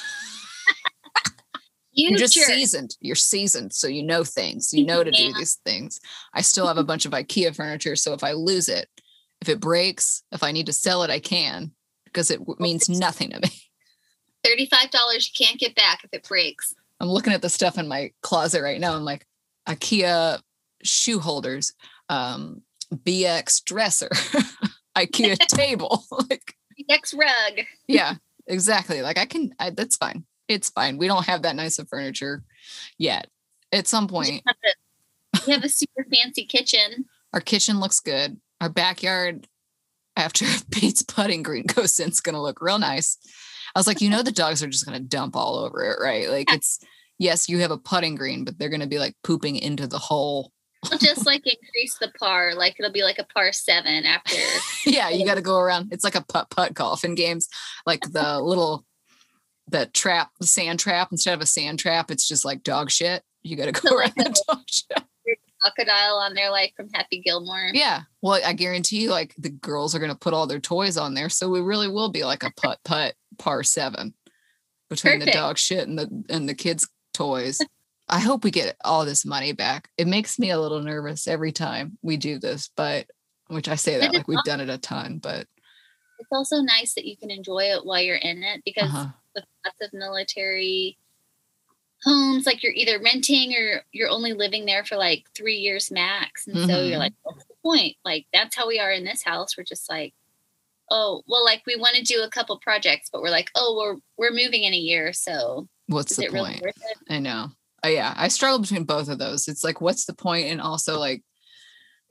You 1.99 2.11
You're 2.11 2.19
just 2.19 2.34
seasoned. 2.34 2.95
You're 3.01 3.15
seasoned, 3.15 3.73
so 3.73 3.88
you 3.88 4.03
know 4.03 4.23
things. 4.23 4.73
You 4.73 4.86
know 4.86 5.03
to 5.03 5.11
do 5.11 5.34
these 5.34 5.55
things. 5.65 5.99
I 6.34 6.39
still 6.41 6.65
have 6.65 6.77
a 6.77 6.84
bunch 6.84 7.05
of 7.05 7.11
IKEA 7.11 7.53
furniture, 7.53 7.97
so 7.97 8.13
if 8.13 8.23
I 8.23 8.32
lose 8.32 8.69
it, 8.69 8.88
if 9.41 9.49
it 9.49 9.59
breaks, 9.59 10.23
if 10.31 10.43
I 10.43 10.51
need 10.51 10.65
to 10.67 10.73
sell 10.73 11.03
it, 11.03 11.09
I 11.09 11.19
can 11.19 11.71
because 12.05 12.31
it 12.31 12.41
means 12.59 12.89
nothing 12.89 13.29
to 13.31 13.39
me. 13.39 13.49
$35 14.45 14.91
you 14.93 15.45
can't 15.45 15.59
get 15.59 15.75
back 15.75 16.03
if 16.03 16.09
it 16.13 16.27
breaks. 16.27 16.73
I'm 16.99 17.09
looking 17.09 17.33
at 17.33 17.41
the 17.41 17.49
stuff 17.49 17.77
in 17.77 17.87
my 17.87 18.11
closet 18.21 18.61
right 18.61 18.79
now. 18.79 18.95
I'm 18.95 19.03
like 19.05 19.25
IKEA 19.67 20.41
shoe 20.83 21.19
holders, 21.19 21.73
um, 22.09 22.61
BX 22.93 23.63
dresser, 23.65 24.09
IKEA 24.97 25.37
table. 25.47 26.03
like, 26.29 26.55
Next 26.89 27.13
rug. 27.13 27.65
yeah, 27.87 28.15
exactly. 28.47 29.01
Like 29.01 29.17
I 29.17 29.25
can. 29.25 29.53
I, 29.59 29.69
that's 29.69 29.95
fine. 29.97 30.25
It's 30.47 30.69
fine. 30.69 30.97
We 30.97 31.07
don't 31.07 31.25
have 31.27 31.43
that 31.43 31.55
nice 31.55 31.77
of 31.77 31.87
furniture 31.89 32.43
yet. 32.97 33.27
At 33.71 33.85
some 33.87 34.07
point, 34.07 34.41
We 35.45 35.53
have 35.53 35.63
a 35.63 35.69
super 35.69 36.05
fancy 36.11 36.45
kitchen. 36.45 37.05
our 37.33 37.41
kitchen 37.41 37.79
looks 37.79 37.99
good. 37.99 38.39
Our 38.62 38.70
backyard, 38.70 39.47
after 40.16 40.45
Pete's 40.72 41.03
putting 41.03 41.43
green 41.43 41.66
goes 41.66 41.99
in, 41.99 42.10
is 42.10 42.22
going 42.22 42.36
to 42.36 42.41
look 42.41 42.62
real 42.62 42.80
nice. 42.80 43.18
I 43.76 43.80
was 43.80 43.88
like, 43.88 44.01
you 44.01 44.10
know, 44.10 44.24
the 44.24 44.32
dogs 44.32 44.64
are 44.64 44.68
just 44.68 44.86
going 44.86 44.97
to 44.97 45.07
dump 45.07 45.36
all 45.36 45.55
over 45.57 45.84
it, 45.84 45.97
right? 46.01 46.30
Like 46.30 46.51
it's 46.51 46.80
yes, 47.20 47.47
you 47.47 47.60
have 47.60 47.72
a 47.72 47.78
putting 47.78 48.16
green, 48.16 48.43
but 48.43 48.57
they're 48.57 48.70
going 48.70 48.80
to 48.82 48.88
be 48.88 48.97
like 48.97 49.16
pooping 49.24 49.57
into 49.57 49.86
the 49.86 49.99
hole. 49.99 50.51
We'll 50.89 50.97
just 50.97 51.26
like 51.26 51.45
increase 51.45 51.97
the 51.99 52.12
par. 52.18 52.55
Like 52.55 52.78
it'll 52.80 52.91
be 52.91 53.03
like 53.03 53.20
a 53.20 53.26
par 53.26 53.51
seven 53.51 54.05
after. 54.05 54.38
yeah, 54.86 55.10
you 55.10 55.26
got 55.26 55.36
to 55.36 55.41
go 55.41 55.60
around. 55.60 55.91
It's 55.91 56.03
like 56.03 56.16
a 56.16 56.24
putt 56.24 56.49
putt 56.49 56.74
golf 56.74 57.03
in 57.03 57.16
games, 57.16 57.49
like 57.86 58.01
the 58.12 58.39
little 58.39 58.86
the 59.68 59.86
trap, 59.88 60.32
the 60.39 60.47
sand 60.47 60.80
trap. 60.80 61.10
Instead 61.12 61.34
of 61.34 61.41
a 61.41 61.45
sand 61.45 61.80
trap, 61.80 62.10
it's 62.10 62.28
just 62.28 62.45
like 62.45 62.64
dog 62.64 62.89
shit. 62.89 63.24
You 63.43 63.55
got 63.55 63.74
to 63.74 63.82
go 63.82 63.95
around 63.95 64.14
Like 64.18 64.34
the 64.34 64.43
dog 64.47 64.64
shit. 64.68 65.03
Crocodile 65.62 66.16
on 66.16 66.34
there, 66.34 66.51
like 66.51 66.74
from 66.76 66.89
Happy 66.93 67.22
Gilmore. 67.22 67.72
Yeah. 67.74 68.01
Well, 68.22 68.41
I 68.45 68.53
guarantee 68.53 69.01
you, 69.01 69.12
like 69.12 69.34
the 69.38 69.49
girls 69.49 69.95
are 69.95 69.99
going 69.99 70.12
to 70.12 70.18
put 70.18 70.34
all 70.34 70.47
their 70.47 70.60
toys 70.60 70.97
on 70.97 71.14
there, 71.14 71.30
so 71.30 71.49
we 71.49 71.62
really 71.62 71.88
will 71.88 72.10
be 72.10 72.24
like 72.24 72.43
a 72.43 72.51
putt 72.51 72.80
putt 72.86 73.16
par 73.38 73.64
seven 73.64 74.14
between 74.89 75.20
the 75.20 75.28
dog 75.28 75.57
shit 75.57 75.88
and 75.88 75.97
the 75.97 76.24
and 76.30 76.47
the 76.47 76.55
kids' 76.55 76.88
toys. 77.14 77.60
I 78.10 78.20
hope 78.20 78.43
we 78.43 78.51
get 78.51 78.76
all 78.84 79.05
this 79.05 79.24
money 79.24 79.51
back. 79.51 79.89
It 79.97 80.07
makes 80.07 80.39
me 80.39 80.49
a 80.49 80.60
little 80.60 80.82
nervous 80.82 81.28
every 81.28 81.51
time 81.51 81.97
we 82.01 82.18
do 82.18 82.39
this, 82.39 82.70
but 82.76 83.05
which 83.47 83.68
I 83.68 83.76
say 83.76 83.99
that 83.99 84.14
like 84.14 84.28
we've 84.28 84.43
done 84.43 84.62
it 84.62 84.70
a 84.70 84.78
ton, 84.78 85.20
but 85.20 85.45
It's 86.20 86.30
also 86.32 86.62
nice 86.62 86.93
that 86.95 87.05
you 87.05 87.18
can 87.18 87.30
enjoy 87.30 87.66
it 87.66 87.86
while 87.86 88.01
you're 88.01 88.16
in 88.16 88.43
it 88.43 88.62
because 88.66 88.89
uh-huh. 88.89 89.07
with 89.36 89.45
lots 89.66 89.78
of 89.82 89.93
military 89.93 90.97
homes, 92.04 92.45
like 92.45 92.64
you're 92.64 92.74
either 92.74 93.00
renting 93.04 93.54
or 93.56 93.84
you're 93.91 94.10
only 94.10 94.34
living 94.34 94.66
there 94.66 94.86
for 94.86 94.95
like 94.95 95.26
three 95.36 95.56
years 95.58 95.91
max. 95.91 96.47
And 96.47 96.58
so 96.60 96.76
Mhm. 96.78 96.89
you're 96.89 96.97
like, 97.00 97.14
what's 97.24 97.45
the 97.45 97.56
point? 97.64 97.95
Like 98.06 98.26
that's 98.34 98.56
how 98.56 98.68
we 98.68 98.80
are 98.80 98.91
in 98.91 99.04
this 99.04 99.24
house. 99.24 99.58
We're 99.58 99.64
just 99.66 99.89
like, 99.89 100.14
oh, 100.89 101.22
well, 101.28 101.43
like 101.43 101.62
we 101.68 101.76
want 101.76 101.95
to 101.95 102.04
do 102.04 102.22
a 102.24 102.30
couple 102.30 102.58
projects, 102.60 103.10
but 103.12 103.22
we're 103.22 103.30
like, 103.30 103.52
oh, 103.56 103.76
we're 103.78 103.97
we're 104.18 104.36
moving 104.36 104.64
in 104.64 104.74
a 104.74 104.78
year, 104.78 105.14
so 105.14 105.68
what's 105.88 106.16
the 106.16 106.24
it 106.26 106.32
point? 106.32 106.62
really 106.62 106.62
worth 106.64 106.91
it? 106.91 106.97
I 107.14 107.20
know. 107.20 107.50
Uh, 107.84 107.89
yeah, 107.89 108.14
I 108.18 108.28
struggle 108.28 108.60
between 108.60 108.84
both 108.84 109.08
of 109.10 109.20
those. 109.20 109.47
It's 109.47 109.64
like, 109.64 109.80
what's 109.82 110.06
the 110.06 110.14
point? 110.14 110.47
And 110.47 110.60
also, 110.60 111.00
like, 111.00 111.24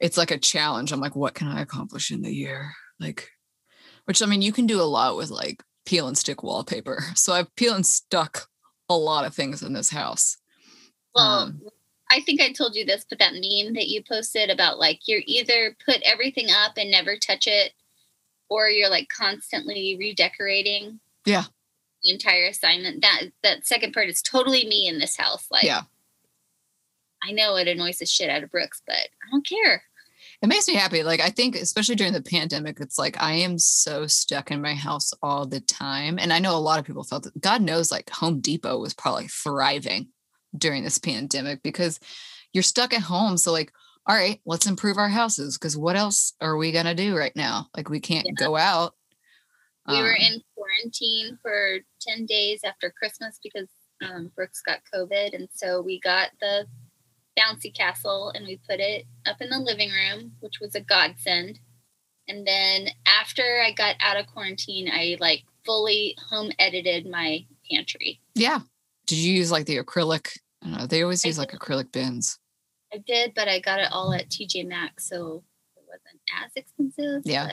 it's 0.00 0.16
like 0.16 0.30
a 0.30 0.38
challenge. 0.38 0.92
I'm 0.92 1.00
like, 1.00 1.16
what 1.16 1.34
can 1.34 1.48
I 1.48 1.60
accomplish 1.60 2.10
in 2.10 2.22
the 2.22 2.32
year? 2.34 2.72
Like, 3.00 3.28
which 4.06 4.22
I 4.22 4.26
mean, 4.26 4.40
you 4.42 4.52
can 4.52 4.66
do 4.66 4.80
a 4.80 4.84
lot 4.84 5.16
with 5.16 5.30
like 5.30 5.62
peel 5.84 6.06
and 6.08 6.16
stick 6.16 6.42
wallpaper. 6.42 7.02
So 7.16 7.32
I've 7.32 7.54
peel 7.56 7.74
and 7.74 7.84
stuck 7.86 8.46
a 8.88 8.96
lot 8.96 9.24
of 9.24 9.34
things 9.34 9.62
in 9.62 9.72
this 9.72 9.90
house. 9.90 10.38
Well, 11.14 11.24
Um, 11.24 11.62
I 12.10 12.20
think 12.20 12.40
I 12.40 12.52
told 12.52 12.74
you 12.74 12.86
this, 12.86 13.04
but 13.08 13.18
that 13.18 13.34
meme 13.34 13.74
that 13.74 13.88
you 13.88 14.02
posted 14.02 14.50
about 14.50 14.78
like 14.78 15.00
you're 15.06 15.22
either 15.26 15.76
put 15.84 16.00
everything 16.04 16.48
up 16.50 16.72
and 16.76 16.90
never 16.90 17.16
touch 17.18 17.46
it, 17.46 17.72
or 18.48 18.68
you're 18.68 18.88
like 18.88 19.08
constantly 19.10 19.96
redecorating. 19.98 21.00
Yeah. 21.26 21.44
The 22.02 22.12
entire 22.12 22.46
assignment. 22.48 23.02
That 23.02 23.24
that 23.42 23.66
second 23.66 23.92
part 23.92 24.08
is 24.08 24.22
totally 24.22 24.66
me 24.66 24.86
in 24.86 24.98
this 24.98 25.16
house. 25.16 25.46
Like 25.50 25.64
yeah, 25.64 25.82
I 27.22 27.32
know 27.32 27.56
it 27.56 27.68
annoys 27.68 27.98
the 27.98 28.06
shit 28.06 28.30
out 28.30 28.42
of 28.42 28.50
Brooks, 28.50 28.80
but 28.86 28.96
I 28.96 29.30
don't 29.30 29.46
care. 29.46 29.82
It 30.40 30.46
makes 30.46 30.68
me 30.68 30.74
happy. 30.74 31.02
Like, 31.02 31.20
I 31.20 31.30
think, 31.30 31.56
especially 31.56 31.96
during 31.96 32.12
the 32.12 32.22
pandemic, 32.22 32.78
it's 32.80 32.98
like 32.98 33.20
I 33.20 33.32
am 33.34 33.58
so 33.58 34.06
stuck 34.06 34.50
in 34.50 34.62
my 34.62 34.74
house 34.74 35.12
all 35.22 35.46
the 35.46 35.60
time. 35.60 36.18
And 36.18 36.32
I 36.32 36.38
know 36.38 36.56
a 36.56 36.58
lot 36.58 36.78
of 36.78 36.84
people 36.84 37.02
felt 37.02 37.24
that. 37.24 37.40
God 37.40 37.60
knows, 37.60 37.90
like, 37.90 38.08
Home 38.10 38.40
Depot 38.40 38.78
was 38.78 38.94
probably 38.94 39.26
thriving 39.28 40.08
during 40.56 40.84
this 40.84 40.98
pandemic 40.98 41.62
because 41.62 41.98
you're 42.52 42.62
stuck 42.62 42.94
at 42.94 43.02
home. 43.02 43.36
So, 43.36 43.50
like, 43.50 43.72
all 44.06 44.14
right, 44.14 44.40
let's 44.46 44.66
improve 44.66 44.96
our 44.96 45.08
houses 45.08 45.58
because 45.58 45.76
what 45.76 45.96
else 45.96 46.32
are 46.40 46.56
we 46.56 46.72
going 46.72 46.86
to 46.86 46.94
do 46.94 47.16
right 47.16 47.34
now? 47.34 47.66
Like, 47.76 47.90
we 47.90 48.00
can't 48.00 48.26
Yeah. 48.26 48.46
go 48.46 48.56
out. 48.56 48.94
We 49.88 50.00
were 50.00 50.14
Um, 50.14 50.20
in 50.20 50.42
quarantine 50.54 51.38
for 51.42 51.78
10 52.00 52.26
days 52.26 52.60
after 52.64 52.90
Christmas 52.90 53.38
because 53.42 53.68
um, 54.02 54.30
Brooks 54.36 54.62
got 54.64 54.80
COVID, 54.94 55.34
and 55.34 55.48
so 55.52 55.80
we 55.80 55.98
got 56.00 56.30
the 56.40 56.66
bouncy 57.38 57.72
castle 57.74 58.30
and 58.34 58.46
we 58.46 58.58
put 58.68 58.80
it 58.80 59.04
up 59.26 59.40
in 59.40 59.50
the 59.50 59.58
living 59.58 59.90
room, 59.90 60.32
which 60.40 60.60
was 60.60 60.74
a 60.74 60.80
godsend. 60.80 61.60
And 62.26 62.46
then 62.46 62.88
after 63.06 63.42
I 63.64 63.72
got 63.72 63.96
out 64.00 64.18
of 64.18 64.26
quarantine, 64.26 64.90
I 64.92 65.16
like 65.20 65.44
fully 65.64 66.16
home 66.30 66.50
edited 66.58 67.06
my 67.08 67.46
pantry. 67.70 68.20
Yeah. 68.34 68.60
Did 69.06 69.16
you 69.18 69.32
use 69.34 69.50
like 69.50 69.66
the 69.66 69.78
acrylic? 69.78 70.36
I 70.62 70.68
don't 70.68 70.78
know. 70.78 70.86
They 70.86 71.02
always 71.02 71.24
use 71.24 71.38
like 71.38 71.52
acrylic 71.52 71.92
bins. 71.92 72.38
I 72.92 72.98
did, 73.06 73.32
but 73.34 73.48
I 73.48 73.60
got 73.60 73.80
it 73.80 73.88
all 73.92 74.12
at 74.14 74.28
TJ 74.30 74.66
Maxx, 74.66 75.08
so 75.08 75.42
it 75.76 75.82
wasn't 75.86 76.20
as 76.44 76.50
expensive. 76.56 77.22
Yeah. 77.24 77.50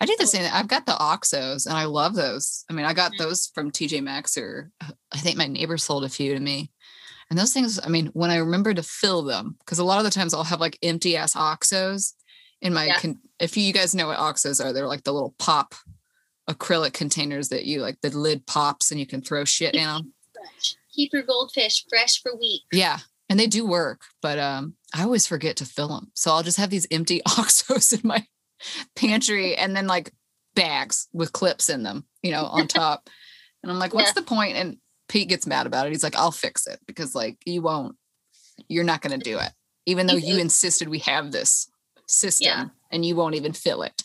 I 0.00 0.06
do 0.06 0.16
the 0.16 0.24
Oh. 0.24 0.26
same. 0.26 0.50
I've 0.52 0.68
got 0.68 0.86
the 0.86 0.92
Oxos 0.92 1.66
and 1.66 1.76
I 1.76 1.84
love 1.84 2.14
those. 2.14 2.64
I 2.70 2.72
mean, 2.72 2.86
I 2.86 2.94
got 2.94 3.12
Mhm. 3.12 3.18
those 3.18 3.46
from 3.54 3.70
TJ 3.70 4.00
Maxx 4.02 4.36
or 4.38 4.70
uh, 4.80 4.90
I 5.12 5.18
think 5.18 5.36
my 5.36 5.46
neighbor 5.46 5.76
sold 5.78 6.04
a 6.04 6.08
few 6.08 6.32
to 6.34 6.40
me. 6.40 6.70
And 7.30 7.38
those 7.38 7.52
things, 7.52 7.80
I 7.82 7.88
mean, 7.88 8.06
when 8.08 8.30
I 8.30 8.36
remember 8.36 8.72
to 8.72 8.82
fill 8.82 9.22
them, 9.22 9.56
because 9.60 9.78
a 9.78 9.84
lot 9.84 9.98
of 9.98 10.04
the 10.04 10.10
times 10.10 10.32
I'll 10.32 10.44
have 10.44 10.60
like 10.60 10.78
empty 10.82 11.16
ass 11.16 11.34
Oxos 11.34 12.12
in 12.62 12.72
my, 12.72 12.86
Yeah. 12.86 12.98
con- 13.00 13.20
if 13.40 13.56
you 13.56 13.72
guys 13.72 13.94
know 13.94 14.06
what 14.06 14.18
Oxos 14.18 14.64
are, 14.64 14.72
they're 14.72 14.86
like 14.86 15.02
the 15.04 15.12
little 15.12 15.34
pop 15.38 15.74
acrylic 16.48 16.92
containers 16.92 17.48
that 17.48 17.64
you 17.64 17.80
like 17.80 18.00
the 18.00 18.10
lid 18.16 18.46
pops 18.46 18.90
and 18.92 19.00
you 19.00 19.06
can 19.06 19.20
throw 19.22 19.44
shit 19.44 19.74
in 19.74 19.84
them. 19.84 20.12
Keep 20.94 21.12
your 21.12 21.22
goldfish 21.22 21.84
fresh 21.88 22.22
for 22.22 22.36
weeks. 22.36 22.64
Yeah. 22.72 22.98
And 23.28 23.40
they 23.40 23.48
do 23.48 23.66
work, 23.66 24.02
but 24.22 24.38
um, 24.38 24.74
I 24.94 25.02
always 25.02 25.26
forget 25.26 25.56
to 25.56 25.64
fill 25.64 25.88
them. 25.88 26.12
So 26.14 26.30
I'll 26.30 26.44
just 26.44 26.58
have 26.58 26.70
these 26.70 26.86
empty 26.92 27.20
Oxos 27.28 27.92
in 27.92 28.06
my 28.06 28.24
pantry 28.94 29.56
and 29.56 29.74
then 29.76 29.86
like 29.88 30.12
bags 30.54 31.08
with 31.12 31.32
clips 31.32 31.68
in 31.68 31.82
them, 31.82 32.06
you 32.22 32.30
know, 32.30 32.44
on 32.44 32.68
top. 32.68 33.10
And 33.62 33.72
I'm 33.72 33.78
like, 33.80 33.92
what's 33.92 34.10
Yeah. 34.10 34.12
the 34.14 34.22
point? 34.22 34.56
And 34.56 34.76
Pete 35.08 35.28
gets 35.28 35.46
mad 35.46 35.66
about 35.66 35.86
it. 35.86 35.90
He's 35.90 36.02
like, 36.02 36.16
I'll 36.16 36.30
fix 36.32 36.66
it 36.66 36.80
because 36.86 37.14
like 37.14 37.36
you 37.46 37.62
won't, 37.62 37.96
you're 38.68 38.84
not 38.84 39.00
going 39.02 39.18
to 39.18 39.24
do 39.24 39.38
it, 39.38 39.52
even 39.86 40.06
though 40.06 40.14
You 40.16 40.38
insisted 40.38 40.88
we 40.88 40.98
have 41.00 41.32
this 41.32 41.70
system 42.08 42.46
Yeah. 42.46 42.64
and 42.90 43.04
you 43.04 43.14
won't 43.16 43.34
even 43.34 43.52
fill 43.52 43.82
it. 43.82 44.02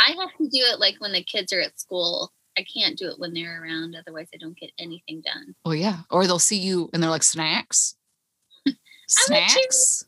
I 0.00 0.10
have 0.18 0.30
to 0.38 0.44
do 0.44 0.62
it 0.72 0.78
like 0.80 0.96
when 0.98 1.12
the 1.12 1.22
kids 1.22 1.52
are 1.52 1.60
at 1.60 1.78
school. 1.78 2.32
I 2.56 2.64
can't 2.64 2.98
do 2.98 3.06
it 3.08 3.18
when 3.20 3.34
they're 3.34 3.62
around, 3.62 3.94
otherwise 3.94 4.28
I 4.34 4.36
don't 4.38 4.56
get 4.58 4.72
anything 4.78 5.20
done. 5.24 5.54
Oh, 5.64 5.70
yeah. 5.70 5.98
Or 6.10 6.26
they'll 6.26 6.40
see 6.40 6.58
you 6.58 6.90
and 6.92 7.00
they're 7.00 7.10
like, 7.10 7.22
snacks. 7.22 7.94
I'm 8.66 8.72
a 8.72 8.74
cheer- 8.74 9.46
snacks. 9.46 10.04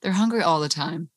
They're 0.00 0.12
hungry 0.12 0.42
all 0.42 0.60
the 0.60 0.68
time. 0.68 1.08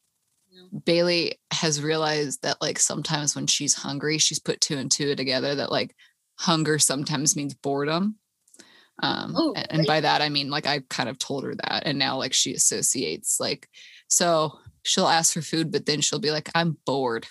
No. 0.52 0.80
Bailey 0.80 1.40
has 1.52 1.82
realized 1.84 2.42
that 2.42 2.60
like 2.62 2.80
sometimes 2.80 3.36
when 3.36 3.46
she's 3.46 3.76
hungry, 3.76 4.18
she's 4.18 4.40
put 4.40 4.60
two 4.62 4.78
and 4.78 4.90
two 4.90 5.14
together 5.16 5.54
that 5.56 5.72
like 5.72 5.96
hunger 6.38 6.80
sometimes 6.80 7.36
means 7.36 7.54
boredom. 7.54 8.16
Um, 9.04 9.34
Oh, 9.38 9.54
and 9.54 9.86
by 9.86 10.02
that 10.02 10.22
I 10.22 10.30
mean 10.30 10.50
like 10.50 10.66
I 10.66 10.82
kind 10.90 11.08
of 11.10 11.20
told 11.20 11.44
her 11.44 11.54
that, 11.56 11.84
and 11.86 12.00
now 12.00 12.18
like 12.18 12.34
she 12.34 12.54
associates 12.54 13.40
like 13.40 13.70
so 14.08 14.58
she'll 14.84 15.08
ask 15.08 15.34
for 15.34 15.42
food, 15.42 15.72
but 15.72 15.86
then 15.86 16.02
she'll 16.02 16.20
be 16.20 16.32
like, 16.32 16.50
"I'm 16.56 16.78
bored." 16.86 17.28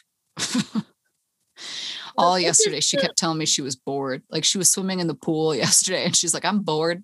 All 2.18 2.38
yesterday, 2.38 2.80
she 2.80 2.96
kept 2.96 3.16
telling 3.16 3.38
me 3.38 3.46
she 3.46 3.62
was 3.62 3.76
bored. 3.76 4.22
Like 4.30 4.44
she 4.44 4.58
was 4.58 4.70
swimming 4.70 5.00
in 5.00 5.06
the 5.06 5.14
pool 5.14 5.54
yesterday, 5.64 6.04
and 6.04 6.14
she's 6.14 6.34
like, 6.34 6.44
"I'm 6.44 6.60
bored." 6.60 7.02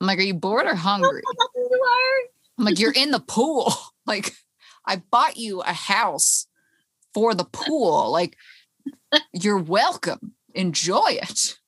I'm 0.00 0.06
like, 0.06 0.18
"Are 0.18 0.22
you 0.22 0.34
bored 0.34 0.66
or 0.66 0.74
hungry?" 0.74 1.22
I'm 2.58 2.64
like, 2.64 2.78
you're 2.78 2.92
in 2.92 3.10
the 3.10 3.20
pool. 3.20 3.72
Like, 4.06 4.34
I 4.86 4.96
bought 4.96 5.38
you 5.38 5.62
a 5.62 5.72
house 5.72 6.46
for 7.14 7.34
the 7.34 7.46
pool. 7.46 8.12
Like, 8.12 8.36
you're 9.32 9.56
welcome. 9.56 10.33
Enjoy 10.54 11.08
it. 11.08 11.58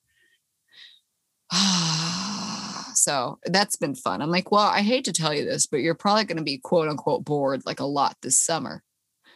so 2.95 3.39
that's 3.45 3.77
been 3.77 3.95
fun. 3.95 4.23
I'm 4.23 4.31
like, 4.31 4.51
well, 4.51 4.67
I 4.67 4.83
hate 4.83 5.05
to 5.05 5.13
tell 5.13 5.35
you 5.35 5.45
this, 5.45 5.67
but 5.67 5.79
you're 5.79 5.95
probably 5.95 6.25
going 6.25 6.39
to 6.39 6.43
be 6.43 6.59
quote 6.59 6.89
unquote 6.89 7.25
bored 7.25 7.63
like 7.67 7.81
a 7.81 7.85
lot 7.85 8.17
this 8.23 8.39
summer. 8.39 8.83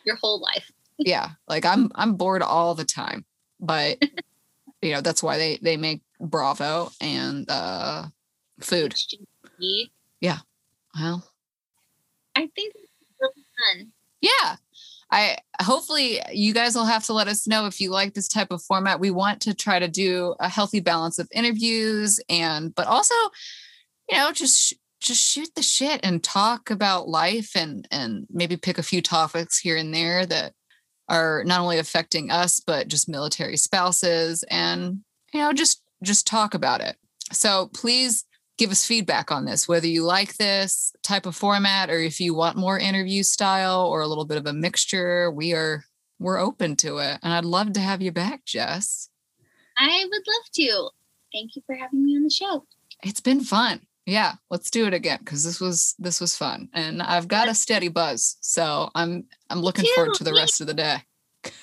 Your 0.05 0.17
whole 0.17 0.41
life. 0.41 0.71
Yeah. 1.03 1.31
Like 1.49 1.65
I'm 1.65 1.91
I'm 1.95 2.17
bored 2.17 2.43
all 2.43 2.75
the 2.75 2.85
time. 2.85 3.25
But 3.59 4.03
you 4.83 4.93
know, 4.93 5.01
that's 5.01 5.23
why 5.23 5.39
they 5.39 5.59
they 5.63 5.79
make 5.79 6.03
Bravo 6.21 6.93
and 7.01 7.49
uh 7.51 8.09
food. 8.61 8.93
HGTV. 8.93 9.91
Well, 11.01 11.25
I 12.37 12.41
think 12.55 12.75
it's 12.77 12.93
really 13.19 13.45
fun. 13.79 13.93
yeah 14.21 14.57
i 15.11 15.37
hopefully 15.63 16.21
you 16.33 16.55
guys 16.55 16.75
will 16.75 16.85
have 16.85 17.05
to 17.05 17.13
let 17.13 17.29
us 17.29 17.47
know 17.47 17.67
if 17.67 17.81
you 17.81 17.91
like 17.91 18.15
this 18.15 18.29
type 18.29 18.51
of 18.51 18.63
format. 18.63 19.01
We 19.01 19.11
want 19.11 19.41
to 19.43 19.55
try 19.55 19.79
to 19.79 19.89
do 19.89 20.35
a 20.41 20.49
healthy 20.49 20.81
balance 20.81 21.19
of 21.19 21.29
interviews 21.33 22.21
and 22.29 22.75
but 22.75 22.87
also 22.87 23.15
you 24.09 24.17
know 24.17 24.33
just 24.33 24.75
just 25.01 25.23
shoot 25.23 25.49
the 25.55 25.63
shit 25.63 26.01
and 26.03 26.23
talk 26.23 26.71
about 26.71 27.09
life 27.09 27.53
and 27.55 27.87
and 27.91 28.27
maybe 28.31 28.57
pick 28.57 28.79
a 28.79 28.83
few 28.83 29.03
topics 29.03 29.59
here 29.59 29.77
and 29.77 29.95
there 29.95 30.27
that 30.27 30.53
are 31.09 31.43
not 31.45 31.61
only 31.61 31.79
affecting 31.79 32.31
us 32.31 32.61
but 32.61 32.89
just 32.89 33.09
military 33.09 33.57
spouses 33.57 34.45
and 34.51 35.01
you 35.33 35.41
know 35.41 35.53
just 35.53 35.83
just 36.03 36.27
talk 36.27 36.55
about 36.55 36.81
it. 36.81 36.97
So 37.33 37.71
please 37.75 38.25
give 38.61 38.71
us 38.71 38.85
feedback 38.85 39.33
on 39.33 39.47
this, 39.47 39.67
whether 39.67 39.87
you 39.87 40.05
like 40.05 40.37
this 40.37 40.93
type 41.03 41.25
of 41.25 41.35
format 41.35 41.89
or 41.89 41.99
if 41.99 42.21
you 42.21 42.35
want 42.35 42.59
more 42.59 42.79
interview 42.79 43.23
style 43.23 43.87
or 43.87 44.03
a 44.03 44.07
little 44.07 44.27
bit 44.27 44.37
of 44.37 44.47
a 44.47 44.53
mixture. 44.53 45.31
We 45.31 45.55
are 45.55 45.85
we're 46.19 46.39
open 46.39 46.77
to 46.77 46.99
it. 46.99 47.19
And 47.23 47.33
I'd 47.33 47.47
love 47.47 47.73
to 47.73 47.81
have 47.81 48.03
you 48.03 48.13
back, 48.13 48.45
Jess. 48.45 49.09
I 49.79 50.05
would 50.05 50.23
love 50.29 50.45
to. 50.57 50.91
Thank 51.33 51.57
you 51.57 51.63
for 51.65 51.75
having 51.75 52.05
me 52.05 52.17
on 52.17 52.25
the 52.25 52.31
show. 52.31 52.67
It's 53.03 53.23
been 53.23 53.41
fun. 53.41 53.81
Yeah, 54.05 54.35
let's 54.51 54.71
do 54.71 54.87
it 54.87 54.93
again 54.93 55.21
because 55.21 55.43
this 55.43 55.59
was 55.59 55.95
this 55.99 56.21
was 56.21 56.37
fun. 56.37 56.69
And 56.75 57.01
I've 57.01 57.29
got 57.29 57.49
a 57.49 57.55
steady 57.55 57.89
buzz. 57.89 58.37
So 58.43 58.91
I'm 58.95 59.25
I'm 59.49 59.63
looking 59.63 59.87
forward 59.95 60.15
to 60.17 60.25
the 60.25 60.35
rest 60.35 60.61
of 60.61 60.67
the 60.67 60.75
day. 60.75 60.99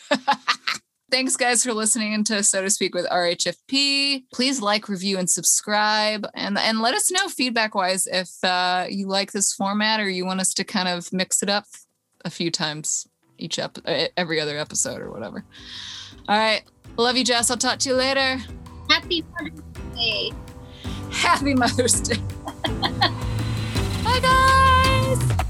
Thanks, 1.09 1.37
guys, 1.37 1.63
for 1.63 1.73
listening 1.73 2.23
to 2.25 2.43
So 2.43 2.61
to 2.61 2.69
Speak 2.69 2.93
with 2.93 3.07
RHFP. 3.07 4.25
Please 4.33 4.61
like, 4.61 4.89
review, 4.89 5.17
and 5.17 5.29
subscribe, 5.29 6.27
and 6.33 6.57
and 6.57 6.81
let 6.81 6.93
us 6.95 7.09
know 7.09 7.29
feedback 7.29 7.75
wise 7.75 8.07
if 8.07 8.29
uh, 8.43 8.87
you 8.89 9.07
like 9.07 9.31
this 9.31 9.53
format 9.53 10.01
or 10.01 10.09
you 10.09 10.25
want 10.25 10.41
us 10.41 10.53
to 10.55 10.65
kind 10.65 10.89
of 10.89 11.13
mix 11.13 11.41
it 11.41 11.49
up 11.49 11.63
a 12.25 12.29
few 12.29 12.51
times 12.51 13.07
each 13.37 13.57
ep- 13.57 13.77
uh, 13.85 14.07
every 14.17 14.41
other 14.41 14.57
episode 14.57 15.01
or 15.01 15.09
whatever. 15.09 15.45
All 16.27 16.37
right, 16.37 16.63
love 16.97 17.15
you, 17.15 17.23
Jess. 17.23 17.49
I'll 17.49 17.57
talk 17.57 17.79
to 17.79 17.89
you 17.89 17.95
later. 17.95 18.41
Happy 18.89 19.23
Mother's 19.39 19.61
Day. 19.95 20.31
Happy 21.11 21.53
Mother's 21.53 22.01
Day. 22.01 22.21
Bye, 24.03 24.19
guys. 24.21 25.46